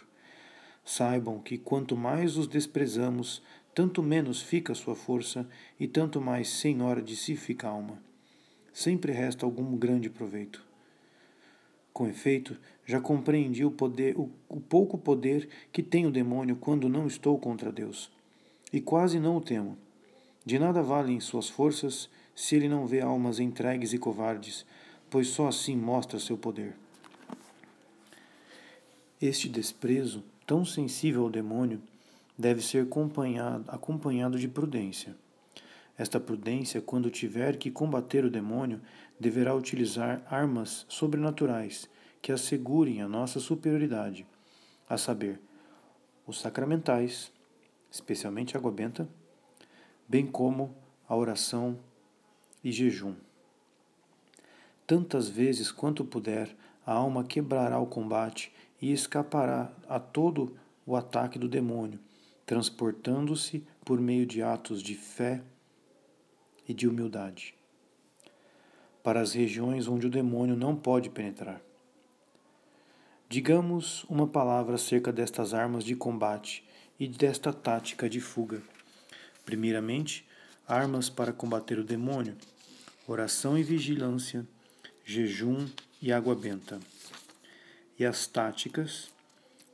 Saibam 0.84 1.38
que 1.38 1.56
quanto 1.56 1.96
mais 1.96 2.36
os 2.36 2.48
desprezamos, 2.48 3.40
tanto 3.72 4.02
menos 4.02 4.42
fica 4.42 4.74
sua 4.74 4.96
força 4.96 5.48
e 5.78 5.86
tanto 5.86 6.20
mais 6.20 6.48
senhora 6.48 7.00
de 7.00 7.14
si 7.14 7.36
fica 7.36 7.68
a 7.68 7.70
alma. 7.70 8.02
Sempre 8.72 9.12
resta 9.12 9.46
algum 9.46 9.76
grande 9.76 10.11
proveito. 10.11 10.64
Com 11.92 12.08
efeito, 12.08 12.58
já 12.87 13.01
compreendi 13.01 13.64
o, 13.64 13.70
poder, 13.70 14.16
o, 14.18 14.31
o 14.49 14.61
pouco 14.61 14.99
poder 14.99 15.49
que 15.72 15.83
tem 15.83 16.07
o 16.07 16.11
demônio 16.11 16.57
quando 16.57 16.89
não 16.89 17.07
estou 17.07 17.39
contra 17.39 17.70
Deus. 17.70 18.11
E 18.72 18.81
quase 18.81 19.18
não 19.18 19.37
o 19.37 19.41
temo 19.41 19.76
de 20.45 20.59
nada 20.59 20.83
valem 20.83 21.20
suas 21.20 21.49
forças 21.49 22.09
se 22.35 22.57
ele 22.57 22.68
não 22.68 22.87
vê 22.87 23.01
almas 23.01 23.39
entregues 23.39 23.93
e 23.93 23.99
covardes, 23.99 24.64
pois 25.11 25.28
só 25.28 25.49
assim 25.49 25.76
mostra 25.76 26.18
seu 26.18 26.39
poder. 26.39 26.74
Este 29.20 29.49
desprezo, 29.49 30.24
tão 30.47 30.64
sensível 30.64 31.24
ao 31.24 31.31
demônio, 31.31 31.81
deve 32.39 32.62
ser 32.62 32.85
acompanhado, 32.85 33.64
acompanhado 33.68 34.39
de 34.39 34.49
prudência. 34.49 35.14
Esta 35.99 36.18
prudência, 36.18 36.81
quando 36.81 37.11
tiver 37.11 37.57
que 37.59 37.70
combater 37.70 38.24
o 38.24 38.31
demônio, 38.31 38.81
deverá 39.18 39.55
utilizar 39.55 40.22
armas 40.31 40.87
sobrenaturais 40.89 41.89
que 42.21 42.33
assegurem 42.33 43.01
a 43.03 43.09
nossa 43.09 43.41
superioridade, 43.41 44.27
a 44.89 44.97
saber, 44.97 45.41
os 46.27 46.41
sacramentais, 46.41 47.33
especialmente 47.91 48.57
a 48.57 48.61
água 48.61 48.71
benta, 48.71 49.09
bem 50.09 50.27
como 50.27 50.75
a 51.09 51.16
oração 51.16 51.79
e 52.62 52.71
jejum. 52.71 53.14
Tantas 54.87 55.29
vezes 55.29 55.71
quanto 55.71 56.05
puder, 56.05 56.55
a 56.85 56.93
alma 56.93 57.25
quebrará 57.25 57.79
o 57.79 57.87
combate 57.87 58.53
e 58.81 58.93
escapará 58.93 59.73
a 59.89 59.99
todo 59.99 60.57
o 60.87 60.97
ataque 60.97 61.39
do 61.39 61.49
demônio, 61.49 62.01
transportando-se 62.45 63.64
por 63.85 64.01
meio 64.01 64.27
de 64.27 64.43
atos 64.43 64.83
de 64.83 64.95
fé 64.95 65.43
e 66.68 66.75
de 66.75 66.89
humildade 66.89 67.55
para 69.03 69.21
as 69.21 69.33
regiões 69.33 69.89
onde 69.89 70.07
o 70.07 70.11
demônio 70.11 70.57
não 70.57 70.77
pode 70.77 71.11
penetrar. 71.11 71.61
Digamos 73.33 74.03
uma 74.09 74.26
palavra 74.26 74.74
acerca 74.74 75.12
destas 75.12 75.55
armas 75.55 75.85
de 75.85 75.95
combate 75.95 76.64
e 76.99 77.07
desta 77.07 77.53
tática 77.53 78.11
de 78.11 78.20
fuga. 78.20 78.61
Primeiramente, 79.45 80.26
armas 80.66 81.09
para 81.09 81.33
combater 81.33 81.78
o 81.78 81.85
demônio, 81.85 82.37
oração 83.07 83.57
e 83.57 83.62
vigilância, 83.62 84.45
jejum 85.05 85.68
e 86.03 86.12
água 86.12 86.35
benta. 86.35 86.81
E 87.97 88.05
as 88.05 88.26
táticas, 88.26 89.12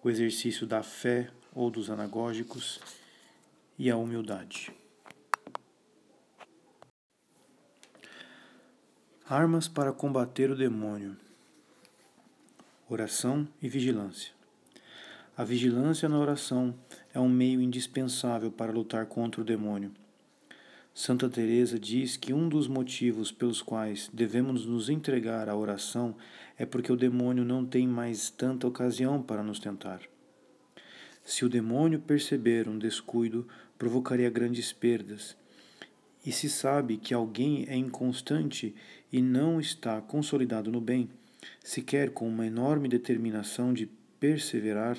o 0.04 0.10
exercício 0.10 0.66
da 0.66 0.82
fé 0.82 1.30
ou 1.54 1.70
dos 1.70 1.88
anagógicos 1.88 2.78
e 3.78 3.90
a 3.90 3.96
humildade. 3.96 4.70
Armas 9.26 9.66
para 9.66 9.94
combater 9.94 10.50
o 10.50 10.54
demônio: 10.54 11.16
oração 12.88 13.48
e 13.60 13.68
vigilância. 13.68 14.32
A 15.36 15.42
vigilância 15.42 16.08
na 16.08 16.20
oração 16.20 16.72
é 17.12 17.18
um 17.18 17.28
meio 17.28 17.60
indispensável 17.60 18.50
para 18.52 18.70
lutar 18.70 19.06
contra 19.06 19.40
o 19.40 19.44
demônio. 19.44 19.90
Santa 20.94 21.28
Teresa 21.28 21.80
diz 21.80 22.16
que 22.16 22.32
um 22.32 22.48
dos 22.48 22.68
motivos 22.68 23.32
pelos 23.32 23.60
quais 23.60 24.08
devemos 24.12 24.64
nos 24.64 24.88
entregar 24.88 25.48
à 25.48 25.56
oração 25.56 26.14
é 26.56 26.64
porque 26.64 26.92
o 26.92 26.96
demônio 26.96 27.44
não 27.44 27.66
tem 27.66 27.88
mais 27.88 28.30
tanta 28.30 28.68
ocasião 28.68 29.20
para 29.20 29.42
nos 29.42 29.58
tentar. 29.58 30.00
Se 31.24 31.44
o 31.44 31.48
demônio 31.48 31.98
perceber 31.98 32.68
um 32.68 32.78
descuido, 32.78 33.48
provocaria 33.76 34.30
grandes 34.30 34.72
perdas. 34.72 35.36
E 36.24 36.30
se 36.30 36.48
sabe 36.48 36.98
que 36.98 37.12
alguém 37.12 37.66
é 37.68 37.76
inconstante 37.76 38.72
e 39.12 39.20
não 39.20 39.60
está 39.60 40.00
consolidado 40.00 40.70
no 40.70 40.80
bem, 40.80 41.10
sequer 41.62 42.10
com 42.10 42.28
uma 42.28 42.46
enorme 42.46 42.88
determinação 42.88 43.72
de 43.72 43.88
perseverar, 44.18 44.98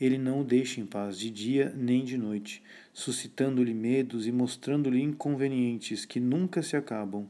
ele 0.00 0.18
não 0.18 0.40
o 0.40 0.44
deixa 0.44 0.80
em 0.80 0.86
paz 0.86 1.18
de 1.18 1.30
dia 1.30 1.72
nem 1.76 2.04
de 2.04 2.18
noite, 2.18 2.62
suscitando-lhe 2.92 3.74
medos 3.74 4.26
e 4.26 4.32
mostrando-lhe 4.32 5.00
inconvenientes 5.00 6.04
que 6.04 6.18
nunca 6.20 6.62
se 6.62 6.76
acabam. 6.76 7.28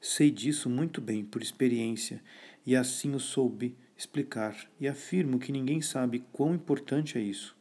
Sei 0.00 0.30
disso 0.30 0.68
muito 0.68 1.00
bem 1.00 1.24
por 1.24 1.42
experiência, 1.42 2.22
e 2.66 2.74
assim 2.76 3.14
o 3.14 3.20
soube 3.20 3.76
explicar, 3.96 4.56
e 4.80 4.88
afirmo 4.88 5.38
que 5.38 5.52
ninguém 5.52 5.80
sabe 5.80 6.24
quão 6.32 6.54
importante 6.54 7.18
é 7.18 7.20
isso. 7.20 7.56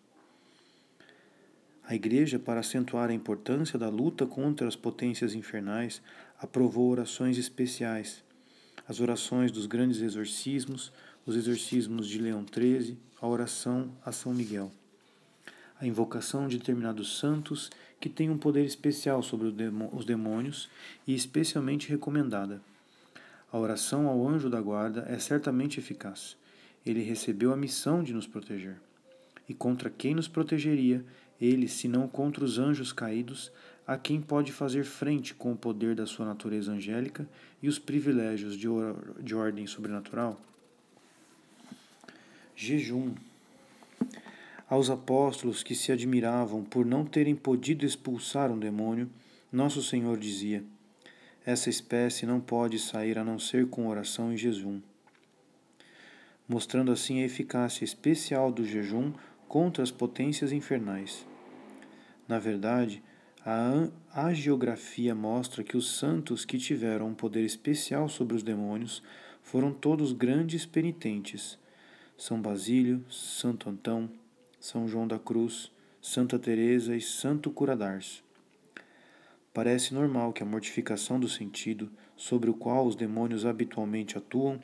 A 1.84 1.96
Igreja, 1.96 2.40
para 2.40 2.62
acentuar 2.62 3.10
a 3.10 3.14
importância 3.14 3.78
da 3.78 3.90
luta 3.90 4.26
contra 4.26 4.68
as 4.68 4.76
potências 4.76 5.36
infernais, 5.36 6.02
aprovou 6.40 6.90
orações 6.90 7.38
especiais, 7.38 8.24
as 8.92 9.00
orações 9.00 9.54
dos 9.54 9.68
grandes 9.68 10.02
exorcismos, 10.02 10.92
os 11.26 11.38
exorcismos 11.38 12.10
de 12.10 12.20
Leão 12.20 12.46
XIII, 12.46 12.98
a 13.22 13.26
oração 13.26 13.90
a 14.04 14.12
São 14.12 14.34
Miguel. 14.34 14.70
A 15.80 15.88
invocação 15.88 16.46
de 16.46 16.58
determinados 16.58 17.18
santos 17.18 17.70
que 18.02 18.10
têm 18.10 18.30
um 18.30 18.38
poder 18.38 18.66
especial 18.66 19.24
sobre 19.24 19.48
os 19.94 20.04
demônios 20.04 20.70
e 21.08 21.16
especialmente 21.16 21.88
recomendada. 21.88 22.62
A 23.50 23.58
oração 23.58 24.10
ao 24.10 24.28
anjo 24.28 24.50
da 24.50 24.60
guarda 24.60 25.06
é 25.08 25.18
certamente 25.18 25.80
eficaz. 25.80 26.36
Ele 26.86 27.02
recebeu 27.02 27.54
a 27.54 27.58
missão 27.58 28.04
de 28.04 28.14
nos 28.14 28.28
proteger. 28.28 28.76
E 29.48 29.54
contra 29.54 29.90
quem 29.90 30.14
nos 30.14 30.28
protegeria, 30.28 31.02
ele, 31.40 31.70
senão 31.70 32.10
contra 32.10 32.44
os 32.44 32.60
anjos 32.60 32.92
caídos, 32.92 33.54
a 33.92 33.98
quem 33.98 34.22
pode 34.22 34.54
fazer 34.54 34.86
frente 34.86 35.34
com 35.34 35.52
o 35.52 35.58
poder 35.58 35.96
da 35.96 36.06
sua 36.06 36.26
natureza 36.26 36.72
angélica 36.72 37.28
e 37.62 37.68
os 37.68 37.78
privilégios 37.78 38.56
de, 38.56 38.66
or 38.66 39.22
de 39.22 39.36
ordem 39.36 39.68
sobrenatural? 39.68 40.40
Jejum. 42.56 43.14
Aos 44.70 44.90
apóstolos 44.90 45.62
que 45.62 45.76
se 45.76 45.92
admiravam 45.92 46.64
por 46.64 46.86
não 46.86 47.04
terem 47.04 47.36
podido 47.36 47.86
expulsar 47.86 48.50
um 48.50 48.58
demônio, 48.58 49.10
Nosso 49.52 49.84
Senhor 49.84 50.18
dizia: 50.18 50.64
Essa 51.46 51.70
espécie 51.70 52.26
não 52.26 52.40
pode 52.40 52.80
sair 52.80 53.18
a 53.18 53.26
não 53.26 53.38
ser 53.38 53.68
com 53.68 53.90
oração 53.90 54.32
e 54.32 54.38
jejum. 54.38 54.80
Mostrando 56.48 56.94
assim 56.94 57.22
a 57.22 57.26
eficácia 57.26 57.84
especial 57.84 58.54
do 58.54 58.64
jejum 58.64 59.12
contra 59.50 59.84
as 59.84 59.92
potências 59.92 60.54
infernais. 60.54 61.26
Na 62.26 62.40
verdade, 62.40 63.04
a 63.44 63.90
hagiografia 64.14 65.16
mostra 65.16 65.64
que 65.64 65.76
os 65.76 65.98
santos 65.98 66.46
que 66.46 66.60
tiveram 66.60 67.08
um 67.08 67.14
poder 67.14 67.44
especial 67.44 68.08
sobre 68.08 68.36
os 68.36 68.44
demônios 68.44 69.02
foram 69.42 69.74
todos 69.74 70.14
grandes 70.14 70.66
penitentes. 70.66 71.58
São 72.16 72.40
Basílio, 72.40 73.04
Santo 73.10 73.68
Antão, 73.68 74.10
São 74.60 74.88
João 74.88 75.08
da 75.08 75.18
Cruz, 75.18 75.72
Santa 76.00 76.38
Teresa 76.38 76.96
e 76.96 77.02
Santo 77.02 77.50
Curadarço. 77.50 78.24
Parece 79.52 79.94
normal 79.94 80.32
que 80.32 80.44
a 80.44 80.46
mortificação 80.46 81.20
do 81.20 81.28
sentido, 81.28 81.92
sobre 82.16 82.50
o 82.50 82.54
qual 82.54 82.86
os 82.86 82.96
demônios 82.96 83.46
habitualmente 83.46 84.18
atuam, 84.18 84.62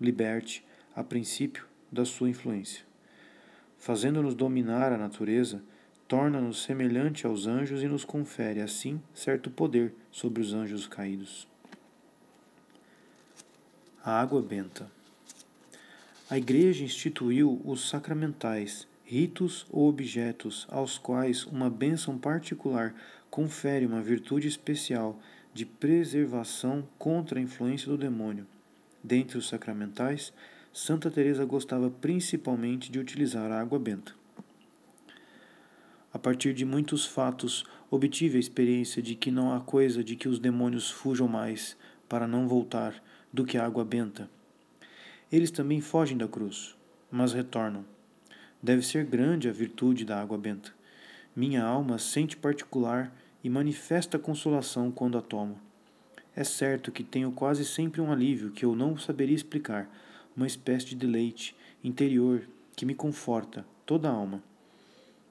liberte, 0.00 0.66
a 0.94 1.04
princípio, 1.04 1.64
da 1.92 2.04
sua 2.04 2.28
influência. 2.28 2.84
Fazendo-nos 3.78 4.34
dominar 4.34 4.92
a 4.92 4.98
natureza, 4.98 5.62
torna-nos 6.08 6.62
semelhante 6.62 7.26
aos 7.26 7.46
anjos 7.46 7.82
e 7.82 7.88
nos 7.88 8.04
confere, 8.04 8.60
assim, 8.60 9.00
certo 9.14 9.50
poder 9.50 9.92
sobre 10.10 10.40
os 10.40 10.52
anjos 10.52 10.86
caídos. 10.86 11.48
A 14.04 14.20
água 14.20 14.40
benta. 14.40 14.90
A 16.30 16.38
Igreja 16.38 16.84
instituiu 16.84 17.60
os 17.64 17.88
sacramentais, 17.88 18.86
ritos 19.04 19.66
ou 19.70 19.88
objetos 19.88 20.66
aos 20.70 20.98
quais 20.98 21.44
uma 21.44 21.70
bênção 21.70 22.18
particular 22.18 22.94
confere 23.30 23.86
uma 23.86 24.02
virtude 24.02 24.48
especial 24.48 25.20
de 25.52 25.64
preservação 25.64 26.86
contra 26.98 27.38
a 27.38 27.42
influência 27.42 27.88
do 27.88 27.96
demônio. 27.96 28.46
Dentre 29.02 29.38
os 29.38 29.48
sacramentais, 29.48 30.32
Santa 30.72 31.10
Teresa 31.10 31.44
gostava 31.44 31.88
principalmente 31.90 32.90
de 32.90 32.98
utilizar 32.98 33.50
a 33.50 33.60
água 33.60 33.78
benta. 33.78 34.12
A 36.16 36.18
partir 36.18 36.54
de 36.54 36.64
muitos 36.64 37.04
fatos, 37.04 37.62
obtive 37.90 38.38
a 38.38 38.40
experiência 38.40 39.02
de 39.02 39.14
que 39.14 39.30
não 39.30 39.52
há 39.52 39.60
coisa 39.60 40.02
de 40.02 40.16
que 40.16 40.30
os 40.30 40.38
demônios 40.38 40.90
fujam 40.90 41.28
mais, 41.28 41.76
para 42.08 42.26
não 42.26 42.48
voltar, 42.48 43.04
do 43.30 43.44
que 43.44 43.58
a 43.58 43.66
água 43.66 43.84
benta. 43.84 44.26
Eles 45.30 45.50
também 45.50 45.78
fogem 45.82 46.16
da 46.16 46.26
cruz, 46.26 46.74
mas 47.10 47.34
retornam. 47.34 47.84
Deve 48.62 48.80
ser 48.80 49.04
grande 49.04 49.46
a 49.46 49.52
virtude 49.52 50.06
da 50.06 50.18
água 50.18 50.38
benta. 50.38 50.72
Minha 51.36 51.62
alma 51.62 51.98
sente 51.98 52.34
particular 52.34 53.14
e 53.44 53.50
manifesta 53.50 54.18
consolação 54.18 54.90
quando 54.90 55.18
a 55.18 55.20
tomo. 55.20 55.60
É 56.34 56.44
certo 56.44 56.90
que 56.90 57.04
tenho 57.04 57.30
quase 57.30 57.62
sempre 57.62 58.00
um 58.00 58.10
alívio 58.10 58.52
que 58.52 58.64
eu 58.64 58.74
não 58.74 58.96
saberia 58.96 59.36
explicar, 59.36 59.86
uma 60.34 60.46
espécie 60.46 60.86
de 60.86 60.96
deleite 60.96 61.54
interior 61.84 62.48
que 62.74 62.86
me 62.86 62.94
conforta 62.94 63.66
toda 63.84 64.08
a 64.08 64.12
alma. 64.12 64.42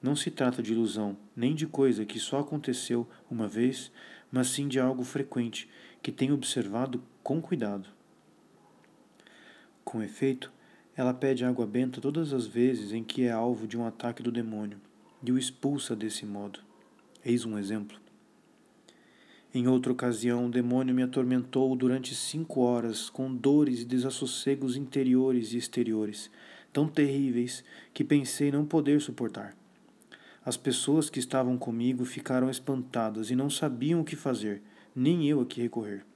Não 0.02 0.14
se 0.14 0.30
trata 0.30 0.62
de 0.62 0.72
ilusão, 0.72 1.16
nem 1.34 1.54
de 1.54 1.66
coisa 1.66 2.04
que 2.04 2.18
só 2.18 2.40
aconteceu 2.40 3.08
uma 3.30 3.48
vez, 3.48 3.90
mas 4.30 4.48
sim 4.48 4.68
de 4.68 4.78
algo 4.78 5.02
frequente 5.02 5.68
que 6.02 6.12
tenho 6.12 6.34
observado 6.34 7.02
com 7.22 7.40
cuidado. 7.40 7.88
Com 9.84 10.02
efeito, 10.02 10.52
ela 10.96 11.14
pede 11.14 11.44
água 11.44 11.66
benta 11.66 12.00
todas 12.00 12.32
as 12.32 12.46
vezes 12.46 12.92
em 12.92 13.04
que 13.04 13.22
é 13.22 13.30
alvo 13.30 13.66
de 13.66 13.76
um 13.76 13.86
ataque 13.86 14.22
do 14.22 14.32
demônio 14.32 14.80
e 15.22 15.32
o 15.32 15.38
expulsa 15.38 15.96
desse 15.96 16.24
modo. 16.24 16.60
Eis 17.24 17.44
um 17.44 17.58
exemplo. 17.58 17.98
Em 19.52 19.66
outra 19.66 19.92
ocasião, 19.92 20.46
o 20.46 20.50
demônio 20.50 20.94
me 20.94 21.02
atormentou 21.02 21.74
durante 21.74 22.14
cinco 22.14 22.60
horas 22.60 23.08
com 23.08 23.34
dores 23.34 23.80
e 23.80 23.84
desassossegos 23.84 24.76
interiores 24.76 25.52
e 25.52 25.56
exteriores, 25.56 26.30
tão 26.72 26.86
terríveis 26.86 27.64
que 27.94 28.04
pensei 28.04 28.50
não 28.50 28.66
poder 28.66 29.00
suportar. 29.00 29.56
As 30.46 30.56
pessoas 30.56 31.10
que 31.10 31.18
estavam 31.18 31.58
comigo 31.58 32.04
ficaram 32.04 32.48
espantadas 32.48 33.32
e 33.32 33.34
não 33.34 33.50
sabiam 33.50 34.00
o 34.00 34.04
que 34.04 34.14
fazer, 34.14 34.62
nem 34.94 35.28
eu 35.28 35.40
a 35.40 35.44
que 35.44 35.60
recorrer. 35.60 36.06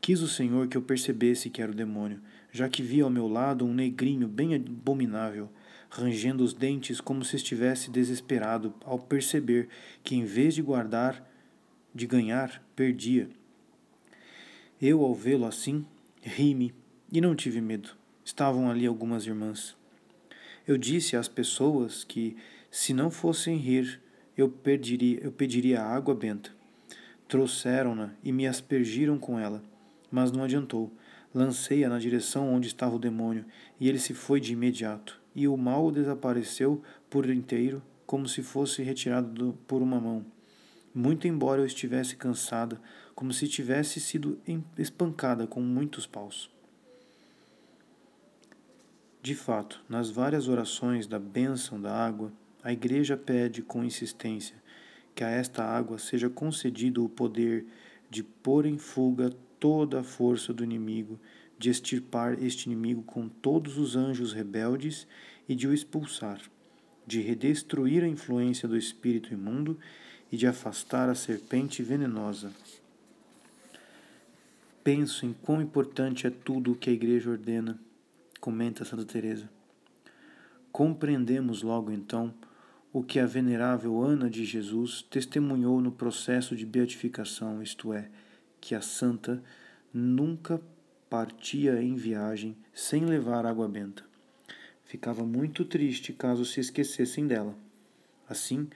Quis 0.00 0.22
o 0.22 0.28
Senhor 0.28 0.68
que 0.68 0.76
eu 0.76 0.82
percebesse 0.82 1.50
que 1.50 1.60
era 1.60 1.72
o 1.72 1.74
demônio, 1.74 2.20
já 2.52 2.68
que 2.68 2.84
via 2.84 3.02
ao 3.02 3.10
meu 3.10 3.26
lado 3.26 3.66
um 3.66 3.74
negrinho 3.74 4.28
bem 4.28 4.54
abominável, 4.54 5.50
rangendo 5.90 6.44
os 6.44 6.54
dentes 6.54 7.00
como 7.00 7.24
se 7.24 7.34
estivesse 7.34 7.90
desesperado 7.90 8.72
ao 8.84 8.96
perceber 8.96 9.68
que, 10.04 10.14
em 10.14 10.24
vez 10.24 10.54
de 10.54 10.62
guardar, 10.62 11.28
de 11.92 12.06
ganhar, 12.06 12.62
perdia. 12.76 13.28
Eu, 14.80 15.02
ao 15.02 15.12
vê-lo 15.12 15.46
assim, 15.46 15.84
ri-me 16.22 16.72
e 17.10 17.20
não 17.20 17.34
tive 17.34 17.60
medo. 17.60 17.90
Estavam 18.24 18.70
ali 18.70 18.86
algumas 18.86 19.26
irmãs. 19.26 19.76
Eu 20.64 20.78
disse 20.78 21.16
às 21.16 21.26
pessoas 21.26 22.04
que, 22.04 22.36
se 22.76 22.92
não 22.92 23.10
fossem 23.10 23.56
rir, 23.56 24.02
eu, 24.36 24.50
perdiria, 24.50 25.18
eu 25.22 25.32
pediria 25.32 25.82
água 25.82 26.14
benta. 26.14 26.50
Trouxeram-na 27.26 28.12
e 28.22 28.30
me 28.30 28.46
aspergiram 28.46 29.18
com 29.18 29.40
ela, 29.40 29.62
mas 30.10 30.30
não 30.30 30.44
adiantou. 30.44 30.92
Lancei-a 31.34 31.88
na 31.88 31.98
direção 31.98 32.52
onde 32.52 32.68
estava 32.68 32.94
o 32.94 32.98
demônio, 32.98 33.46
e 33.80 33.88
ele 33.88 33.98
se 33.98 34.12
foi 34.12 34.40
de 34.40 34.52
imediato, 34.52 35.18
e 35.34 35.48
o 35.48 35.56
mal 35.56 35.90
desapareceu 35.90 36.82
por 37.08 37.30
inteiro, 37.30 37.82
como 38.04 38.28
se 38.28 38.42
fosse 38.42 38.82
retirado 38.82 39.28
do, 39.30 39.52
por 39.66 39.80
uma 39.80 39.98
mão. 39.98 40.26
Muito 40.94 41.26
embora 41.26 41.62
eu 41.62 41.66
estivesse 41.66 42.14
cansada, 42.14 42.78
como 43.14 43.32
se 43.32 43.48
tivesse 43.48 43.98
sido 44.00 44.38
espancada 44.76 45.46
com 45.46 45.62
muitos 45.62 46.06
paus. 46.06 46.50
De 49.22 49.34
fato, 49.34 49.82
nas 49.88 50.10
várias 50.10 50.46
orações 50.46 51.06
da 51.06 51.18
bênção 51.18 51.80
da 51.80 51.90
água, 51.90 52.30
a 52.66 52.72
Igreja 52.72 53.16
pede 53.16 53.62
com 53.62 53.84
insistência 53.84 54.56
que 55.14 55.22
a 55.22 55.30
esta 55.30 55.62
água 55.62 56.00
seja 56.00 56.28
concedido 56.28 57.04
o 57.04 57.08
poder 57.08 57.64
de 58.10 58.24
pôr 58.24 58.66
em 58.66 58.76
fuga 58.76 59.30
toda 59.60 60.00
a 60.00 60.02
força 60.02 60.52
do 60.52 60.64
inimigo, 60.64 61.16
de 61.56 61.70
extirpar 61.70 62.42
este 62.42 62.66
inimigo 62.66 63.04
com 63.04 63.28
todos 63.28 63.78
os 63.78 63.94
anjos 63.94 64.32
rebeldes 64.32 65.06
e 65.48 65.54
de 65.54 65.68
o 65.68 65.72
expulsar, 65.72 66.40
de 67.06 67.20
redestruir 67.20 68.02
a 68.02 68.08
influência 68.08 68.66
do 68.66 68.76
espírito 68.76 69.32
imundo 69.32 69.78
e 70.32 70.36
de 70.36 70.48
afastar 70.48 71.08
a 71.08 71.14
serpente 71.14 71.84
venenosa. 71.84 72.50
Penso 74.82 75.24
em 75.24 75.32
quão 75.32 75.62
importante 75.62 76.26
é 76.26 76.30
tudo 76.30 76.72
o 76.72 76.76
que 76.76 76.90
a 76.90 76.92
Igreja 76.92 77.30
ordena, 77.30 77.78
comenta 78.40 78.84
Santa 78.84 79.04
Teresa. 79.04 79.48
Compreendemos 80.72 81.62
logo 81.62 81.92
então 81.92 82.34
o 82.96 83.02
que 83.02 83.20
a 83.20 83.26
venerável 83.26 84.02
Ana 84.02 84.30
de 84.30 84.42
Jesus 84.42 85.02
testemunhou 85.02 85.82
no 85.82 85.92
processo 85.92 86.56
de 86.56 86.64
beatificação, 86.64 87.62
isto 87.62 87.92
é, 87.92 88.08
que 88.58 88.74
a 88.74 88.80
santa 88.80 89.44
nunca 89.92 90.58
partia 91.10 91.82
em 91.82 91.94
viagem 91.94 92.56
sem 92.72 93.04
levar 93.04 93.44
água 93.44 93.68
benta. 93.68 94.02
Ficava 94.82 95.26
muito 95.26 95.62
triste 95.62 96.10
caso 96.14 96.46
se 96.46 96.58
esquecessem 96.58 97.26
dela. 97.26 97.54
Assim, 98.26 98.66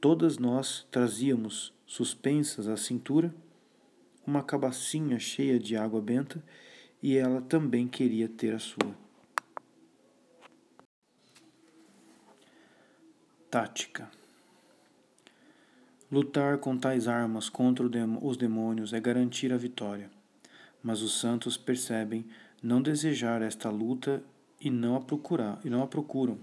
todas 0.00 0.38
nós 0.38 0.86
trazíamos, 0.88 1.74
suspensas 1.84 2.68
à 2.68 2.76
cintura, 2.76 3.34
uma 4.24 4.44
cabacinha 4.44 5.18
cheia 5.18 5.58
de 5.58 5.76
água 5.76 6.00
benta 6.00 6.40
e 7.02 7.16
ela 7.16 7.40
também 7.40 7.88
queria 7.88 8.28
ter 8.28 8.54
a 8.54 8.60
sua. 8.60 9.03
Tática 13.54 14.10
Lutar 16.10 16.58
com 16.58 16.76
tais 16.76 17.06
armas 17.06 17.48
contra 17.48 17.86
os 18.20 18.36
demônios 18.36 18.92
é 18.92 18.98
garantir 18.98 19.52
a 19.52 19.56
vitória, 19.56 20.10
mas 20.82 21.02
os 21.02 21.20
santos 21.20 21.56
percebem 21.56 22.26
não 22.60 22.82
desejar 22.82 23.42
esta 23.42 23.70
luta 23.70 24.20
e 24.60 24.70
não 24.70 24.96
a 24.96 25.00
procurar 25.00 25.60
e 25.64 25.70
não 25.70 25.84
a 25.84 25.86
procuram. 25.86 26.36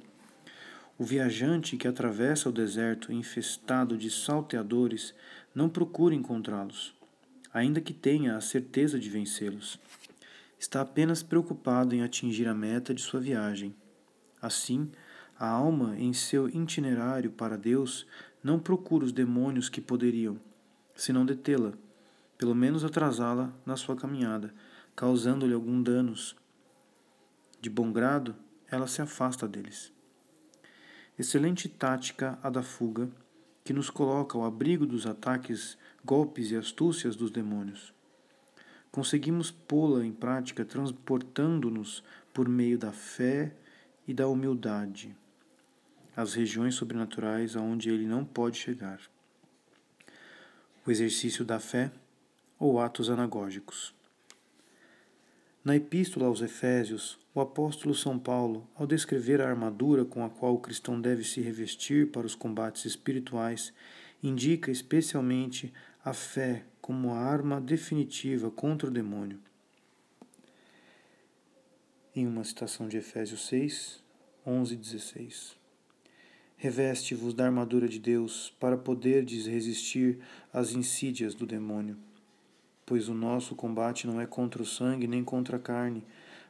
O 0.97 1.03
viajante 1.03 1.75
que 1.75 1.85
atravessa 1.85 2.47
o 2.47 2.53
deserto 2.53 3.11
infestado 3.11 3.97
de 3.97 4.09
salteadores 4.09 5.13
não 5.53 5.67
procura 5.67 6.15
encontrá-los, 6.15 6.95
ainda 7.53 7.81
que 7.81 7.93
tenha 7.93 8.37
a 8.37 8.41
certeza 8.41 8.97
de 8.97 9.09
vencê-los. 9.09 9.77
Está 10.57 10.79
apenas 10.79 11.21
preocupado 11.21 11.93
em 11.93 12.03
atingir 12.03 12.47
a 12.47 12.53
meta 12.53 12.93
de 12.93 13.01
sua 13.01 13.19
viagem. 13.19 13.75
Assim, 14.41 14.89
a 15.41 15.49
alma, 15.49 15.95
em 15.97 16.13
seu 16.13 16.47
itinerário 16.47 17.31
para 17.31 17.57
Deus, 17.57 18.05
não 18.43 18.59
procura 18.59 19.05
os 19.05 19.11
demônios 19.11 19.69
que 19.69 19.81
poderiam, 19.81 20.39
senão 20.93 21.25
detê-la, 21.25 21.73
pelo 22.37 22.53
menos 22.53 22.85
atrasá-la 22.85 23.51
na 23.65 23.75
sua 23.75 23.95
caminhada, 23.95 24.53
causando-lhe 24.95 25.55
algum 25.55 25.81
danos. 25.81 26.35
De 27.59 27.71
bom 27.71 27.91
grado, 27.91 28.35
ela 28.69 28.85
se 28.85 29.01
afasta 29.01 29.47
deles. 29.47 29.91
Excelente 31.17 31.67
tática 31.67 32.37
a 32.43 32.49
da 32.51 32.61
fuga, 32.61 33.09
que 33.63 33.73
nos 33.73 33.89
coloca 33.89 34.37
ao 34.37 34.45
abrigo 34.45 34.85
dos 34.85 35.07
ataques, 35.07 35.75
golpes 36.05 36.51
e 36.51 36.55
astúcias 36.55 37.15
dos 37.15 37.31
demônios. 37.31 37.91
Conseguimos 38.91 39.49
pô-la 39.49 40.05
em 40.05 40.11
prática 40.11 40.63
transportando-nos 40.63 42.03
por 42.31 42.47
meio 42.47 42.77
da 42.77 42.91
fé 42.91 43.55
e 44.07 44.13
da 44.13 44.27
humildade 44.27 45.17
às 46.15 46.33
regiões 46.33 46.75
sobrenaturais 46.75 47.55
aonde 47.55 47.89
ele 47.89 48.05
não 48.05 48.23
pode 48.25 48.57
chegar. 48.57 48.99
O 50.85 50.91
exercício 50.91 51.45
da 51.45 51.59
fé 51.59 51.91
ou 52.59 52.79
atos 52.79 53.09
anagógicos. 53.09 53.93
Na 55.63 55.75
Epístola 55.75 56.25
aos 56.25 56.41
Efésios, 56.41 57.19
o 57.35 57.39
apóstolo 57.39 57.93
São 57.93 58.17
Paulo, 58.17 58.67
ao 58.75 58.87
descrever 58.87 59.39
a 59.41 59.47
armadura 59.47 60.03
com 60.03 60.25
a 60.25 60.29
qual 60.29 60.55
o 60.55 60.59
cristão 60.59 60.99
deve 60.99 61.23
se 61.23 61.39
revestir 61.39 62.11
para 62.11 62.25
os 62.25 62.33
combates 62.33 62.85
espirituais, 62.85 63.71
indica 64.23 64.71
especialmente 64.71 65.71
a 66.03 66.13
fé 66.13 66.65
como 66.81 67.11
a 67.11 67.19
arma 67.19 67.61
definitiva 67.61 68.49
contra 68.49 68.89
o 68.89 68.91
demônio. 68.91 69.39
Em 72.15 72.27
uma 72.27 72.43
citação 72.43 72.87
de 72.87 72.97
Efésios 72.97 73.47
6, 73.47 74.03
11 74.45 74.73
e 74.73 74.77
16. 74.77 75.60
Reveste-vos 76.61 77.33
da 77.33 77.45
armadura 77.45 77.89
de 77.89 77.99
Deus 77.99 78.53
para 78.59 78.77
poderdes 78.77 79.45
resistir 79.45 80.19
às 80.53 80.71
insídias 80.73 81.33
do 81.33 81.45
demônio 81.45 81.97
pois 82.91 83.07
o 83.07 83.13
nosso 83.13 83.55
combate 83.55 84.05
não 84.05 84.19
é 84.19 84.25
contra 84.25 84.61
o 84.61 84.65
sangue 84.65 85.07
nem 85.07 85.23
contra 85.23 85.55
a 85.55 85.59
carne, 85.61 86.03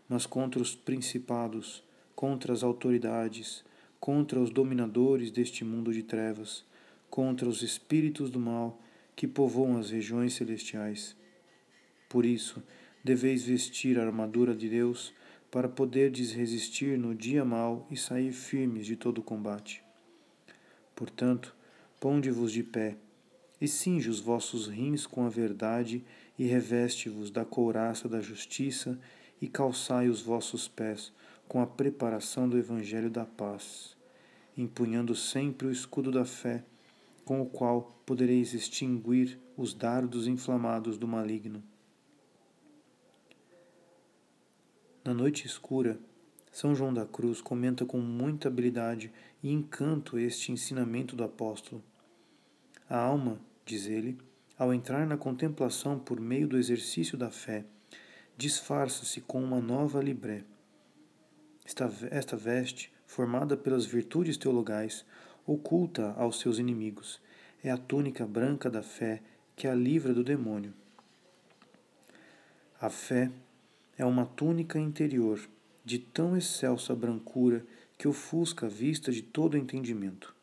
mas 0.09 0.25
contra 0.25 0.59
os 0.59 0.73
principados, 0.73 1.83
contra 2.15 2.51
as 2.51 2.63
autoridades, 2.63 3.63
contra 3.99 4.39
os 4.39 4.49
dominadores 4.49 5.29
deste 5.29 5.63
mundo 5.63 5.93
de 5.93 6.01
trevas, 6.01 6.65
contra 7.11 7.47
os 7.47 7.61
espíritos 7.61 8.31
do 8.31 8.39
mal 8.39 8.81
que 9.15 9.27
povoam 9.27 9.77
as 9.77 9.91
regiões 9.91 10.33
celestiais. 10.33 11.15
Por 12.09 12.25
isso, 12.25 12.63
deveis 13.03 13.43
vestir 13.43 13.99
a 13.99 14.03
armadura 14.03 14.55
de 14.55 14.67
Deus 14.67 15.13
para 15.51 15.69
poderdes 15.69 16.31
resistir 16.31 16.97
no 16.97 17.13
dia 17.13 17.45
mau 17.45 17.85
e 17.91 17.95
sair 17.95 18.31
firmes 18.31 18.87
de 18.87 18.95
todo 18.95 19.19
o 19.19 19.23
combate. 19.23 19.83
Portanto, 21.01 21.55
ponde-vos 21.99 22.51
de 22.51 22.61
pé 22.61 22.95
e 23.59 23.67
cinge 23.67 24.07
os 24.07 24.19
vossos 24.19 24.67
rins 24.67 25.07
com 25.07 25.25
a 25.25 25.29
verdade 25.29 26.05
e 26.37 26.45
reveste-vos 26.45 27.31
da 27.31 27.43
couraça 27.43 28.07
da 28.07 28.21
justiça 28.21 28.99
e 29.41 29.47
calçai 29.47 30.07
os 30.09 30.21
vossos 30.21 30.67
pés 30.67 31.11
com 31.47 31.59
a 31.59 31.65
preparação 31.65 32.47
do 32.47 32.55
evangelho 32.55 33.09
da 33.09 33.25
paz, 33.25 33.97
empunhando 34.55 35.15
sempre 35.15 35.65
o 35.65 35.71
escudo 35.71 36.11
da 36.11 36.23
fé, 36.23 36.63
com 37.25 37.41
o 37.41 37.47
qual 37.47 37.99
podereis 38.05 38.53
extinguir 38.53 39.39
os 39.57 39.73
dardos 39.73 40.27
inflamados 40.27 40.99
do 40.99 41.07
maligno. 41.07 41.63
Na 45.03 45.15
noite 45.15 45.47
escura, 45.47 45.99
São 46.51 46.75
João 46.75 46.93
da 46.93 47.05
Cruz 47.05 47.39
comenta 47.39 47.85
com 47.85 47.97
muita 47.97 48.49
habilidade 48.49 49.11
e 49.41 49.49
encanto 49.49 50.19
este 50.19 50.51
ensinamento 50.51 51.15
do 51.15 51.23
apóstolo. 51.23 51.81
A 52.89 52.97
alma, 52.97 53.39
diz 53.65 53.87
ele, 53.87 54.17
ao 54.57 54.73
entrar 54.73 55.07
na 55.07 55.15
contemplação 55.15 55.97
por 55.97 56.19
meio 56.19 56.47
do 56.47 56.57
exercício 56.57 57.17
da 57.17 57.31
fé, 57.31 57.63
disfarça-se 58.37 59.21
com 59.21 59.41
uma 59.41 59.61
nova 59.61 60.01
libré. 60.03 60.43
Esta 62.11 62.35
veste, 62.35 62.91
formada 63.07 63.55
pelas 63.55 63.85
virtudes 63.85 64.35
teologais, 64.35 65.05
oculta 65.47 66.13
aos 66.17 66.39
seus 66.39 66.59
inimigos, 66.59 67.21
é 67.63 67.71
a 67.71 67.77
túnica 67.77 68.25
branca 68.25 68.69
da 68.69 68.83
fé 68.83 69.21
que 69.55 69.67
a 69.67 69.73
livra 69.73 70.13
do 70.13 70.23
demônio. 70.23 70.73
A 72.79 72.89
fé 72.89 73.31
é 73.97 74.05
uma 74.05 74.25
túnica 74.25 74.77
interior 74.77 75.39
de 75.83 75.99
tão 75.99 76.37
excelsa 76.37 76.95
brancura 76.95 77.65
que 77.97 78.07
ofusca 78.07 78.65
a 78.65 78.69
vista 78.69 79.11
de 79.11 79.21
todo 79.21 79.57
entendimento. 79.57 80.35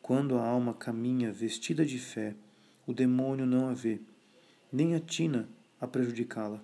Quando 0.00 0.36
a 0.36 0.46
alma 0.46 0.72
caminha 0.72 1.32
vestida 1.32 1.84
de 1.84 1.98
fé, 1.98 2.34
o 2.86 2.92
demônio 2.92 3.46
não 3.46 3.68
a 3.68 3.74
vê, 3.74 4.00
nem 4.72 4.94
atina 4.94 5.48
a 5.80 5.86
prejudicá-la, 5.86 6.62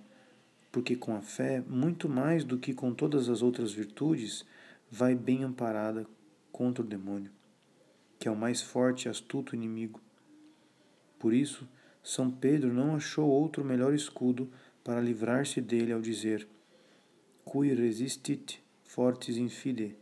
porque 0.72 0.96
com 0.96 1.14
a 1.14 1.20
fé, 1.20 1.62
muito 1.68 2.08
mais 2.08 2.44
do 2.44 2.58
que 2.58 2.74
com 2.74 2.92
todas 2.92 3.28
as 3.28 3.42
outras 3.42 3.72
virtudes, 3.72 4.44
vai 4.90 5.14
bem 5.14 5.44
amparada 5.44 6.06
contra 6.50 6.82
o 6.82 6.86
demônio, 6.86 7.30
que 8.18 8.26
é 8.26 8.30
o 8.30 8.36
mais 8.36 8.62
forte 8.62 9.04
e 9.04 9.08
astuto 9.08 9.54
inimigo. 9.54 10.00
Por 11.18 11.32
isso, 11.32 11.68
São 12.02 12.30
Pedro 12.30 12.72
não 12.72 12.96
achou 12.96 13.28
outro 13.28 13.64
melhor 13.64 13.94
escudo 13.94 14.50
para 14.82 15.00
livrar-se 15.00 15.60
dele 15.60 15.92
ao 15.92 16.00
dizer: 16.00 16.46
Cui 17.44 17.72
resistit 17.74 18.60
fortis 18.84 19.36
in 19.36 19.48
fide, 19.48 19.96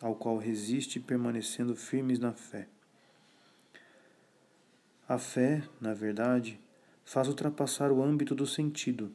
ao 0.00 0.14
qual 0.14 0.38
resiste 0.38 1.00
permanecendo 1.00 1.74
firmes 1.74 2.18
na 2.18 2.32
fé. 2.32 2.68
A 5.08 5.18
fé, 5.18 5.62
na 5.80 5.92
verdade, 5.92 6.60
faz 7.04 7.28
ultrapassar 7.28 7.90
o 7.90 8.02
âmbito 8.02 8.34
do 8.34 8.46
sentido, 8.46 9.10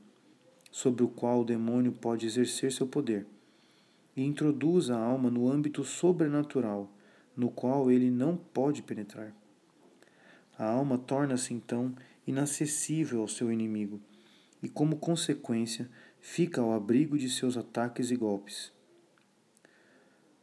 sobre 0.72 1.04
o 1.04 1.08
qual 1.08 1.42
o 1.42 1.46
demônio 1.46 1.92
pode 1.92 2.26
exercer 2.26 2.72
seu 2.72 2.88
poder, 2.88 3.26
e 4.16 4.24
introduz 4.24 4.90
a 4.90 4.98
alma 4.98 5.30
no 5.30 5.50
âmbito 5.50 5.84
sobrenatural, 5.84 6.92
no 7.36 7.50
qual 7.50 7.92
ele 7.92 8.12
não 8.12 8.36
pode 8.36 8.82
penetrar. 8.82 9.34
A 10.58 10.66
alma 10.66 10.98
torna-se 10.98 11.54
então 11.54 11.96
inacessível 12.28 13.22
ao 13.22 13.28
seu 13.28 13.52
inimigo 13.52 14.00
e, 14.62 14.70
como 14.70 14.98
consequência, 14.98 15.90
fica 16.26 16.62
ao 16.62 16.72
abrigo 16.72 17.18
de 17.18 17.30
seus 17.30 17.58
ataques 17.58 18.10
e 18.10 18.16
golpes. 18.16 18.72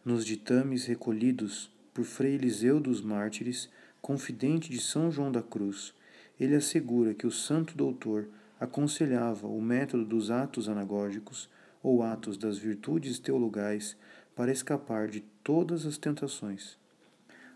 Nos 0.05 0.27
ditames 0.27 0.85
recolhidos 0.85 1.71
por 1.95 2.05
Frei 2.05 2.35
Eliseu 2.35 2.79
dos 2.79 3.01
Mártires, 3.01 3.71
confidente 4.01 4.71
de 4.71 4.79
São 4.79 5.11
João 5.11 5.33
da 5.33 5.43
Cruz, 5.43 5.95
ele 6.39 6.55
assegura 6.55 7.15
que 7.15 7.27
o 7.27 7.31
santo 7.31 7.75
doutor 7.75 8.29
aconselhava 8.61 9.47
o 9.49 9.61
método 9.61 10.05
dos 10.05 10.31
atos 10.31 10.69
anagógicos 10.69 11.49
ou 11.83 12.03
atos 12.03 12.37
das 12.37 12.59
virtudes 12.59 13.19
teologais 13.19 13.97
para 14.37 14.53
escapar 14.53 15.09
de 15.09 15.21
todas 15.43 15.87
as 15.87 15.97
tentações. 15.97 16.79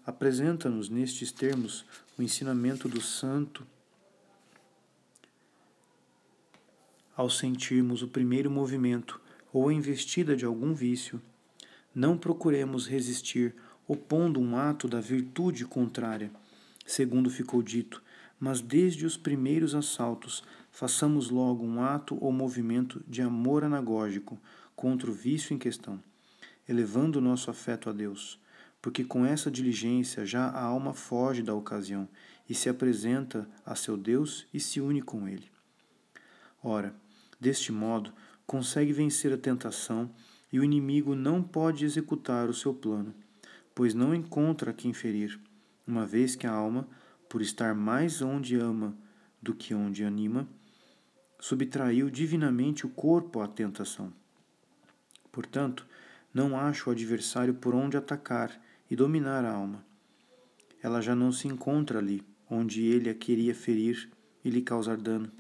Apresenta-nos 0.05 0.89
nestes 0.89 1.31
termos 1.31 1.85
o 2.19 2.23
ensinamento 2.23 2.89
do 2.89 3.03
santo 3.03 3.67
ao 7.17 7.31
sentirmos 7.31 8.03
o 8.03 8.09
primeiro 8.09 8.51
movimento 8.51 9.21
ou 9.53 9.71
investida 9.71 10.37
de 10.37 10.45
algum 10.45 10.75
vício, 10.75 11.21
não 11.95 12.19
procuremos 12.19 12.89
resistir 12.89 13.55
opondo 13.87 14.41
um 14.41 14.57
ato 14.57 14.89
da 14.89 15.01
virtude 15.01 15.65
contrária, 15.65 16.31
segundo 16.85 17.31
ficou 17.31 17.63
dito, 17.63 18.03
mas 18.41 18.61
desde 18.61 19.07
os 19.07 19.17
primeiros 19.17 19.75
assaltos 19.75 20.43
façamos 20.71 21.31
logo 21.31 21.65
um 21.65 21.83
ato 21.83 22.19
ou 22.21 22.33
movimento 22.33 23.03
de 23.07 23.23
amor 23.23 23.63
anagógico 23.63 24.39
contra 24.75 25.09
o 25.09 25.15
vício 25.15 25.55
em 25.55 25.59
questão, 25.59 26.03
elevando 26.69 27.19
o 27.19 27.23
nosso 27.23 27.51
afeto 27.51 27.89
a 27.89 27.93
Deus, 27.93 28.41
porque 28.83 29.05
com 29.05 29.25
essa 29.25 29.51
diligência 29.51 30.27
já 30.27 30.47
a 30.49 30.63
alma 30.63 30.93
foge 30.93 31.43
da 31.43 31.55
ocasião 31.55 32.09
e 32.49 32.55
se 32.55 32.69
apresenta 32.69 33.49
a 33.65 33.75
seu 33.75 33.97
Deus 33.97 34.47
e 34.53 34.59
se 34.59 34.81
une 34.81 35.01
com 35.01 35.29
ele. 35.29 35.49
Ora, 36.63 36.95
deste 37.41 37.73
modo, 37.73 38.13
consegue 38.47 38.93
vencer 38.93 39.33
a 39.33 39.39
tentação 39.39 40.11
e 40.53 40.59
o 40.59 40.65
inimigo 40.65 41.15
não 41.15 41.43
pode 41.43 41.85
executar 41.85 42.49
o 42.49 42.55
seu 42.55 42.73
plano 42.73 43.15
pois 43.75 43.93
não 43.93 44.15
encontra 44.15 44.73
quem 44.73 44.93
ferir, 44.93 45.39
uma 45.87 46.07
vez 46.07 46.37
que 46.37 46.47
a 46.47 46.53
alma, 46.53 46.89
por 47.29 47.43
estar 47.43 47.75
mais 47.75 48.23
onde 48.23 48.57
ama 48.57 48.97
do 49.43 49.55
que 49.55 49.75
onde 49.75 50.05
anima, 50.05 50.49
subtraiu 51.41 52.09
divinamente 52.09 52.87
o 52.87 52.89
corpo 52.89 53.41
à 53.41 53.49
tentação. 53.49 54.13
Portanto, 55.33 55.87
não 56.33 56.57
acha 56.57 56.89
o 56.89 56.93
adversário 56.93 57.55
por 57.55 57.75
onde 57.75 57.97
atacar 57.97 58.59
e 58.89 58.95
dominar 58.95 59.45
a 59.45 59.53
alma. 59.53 59.85
Ela 60.81 61.01
já 61.01 61.15
não 61.15 61.33
se 61.33 61.49
encontra 61.49 61.99
ali, 61.99 62.23
onde 62.49 62.85
ele 62.87 63.11
a 63.11 63.15
queria 63.15 63.55
ferir 63.55 64.09
e 64.45 64.51
lhe 64.51 64.63
causar 64.63 64.97
dano. 64.97 65.31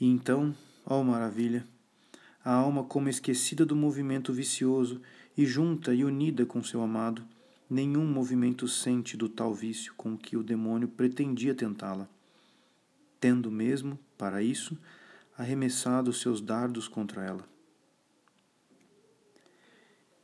E 0.00 0.06
então, 0.06 0.54
ó 0.86 1.02
maravilha, 1.02 1.66
a 2.44 2.52
alma, 2.52 2.84
como 2.84 3.08
esquecida 3.08 3.64
do 3.64 3.74
movimento 3.74 4.32
vicioso 4.32 5.00
e 5.36 5.46
junta 5.46 5.94
e 5.94 6.04
unida 6.04 6.44
com 6.44 6.62
seu 6.62 6.82
amado, 6.82 7.24
nenhum 7.70 8.04
movimento 8.04 8.68
sente 8.68 9.16
do 9.16 9.28
tal 9.28 9.54
vício 9.54 9.94
com 9.96 10.16
que 10.16 10.36
o 10.36 10.42
demônio 10.42 10.86
pretendia 10.86 11.54
tentá-la, 11.54 12.06
tendo 13.18 13.50
mesmo, 13.50 13.98
para 14.18 14.42
isso, 14.42 14.78
arremessado 15.38 16.12
seus 16.12 16.40
dardos 16.40 16.86
contra 16.86 17.24
ela. 17.24 17.48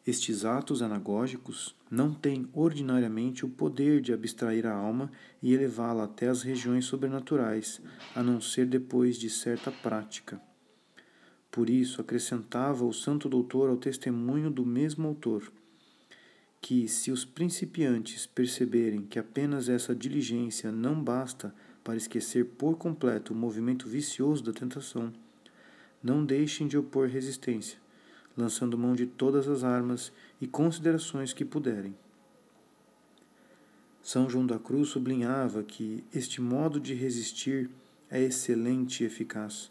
Estes 0.07 0.45
atos 0.45 0.83
anagógicos 0.83 1.75
não 1.91 2.13
têm 2.13 2.49
ordinariamente 2.53 3.45
o 3.45 3.49
poder 3.49 4.01
de 4.01 4.13
abstrair 4.13 4.67
a 4.67 4.75
alma 4.75 5.11
e 5.43 5.53
elevá-la 5.53 6.05
até 6.05 6.29
as 6.29 6.43
regiões 6.43 6.85
sobrenaturais, 6.85 7.81
a 8.15 8.23
não 8.23 8.41
ser 8.41 8.67
depois 8.67 9.17
de 9.17 9.31
certa 9.31 9.71
prática. 9.71 10.49
Por 11.51 11.68
isso, 11.68 12.01
acrescentava 12.01 12.84
o 12.84 12.92
santo 12.92 13.28
doutor 13.28 13.68
ao 13.68 13.76
testemunho 13.76 14.51
do 14.51 14.64
mesmo 14.64 15.09
autor, 15.09 15.53
que, 16.61 16.86
se 16.86 17.11
os 17.11 17.24
principiantes 17.24 18.26
perceberem 18.26 19.03
que 19.03 19.18
apenas 19.18 19.68
essa 19.68 19.94
diligência 19.94 20.70
não 20.70 21.03
basta 21.03 21.55
para 21.82 21.96
esquecer 21.96 22.44
por 22.44 22.76
completo 22.76 23.32
o 23.32 23.36
movimento 23.36 23.88
vicioso 23.88 24.44
da 24.44 24.53
tentação, 24.53 25.12
não 26.03 26.24
deixem 26.24 26.68
de 26.68 26.78
opor 26.78 27.09
resistência, 27.09 27.78
lançando 28.36 28.78
mão 28.78 28.94
de 28.94 29.07
todas 29.07 29.48
as 29.48 29.64
armas 29.64 30.12
e 30.40 30.46
considerações 30.46 31.32
que 31.32 31.44
puderem. 31.44 31.94
São 34.03 34.30
João 34.30 34.46
da 34.46 34.59
Cruz 34.59 34.88
sublinhava 34.88 35.62
que 35.62 36.05
este 36.14 36.40
modo 36.40 36.80
de 36.80 36.94
resistir 36.94 37.68
é 38.11 38.22
excelente 38.22 39.03
e 39.03 39.07
eficaz, 39.07 39.70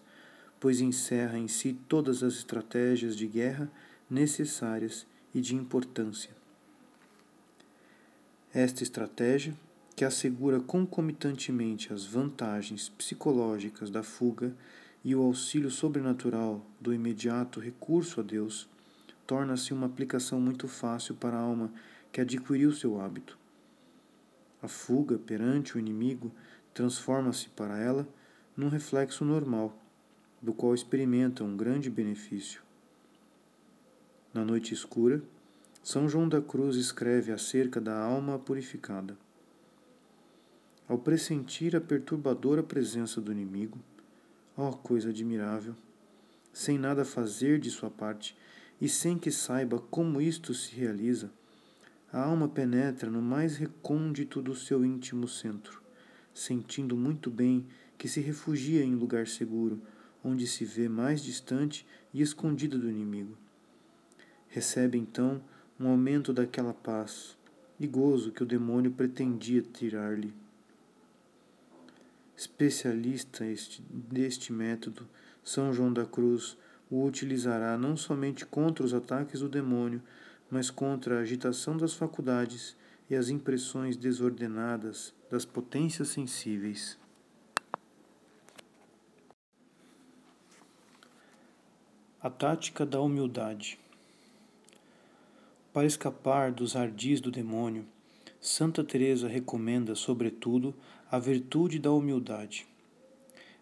pois 0.59 0.81
encerra 0.81 1.37
em 1.37 1.47
si 1.47 1.73
todas 1.87 2.21
as 2.23 2.33
estratégias 2.33 3.15
de 3.15 3.27
guerra 3.27 3.71
necessárias 4.09 5.05
e 5.33 5.39
de 5.39 5.55
importância. 5.55 6.31
Esta 8.53 8.83
estratégia, 8.83 9.53
que 9.95 10.03
assegura 10.03 10.59
concomitantemente 10.59 11.93
as 11.93 12.05
vantagens 12.05 12.89
psicológicas 12.89 13.91
da 13.91 14.01
fuga 14.01 14.55
e 15.03 15.13
o 15.13 15.21
auxílio 15.21 15.69
sobrenatural 15.69 16.65
do 16.79 16.93
imediato 16.93 17.59
recurso 17.59 18.19
a 18.19 18.23
Deus, 18.23 18.67
torna-se 19.27 19.73
uma 19.73 19.85
aplicação 19.85 20.41
muito 20.41 20.67
fácil 20.67 21.15
para 21.15 21.37
a 21.37 21.41
alma 21.41 21.71
que 22.11 22.21
adquiriu 22.21 22.71
seu 22.71 22.99
hábito. 22.99 23.37
A 24.61 24.67
fuga 24.67 25.17
perante 25.17 25.75
o 25.75 25.79
inimigo 25.79 26.31
transforma-se 26.73 27.49
para 27.49 27.77
ela 27.77 28.07
num 28.57 28.69
reflexo 28.69 29.23
normal, 29.23 29.77
do 30.41 30.53
qual 30.53 30.73
experimenta 30.73 31.43
um 31.43 31.55
grande 31.55 31.89
benefício. 31.89 32.61
Na 34.33 34.45
noite 34.45 34.73
escura, 34.73 35.21
São 35.83 36.07
João 36.07 36.29
da 36.29 36.41
Cruz 36.41 36.75
escreve 36.75 37.31
acerca 37.31 37.81
da 37.81 37.97
alma 37.97 38.37
purificada. 38.39 39.17
Ao 40.87 40.97
pressentir 40.97 41.75
a 41.75 41.81
perturbadora 41.81 42.63
presença 42.63 43.19
do 43.19 43.31
inimigo, 43.31 43.77
ó 44.57 44.69
oh, 44.69 44.73
coisa 44.73 45.09
admirável, 45.09 45.75
sem 46.51 46.77
nada 46.77 47.05
fazer 47.05 47.59
de 47.59 47.69
sua 47.69 47.89
parte 47.89 48.35
e 48.81 48.87
sem 48.87 49.17
que 49.17 49.31
saiba 49.31 49.79
como 49.79 50.21
isto 50.21 50.53
se 50.53 50.75
realiza, 50.75 51.31
a 52.11 52.23
alma 52.23 52.47
penetra 52.47 53.09
no 53.09 53.21
mais 53.21 53.57
recôndito 53.57 54.41
do 54.41 54.55
seu 54.55 54.83
íntimo 54.83 55.27
centro, 55.27 55.81
sentindo 56.33 56.97
muito 56.97 57.29
bem 57.29 57.67
que 57.97 58.07
se 58.07 58.19
refugia 58.19 58.83
em 58.83 58.95
lugar 58.95 59.27
seguro, 59.27 59.81
onde 60.23 60.45
se 60.47 60.65
vê 60.65 60.87
mais 60.89 61.23
distante 61.23 61.85
e 62.13 62.21
escondida 62.21 62.77
do 62.77 62.89
inimigo. 62.89 63.37
Recebe 64.47 64.97
então 64.97 65.41
um 65.79 65.87
aumento 65.87 66.33
daquela 66.33 66.73
paz 66.73 67.37
e 67.79 67.87
gozo 67.87 68.31
que 68.31 68.43
o 68.43 68.45
demônio 68.45 68.91
pretendia 68.91 69.61
tirar-lhe. 69.61 70.33
Especialista 72.35 73.45
este, 73.45 73.81
deste 73.89 74.51
método, 74.51 75.07
São 75.43 75.73
João 75.73 75.91
da 75.91 76.05
Cruz 76.05 76.57
o 76.89 77.05
utilizará 77.05 77.77
não 77.77 77.95
somente 77.95 78.45
contra 78.45 78.83
os 78.83 78.93
ataques 78.93 79.41
do 79.41 79.49
demônio, 79.49 80.01
mas 80.49 80.71
contra 80.71 81.17
a 81.17 81.21
agitação 81.21 81.77
das 81.77 81.93
faculdades 81.93 82.75
e 83.09 83.15
as 83.15 83.29
impressões 83.29 83.95
desordenadas 83.95 85.13
das 85.29 85.45
potências 85.45 86.09
sensíveis. 86.09 86.97
A 92.29 92.31
tática 92.31 92.85
da 92.85 93.01
humildade. 93.01 93.79
Para 95.73 95.87
escapar 95.87 96.51
dos 96.51 96.75
ardis 96.75 97.19
do 97.19 97.31
demônio, 97.31 97.87
Santa 98.39 98.83
Teresa 98.83 99.27
recomenda, 99.27 99.95
sobretudo, 99.95 100.75
a 101.09 101.17
virtude 101.17 101.79
da 101.79 101.91
humildade. 101.91 102.67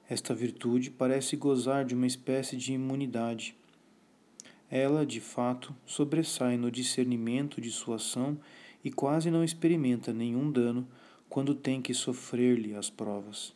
Esta 0.09 0.35
virtude 0.35 0.91
parece 0.91 1.37
gozar 1.37 1.85
de 1.85 1.95
uma 1.95 2.05
espécie 2.05 2.57
de 2.57 2.73
imunidade 2.73 3.55
ela, 4.69 5.05
de 5.05 5.21
fato, 5.21 5.73
sobressai 5.85 6.57
no 6.57 6.69
discernimento 6.69 7.61
de 7.61 7.71
sua 7.71 7.95
ação 7.95 8.37
e 8.83 8.91
quase 8.91 9.31
não 9.31 9.45
experimenta 9.45 10.11
nenhum 10.11 10.51
dano 10.51 10.85
quando 11.29 11.55
tem 11.55 11.81
que 11.81 11.93
sofrer-lhe 11.93 12.75
as 12.75 12.89
provas. 12.89 13.55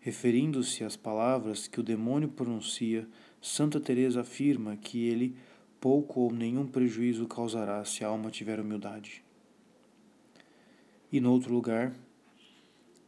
Referindo-se 0.00 0.84
às 0.84 0.96
palavras 0.96 1.68
que 1.68 1.78
o 1.78 1.82
demônio 1.82 2.28
pronuncia, 2.28 3.06
Santa 3.40 3.78
Teresa 3.80 4.22
afirma 4.22 4.76
que 4.76 5.06
ele 5.06 5.36
pouco 5.80 6.20
ou 6.20 6.32
nenhum 6.32 6.66
prejuízo 6.66 7.26
causará 7.26 7.84
se 7.84 8.04
a 8.04 8.08
alma 8.08 8.30
tiver 8.30 8.58
humildade. 8.60 9.22
E 11.10 11.20
noutro 11.20 11.52
lugar, 11.52 11.94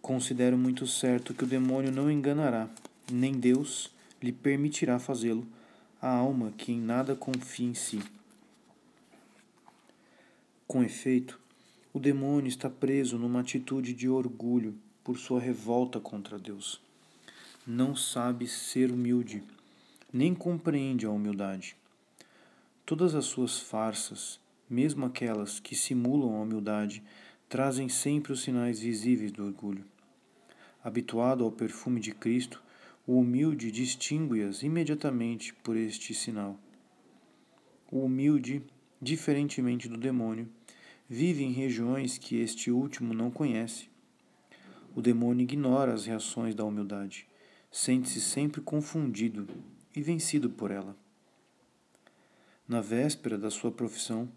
considero 0.00 0.56
muito 0.56 0.86
certo 0.86 1.34
que 1.34 1.44
o 1.44 1.46
demônio 1.46 1.92
não 1.92 2.10
enganará, 2.10 2.68
nem 3.10 3.32
Deus 3.32 3.90
lhe 4.22 4.32
permitirá 4.32 4.98
fazê-lo 4.98 5.46
a 6.00 6.08
alma 6.08 6.52
que 6.56 6.72
em 6.72 6.80
nada 6.80 7.14
confia 7.14 7.66
em 7.66 7.74
si. 7.74 8.00
Com 10.66 10.82
efeito, 10.82 11.38
o 11.92 11.98
demônio 11.98 12.48
está 12.48 12.70
preso 12.70 13.18
numa 13.18 13.40
atitude 13.40 13.92
de 13.92 14.08
orgulho 14.08 14.74
por 15.02 15.18
sua 15.18 15.40
revolta 15.40 15.98
contra 15.98 16.38
Deus. 16.38 16.80
Não 17.66 17.96
sabe 17.96 18.46
ser 18.46 18.90
humilde, 18.92 19.42
nem 20.12 20.34
compreende 20.34 21.06
a 21.06 21.10
humildade. 21.10 21.76
Todas 22.84 23.14
as 23.14 23.26
suas 23.26 23.60
farsas, 23.60 24.40
mesmo 24.68 25.06
aquelas 25.06 25.60
que 25.60 25.76
simulam 25.76 26.34
a 26.34 26.42
humildade, 26.42 27.02
trazem 27.48 27.88
sempre 27.88 28.32
os 28.32 28.42
sinais 28.42 28.80
visíveis 28.80 29.30
do 29.30 29.44
orgulho. 29.44 29.84
Habituado 30.82 31.44
ao 31.44 31.52
perfume 31.52 32.00
de 32.00 32.12
Cristo, 32.12 32.62
o 33.06 33.18
humilde 33.18 33.70
distingue-as 33.70 34.62
imediatamente 34.62 35.54
por 35.54 35.76
este 35.76 36.12
sinal. 36.14 36.58
O 37.90 38.04
humilde, 38.04 38.62
diferentemente 39.00 39.88
do 39.88 39.96
demônio, 39.96 40.48
vive 41.08 41.44
em 41.44 41.52
regiões 41.52 42.18
que 42.18 42.36
este 42.36 42.70
último 42.70 43.14
não 43.14 43.30
conhece. 43.30 43.88
O 44.94 45.00
demônio 45.00 45.44
ignora 45.44 45.92
as 45.92 46.06
reações 46.06 46.54
da 46.54 46.64
humildade, 46.64 47.26
sente-se 47.70 48.20
sempre 48.20 48.60
confundido 48.60 49.46
e 49.94 50.02
vencido 50.02 50.50
por 50.50 50.70
ela. 50.70 50.96
Na 52.68 52.80
véspera 52.80 53.36
da 53.36 53.50
sua 53.50 53.72
profissão, 53.72 54.28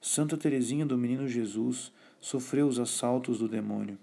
Santa 0.00 0.36
Teresinha 0.36 0.86
do 0.86 0.96
Menino 0.96 1.28
Jesus 1.28 1.92
sofreu 2.20 2.66
os 2.66 2.78
assaltos 2.78 3.38
do 3.38 3.48
demônio. 3.48 3.98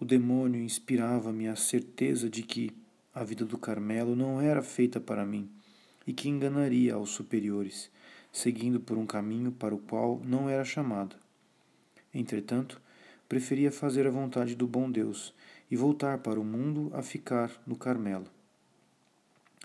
O 0.00 0.04
demônio 0.04 0.62
inspirava-me 0.62 1.48
a 1.48 1.56
certeza 1.56 2.28
de 2.30 2.42
que 2.42 2.70
a 3.12 3.24
vida 3.24 3.44
do 3.44 3.58
Carmelo 3.58 4.14
não 4.14 4.40
era 4.40 4.62
feita 4.62 5.00
para 5.00 5.26
mim 5.26 5.50
e 6.06 6.12
que 6.12 6.28
enganaria 6.28 6.94
aos 6.94 7.10
superiores, 7.10 7.90
seguindo 8.32 8.78
por 8.78 8.96
um 8.96 9.04
caminho 9.04 9.50
para 9.50 9.74
o 9.74 9.78
qual 9.78 10.20
não 10.24 10.48
era 10.48 10.64
chamada. 10.64 11.16
Entretanto, 12.14 12.80
preferia 13.28 13.72
fazer 13.72 14.06
a 14.06 14.10
vontade 14.10 14.54
do 14.54 14.66
bom 14.66 14.90
Deus 14.90 15.34
e 15.70 15.76
voltar 15.76 16.18
para 16.18 16.38
o 16.38 16.44
mundo 16.44 16.90
a 16.94 17.02
ficar 17.02 17.50
no 17.66 17.76
Carmelo, 17.76 18.26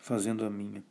fazendo 0.04 0.44
a 0.44 0.50
minha. 0.50 0.84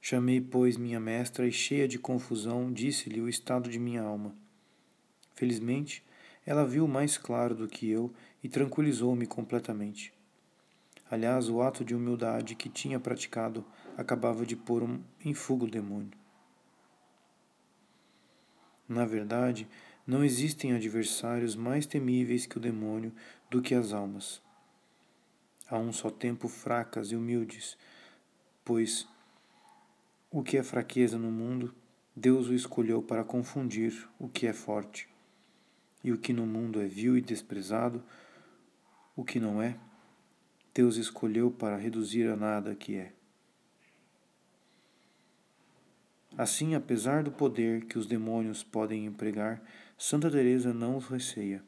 Chamei, 0.00 0.40
pois, 0.40 0.78
minha 0.78 0.98
mestra 0.98 1.46
e, 1.46 1.52
cheia 1.52 1.86
de 1.86 1.98
confusão, 1.98 2.72
disse-lhe 2.72 3.20
o 3.20 3.28
estado 3.28 3.68
de 3.68 3.78
minha 3.78 4.00
alma. 4.00 4.34
Felizmente, 5.34 6.02
ela 6.46 6.66
viu 6.66 6.88
mais 6.88 7.18
claro 7.18 7.54
do 7.54 7.68
que 7.68 7.90
eu 7.90 8.10
e 8.42 8.48
tranquilizou-me 8.48 9.26
completamente. 9.26 10.14
Aliás, 11.10 11.50
o 11.50 11.60
ato 11.60 11.84
de 11.84 11.94
humildade 11.94 12.54
que 12.54 12.70
tinha 12.70 12.98
praticado 12.98 13.62
acabava 13.98 14.46
de 14.46 14.56
pôr 14.56 14.82
um, 14.82 15.02
em 15.22 15.34
fuga 15.34 15.66
o 15.66 15.70
demônio. 15.70 16.12
Na 18.88 19.04
verdade, 19.04 19.68
não 20.06 20.24
existem 20.24 20.72
adversários 20.72 21.54
mais 21.54 21.84
temíveis 21.84 22.46
que 22.46 22.56
o 22.56 22.60
demônio 22.60 23.12
do 23.50 23.60
que 23.60 23.74
as 23.74 23.92
almas. 23.92 24.40
A 25.68 25.78
um 25.78 25.92
só 25.92 26.10
tempo 26.10 26.48
fracas 26.48 27.12
e 27.12 27.16
humildes, 27.16 27.76
pois 28.64 29.06
o 30.30 30.42
que 30.42 30.56
é 30.56 30.62
fraqueza 30.62 31.18
no 31.18 31.30
mundo, 31.30 31.74
Deus 32.14 32.48
o 32.48 32.54
escolheu 32.54 33.02
para 33.02 33.24
confundir 33.24 34.08
o 34.18 34.28
que 34.28 34.46
é 34.46 34.52
forte 34.52 35.08
e 36.04 36.12
o 36.12 36.18
que 36.18 36.32
no 36.32 36.46
mundo 36.46 36.80
é 36.80 36.86
vil 36.86 37.16
e 37.16 37.20
desprezado, 37.20 38.02
o 39.14 39.24
que 39.24 39.38
não 39.38 39.62
é, 39.62 39.76
Deus 40.74 40.96
escolheu 40.96 41.50
para 41.50 41.76
reduzir 41.76 42.28
a 42.28 42.36
nada 42.36 42.74
que 42.74 42.96
é. 42.96 43.12
Assim, 46.36 46.74
apesar 46.74 47.22
do 47.22 47.30
poder 47.30 47.84
que 47.84 47.98
os 47.98 48.06
demônios 48.06 48.62
podem 48.62 49.04
empregar, 49.04 49.62
Santa 49.98 50.30
Teresa 50.30 50.72
não 50.72 50.96
os 50.96 51.06
receia. 51.06 51.62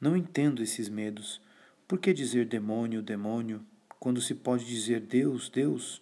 Não 0.00 0.16
entendo 0.16 0.62
esses 0.62 0.88
medos. 0.88 1.40
Por 1.86 1.98
que 1.98 2.14
dizer 2.14 2.46
demônio, 2.46 3.02
demônio, 3.02 3.64
quando 4.00 4.20
se 4.20 4.34
pode 4.34 4.64
dizer 4.64 5.00
Deus, 5.00 5.50
Deus, 5.50 6.00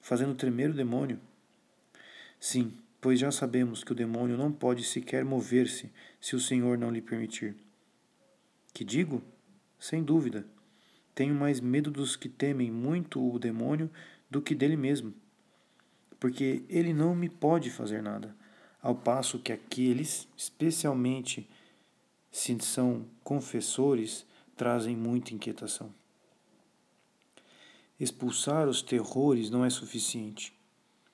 fazendo 0.00 0.34
tremer 0.36 0.70
o 0.70 0.74
demônio? 0.74 1.18
Sim, 2.38 2.72
pois 3.00 3.18
já 3.18 3.32
sabemos 3.32 3.82
que 3.82 3.90
o 3.90 3.94
demônio 3.94 4.36
não 4.36 4.52
pode 4.52 4.84
sequer 4.84 5.24
mover-se 5.24 5.90
se 6.20 6.36
o 6.36 6.40
Senhor 6.40 6.78
não 6.78 6.90
lhe 6.90 7.02
permitir. 7.02 7.56
Que 8.72 8.84
digo? 8.84 9.20
Sem 9.80 10.02
dúvida. 10.02 10.46
Tenho 11.12 11.34
mais 11.34 11.60
medo 11.60 11.90
dos 11.90 12.14
que 12.14 12.28
temem 12.28 12.70
muito 12.70 13.20
o 13.20 13.38
demônio 13.38 13.90
do 14.30 14.40
que 14.40 14.54
dele 14.54 14.76
mesmo, 14.76 15.12
porque 16.20 16.62
ele 16.68 16.92
não 16.92 17.14
me 17.16 17.28
pode 17.28 17.70
fazer 17.70 18.02
nada, 18.02 18.36
ao 18.82 18.94
passo 18.94 19.38
que 19.38 19.52
aqueles, 19.52 20.28
especialmente 20.36 21.48
se 22.30 22.56
são 22.60 23.06
confessores, 23.24 24.26
trazem 24.56 24.96
muita 24.96 25.34
inquietação. 25.34 25.92
Expulsar 28.00 28.68
os 28.68 28.82
terrores 28.82 29.50
não 29.50 29.64
é 29.64 29.70
suficiente. 29.70 30.52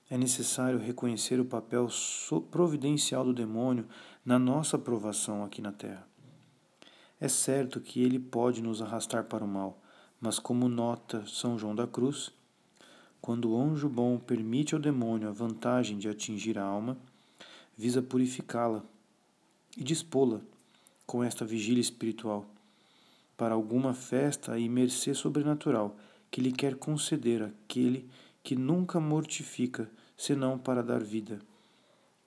É 0.08 0.16
necessário 0.16 0.78
reconhecer 0.78 1.40
o 1.40 1.44
papel 1.44 1.88
providencial 2.50 3.24
do 3.24 3.32
demônio 3.32 3.86
na 4.24 4.38
nossa 4.38 4.76
aprovação 4.76 5.44
aqui 5.44 5.62
na 5.62 5.72
Terra. 5.72 6.06
É 7.20 7.28
certo 7.28 7.80
que 7.80 8.02
ele 8.02 8.18
pode 8.18 8.60
nos 8.60 8.82
arrastar 8.82 9.24
para 9.24 9.44
o 9.44 9.48
mal, 9.48 9.80
mas 10.20 10.38
como 10.38 10.68
nota 10.68 11.24
São 11.26 11.58
João 11.58 11.74
da 11.74 11.86
Cruz, 11.86 12.32
quando 13.20 13.52
o 13.52 13.60
anjo 13.60 13.88
bom 13.88 14.18
permite 14.18 14.74
ao 14.74 14.80
demônio 14.80 15.28
a 15.28 15.32
vantagem 15.32 15.96
de 15.98 16.08
atingir 16.08 16.58
a 16.58 16.64
alma, 16.64 16.98
visa 17.76 18.02
purificá-la 18.02 18.84
e 19.76 19.84
dispô-la 19.84 20.40
com 21.06 21.22
esta 21.22 21.44
vigília 21.44 21.80
espiritual 21.80 22.51
para 23.42 23.56
alguma 23.56 23.92
festa 23.92 24.56
e 24.56 24.68
mercê 24.68 25.12
sobrenatural 25.12 25.96
que 26.30 26.40
lhe 26.40 26.52
quer 26.52 26.76
conceder 26.76 27.42
aquele 27.42 28.08
que 28.40 28.54
nunca 28.54 29.00
mortifica 29.00 29.90
senão 30.16 30.56
para 30.56 30.80
dar 30.80 31.02
vida, 31.02 31.40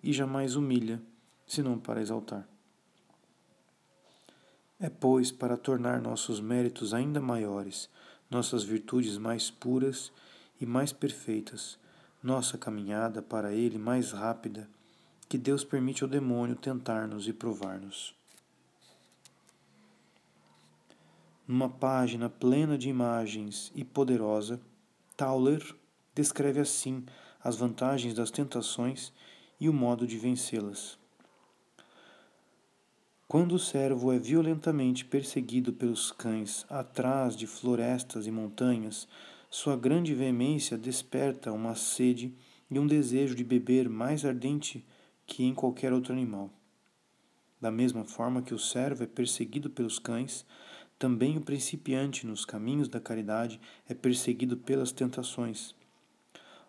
e 0.04 0.12
jamais 0.12 0.58
humilha 0.58 1.02
senão 1.48 1.80
para 1.80 2.02
exaltar. 2.02 2.46
É, 4.78 4.90
pois, 4.90 5.32
para 5.32 5.56
tornar 5.56 6.02
nossos 6.02 6.42
méritos 6.42 6.94
ainda 6.94 7.22
maiores, 7.22 7.90
nossas 8.30 8.66
virtudes 8.66 9.18
mais 9.18 9.50
puras 9.50 10.12
e 10.60 10.66
mais 10.66 10.92
perfeitas, 10.92 11.80
nossa 12.22 12.58
caminhada 12.58 13.22
para 13.22 13.54
Ele 13.54 13.78
mais 13.78 14.12
rápida, 14.12 14.70
que 15.30 15.38
Deus 15.38 15.64
permite 15.64 16.04
ao 16.04 16.10
demônio 16.10 16.58
tentar-nos 16.58 17.26
e 17.26 17.32
provar-nos. 17.32 18.14
Numa 21.48 21.70
página 21.70 22.28
plena 22.28 22.76
de 22.76 22.90
imagens 22.90 23.72
e 23.76 23.84
poderosa, 23.84 24.60
Tauler 25.16 25.64
descreve 26.16 26.60
assim 26.60 27.06
as 27.44 27.56
vantagens 27.56 28.16
das 28.16 28.32
tentações 28.32 29.14
e 29.60 29.70
o 29.70 29.74
modo 29.74 30.08
de 30.08 30.18
vencê-las. 30.18 30.98
Quando 33.28 33.54
o 33.54 33.60
servo 33.60 34.12
é 34.12 34.18
violentamente 34.18 35.06
perseguido 35.06 35.72
pelos 35.72 36.12
cães 36.12 36.66
atrás 36.70 37.36
de 37.36 37.46
florestas 37.46 38.26
e 38.26 38.32
montanhas, 38.32 39.08
sua 39.50 39.78
grande 39.78 40.16
veemência 40.16 40.78
desperta 40.78 41.52
uma 41.52 41.76
sede 41.76 42.36
e 42.70 42.80
um 42.80 42.88
desejo 42.88 43.36
de 43.36 43.44
beber 43.44 43.88
mais 43.88 44.26
ardente 44.26 44.84
que 45.28 45.44
em 45.44 45.54
qualquer 45.54 45.94
outro 45.94 46.12
animal. 46.12 46.50
Da 47.62 47.72
mesma 47.72 48.04
forma 48.04 48.42
que 48.42 48.54
o 48.54 48.60
servo 48.60 49.04
é 49.04 49.08
perseguido 49.08 49.70
pelos 49.70 49.98
cães, 49.98 50.46
também 50.98 51.38
o 51.38 51.42
principiante 51.42 52.26
nos 52.26 52.46
caminhos 52.46 52.88
da 52.88 53.00
caridade 53.00 53.60
é 53.88 53.94
perseguido 53.94 54.56
pelas 54.56 54.92
tentações. 54.92 55.76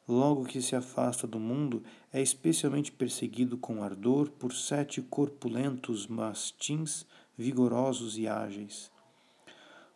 Logo 0.08 0.44
que 0.44 0.62
se 0.62 0.74
afasta 0.76 1.26
do 1.26 1.38
mundo, 1.38 1.82
é 2.12 2.20
especialmente 2.20 2.92
perseguido 2.92 3.56
com 3.56 3.82
ardor 3.82 4.30
por 4.30 4.52
sete 4.52 5.02
corpulentos 5.02 6.06
mastins 6.06 7.06
vigorosos 7.36 8.16
e 8.16 8.28
ágeis. 8.28 8.90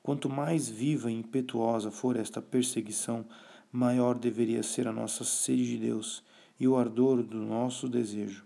Quanto 0.02 0.28
mais 0.28 0.68
viva 0.68 1.10
e 1.10 1.14
impetuosa 1.14 1.90
for 1.90 2.16
esta 2.16 2.40
perseguição, 2.40 3.24
maior 3.70 4.18
deveria 4.18 4.62
ser 4.62 4.88
a 4.88 4.92
nossa 4.92 5.24
sede 5.24 5.66
de 5.66 5.78
Deus 5.78 6.24
e 6.58 6.66
o 6.66 6.76
ardor 6.76 7.22
do 7.22 7.38
nosso 7.38 7.88
desejo. 7.88 8.44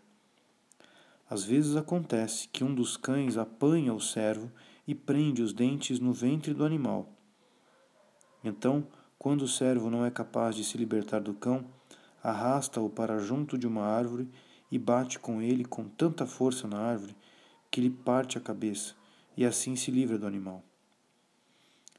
Às 1.28 1.44
vezes 1.44 1.76
acontece 1.76 2.48
que 2.48 2.62
um 2.62 2.74
dos 2.74 2.96
cães 2.96 3.38
apanha 3.38 3.94
o 3.94 4.00
servo 4.00 4.50
e 4.86 4.94
prende 4.94 5.42
os 5.42 5.52
dentes 5.52 5.98
no 5.98 6.12
ventre 6.12 6.52
do 6.52 6.64
animal. 6.64 7.08
Então, 8.42 8.86
quando 9.18 9.42
o 9.42 9.48
servo 9.48 9.90
não 9.90 10.04
é 10.04 10.10
capaz 10.10 10.54
de 10.54 10.64
se 10.64 10.76
libertar 10.76 11.20
do 11.20 11.32
cão, 11.32 11.64
arrasta-o 12.22 12.90
para 12.90 13.18
junto 13.18 13.56
de 13.56 13.66
uma 13.66 13.84
árvore 13.84 14.28
e 14.70 14.78
bate 14.78 15.18
com 15.18 15.40
ele 15.40 15.64
com 15.64 15.84
tanta 15.84 16.26
força 16.26 16.68
na 16.68 16.78
árvore 16.78 17.16
que 17.70 17.80
lhe 17.80 17.90
parte 17.90 18.38
a 18.38 18.40
cabeça, 18.40 18.94
e 19.36 19.44
assim 19.44 19.74
se 19.74 19.90
livra 19.90 20.16
do 20.16 20.26
animal. 20.26 20.62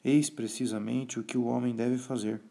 Eis 0.03 0.29
precisamente 0.29 1.19
o 1.19 1.23
que 1.23 1.38
o 1.38 1.45
homem 1.45 1.75
deve 1.75 1.97
fazer. 1.97 2.41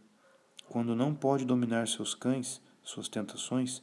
Quando 0.69 0.95
não 0.95 1.15
pode 1.15 1.45
dominar 1.45 1.89
seus 1.89 2.15
cães, 2.15 2.61
suas 2.83 3.09
tentações, 3.09 3.83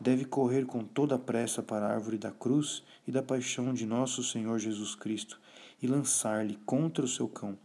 deve 0.00 0.24
correr 0.24 0.64
com 0.64 0.82
toda 0.82 1.14
a 1.14 1.18
pressa 1.18 1.62
para 1.62 1.86
a 1.86 1.92
árvore 1.92 2.16
da 2.18 2.30
cruz 2.30 2.82
e 3.06 3.12
da 3.12 3.22
paixão 3.22 3.74
de 3.74 3.84
nosso 3.84 4.24
Senhor 4.24 4.58
Jesus 4.58 4.94
Cristo 4.94 5.38
e 5.82 5.86
lançar-lhe 5.86 6.56
contra 6.66 7.04
o 7.04 7.08
seu 7.08 7.28
cão, 7.28 7.58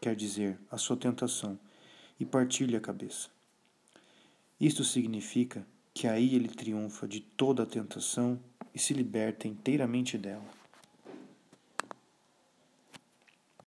quer 0.00 0.14
dizer, 0.14 0.58
a 0.70 0.76
sua 0.76 0.96
tentação, 0.96 1.58
e 2.18 2.24
partir-lhe 2.24 2.76
a 2.76 2.80
cabeça. 2.80 3.28
Isto 4.60 4.84
significa 4.84 5.66
que 5.92 6.06
aí 6.06 6.34
ele 6.34 6.48
triunfa 6.48 7.08
de 7.08 7.20
toda 7.20 7.64
a 7.64 7.66
tentação 7.66 8.38
e 8.74 8.78
se 8.78 8.94
liberta 8.94 9.48
inteiramente 9.48 10.16
dela. 10.16 10.61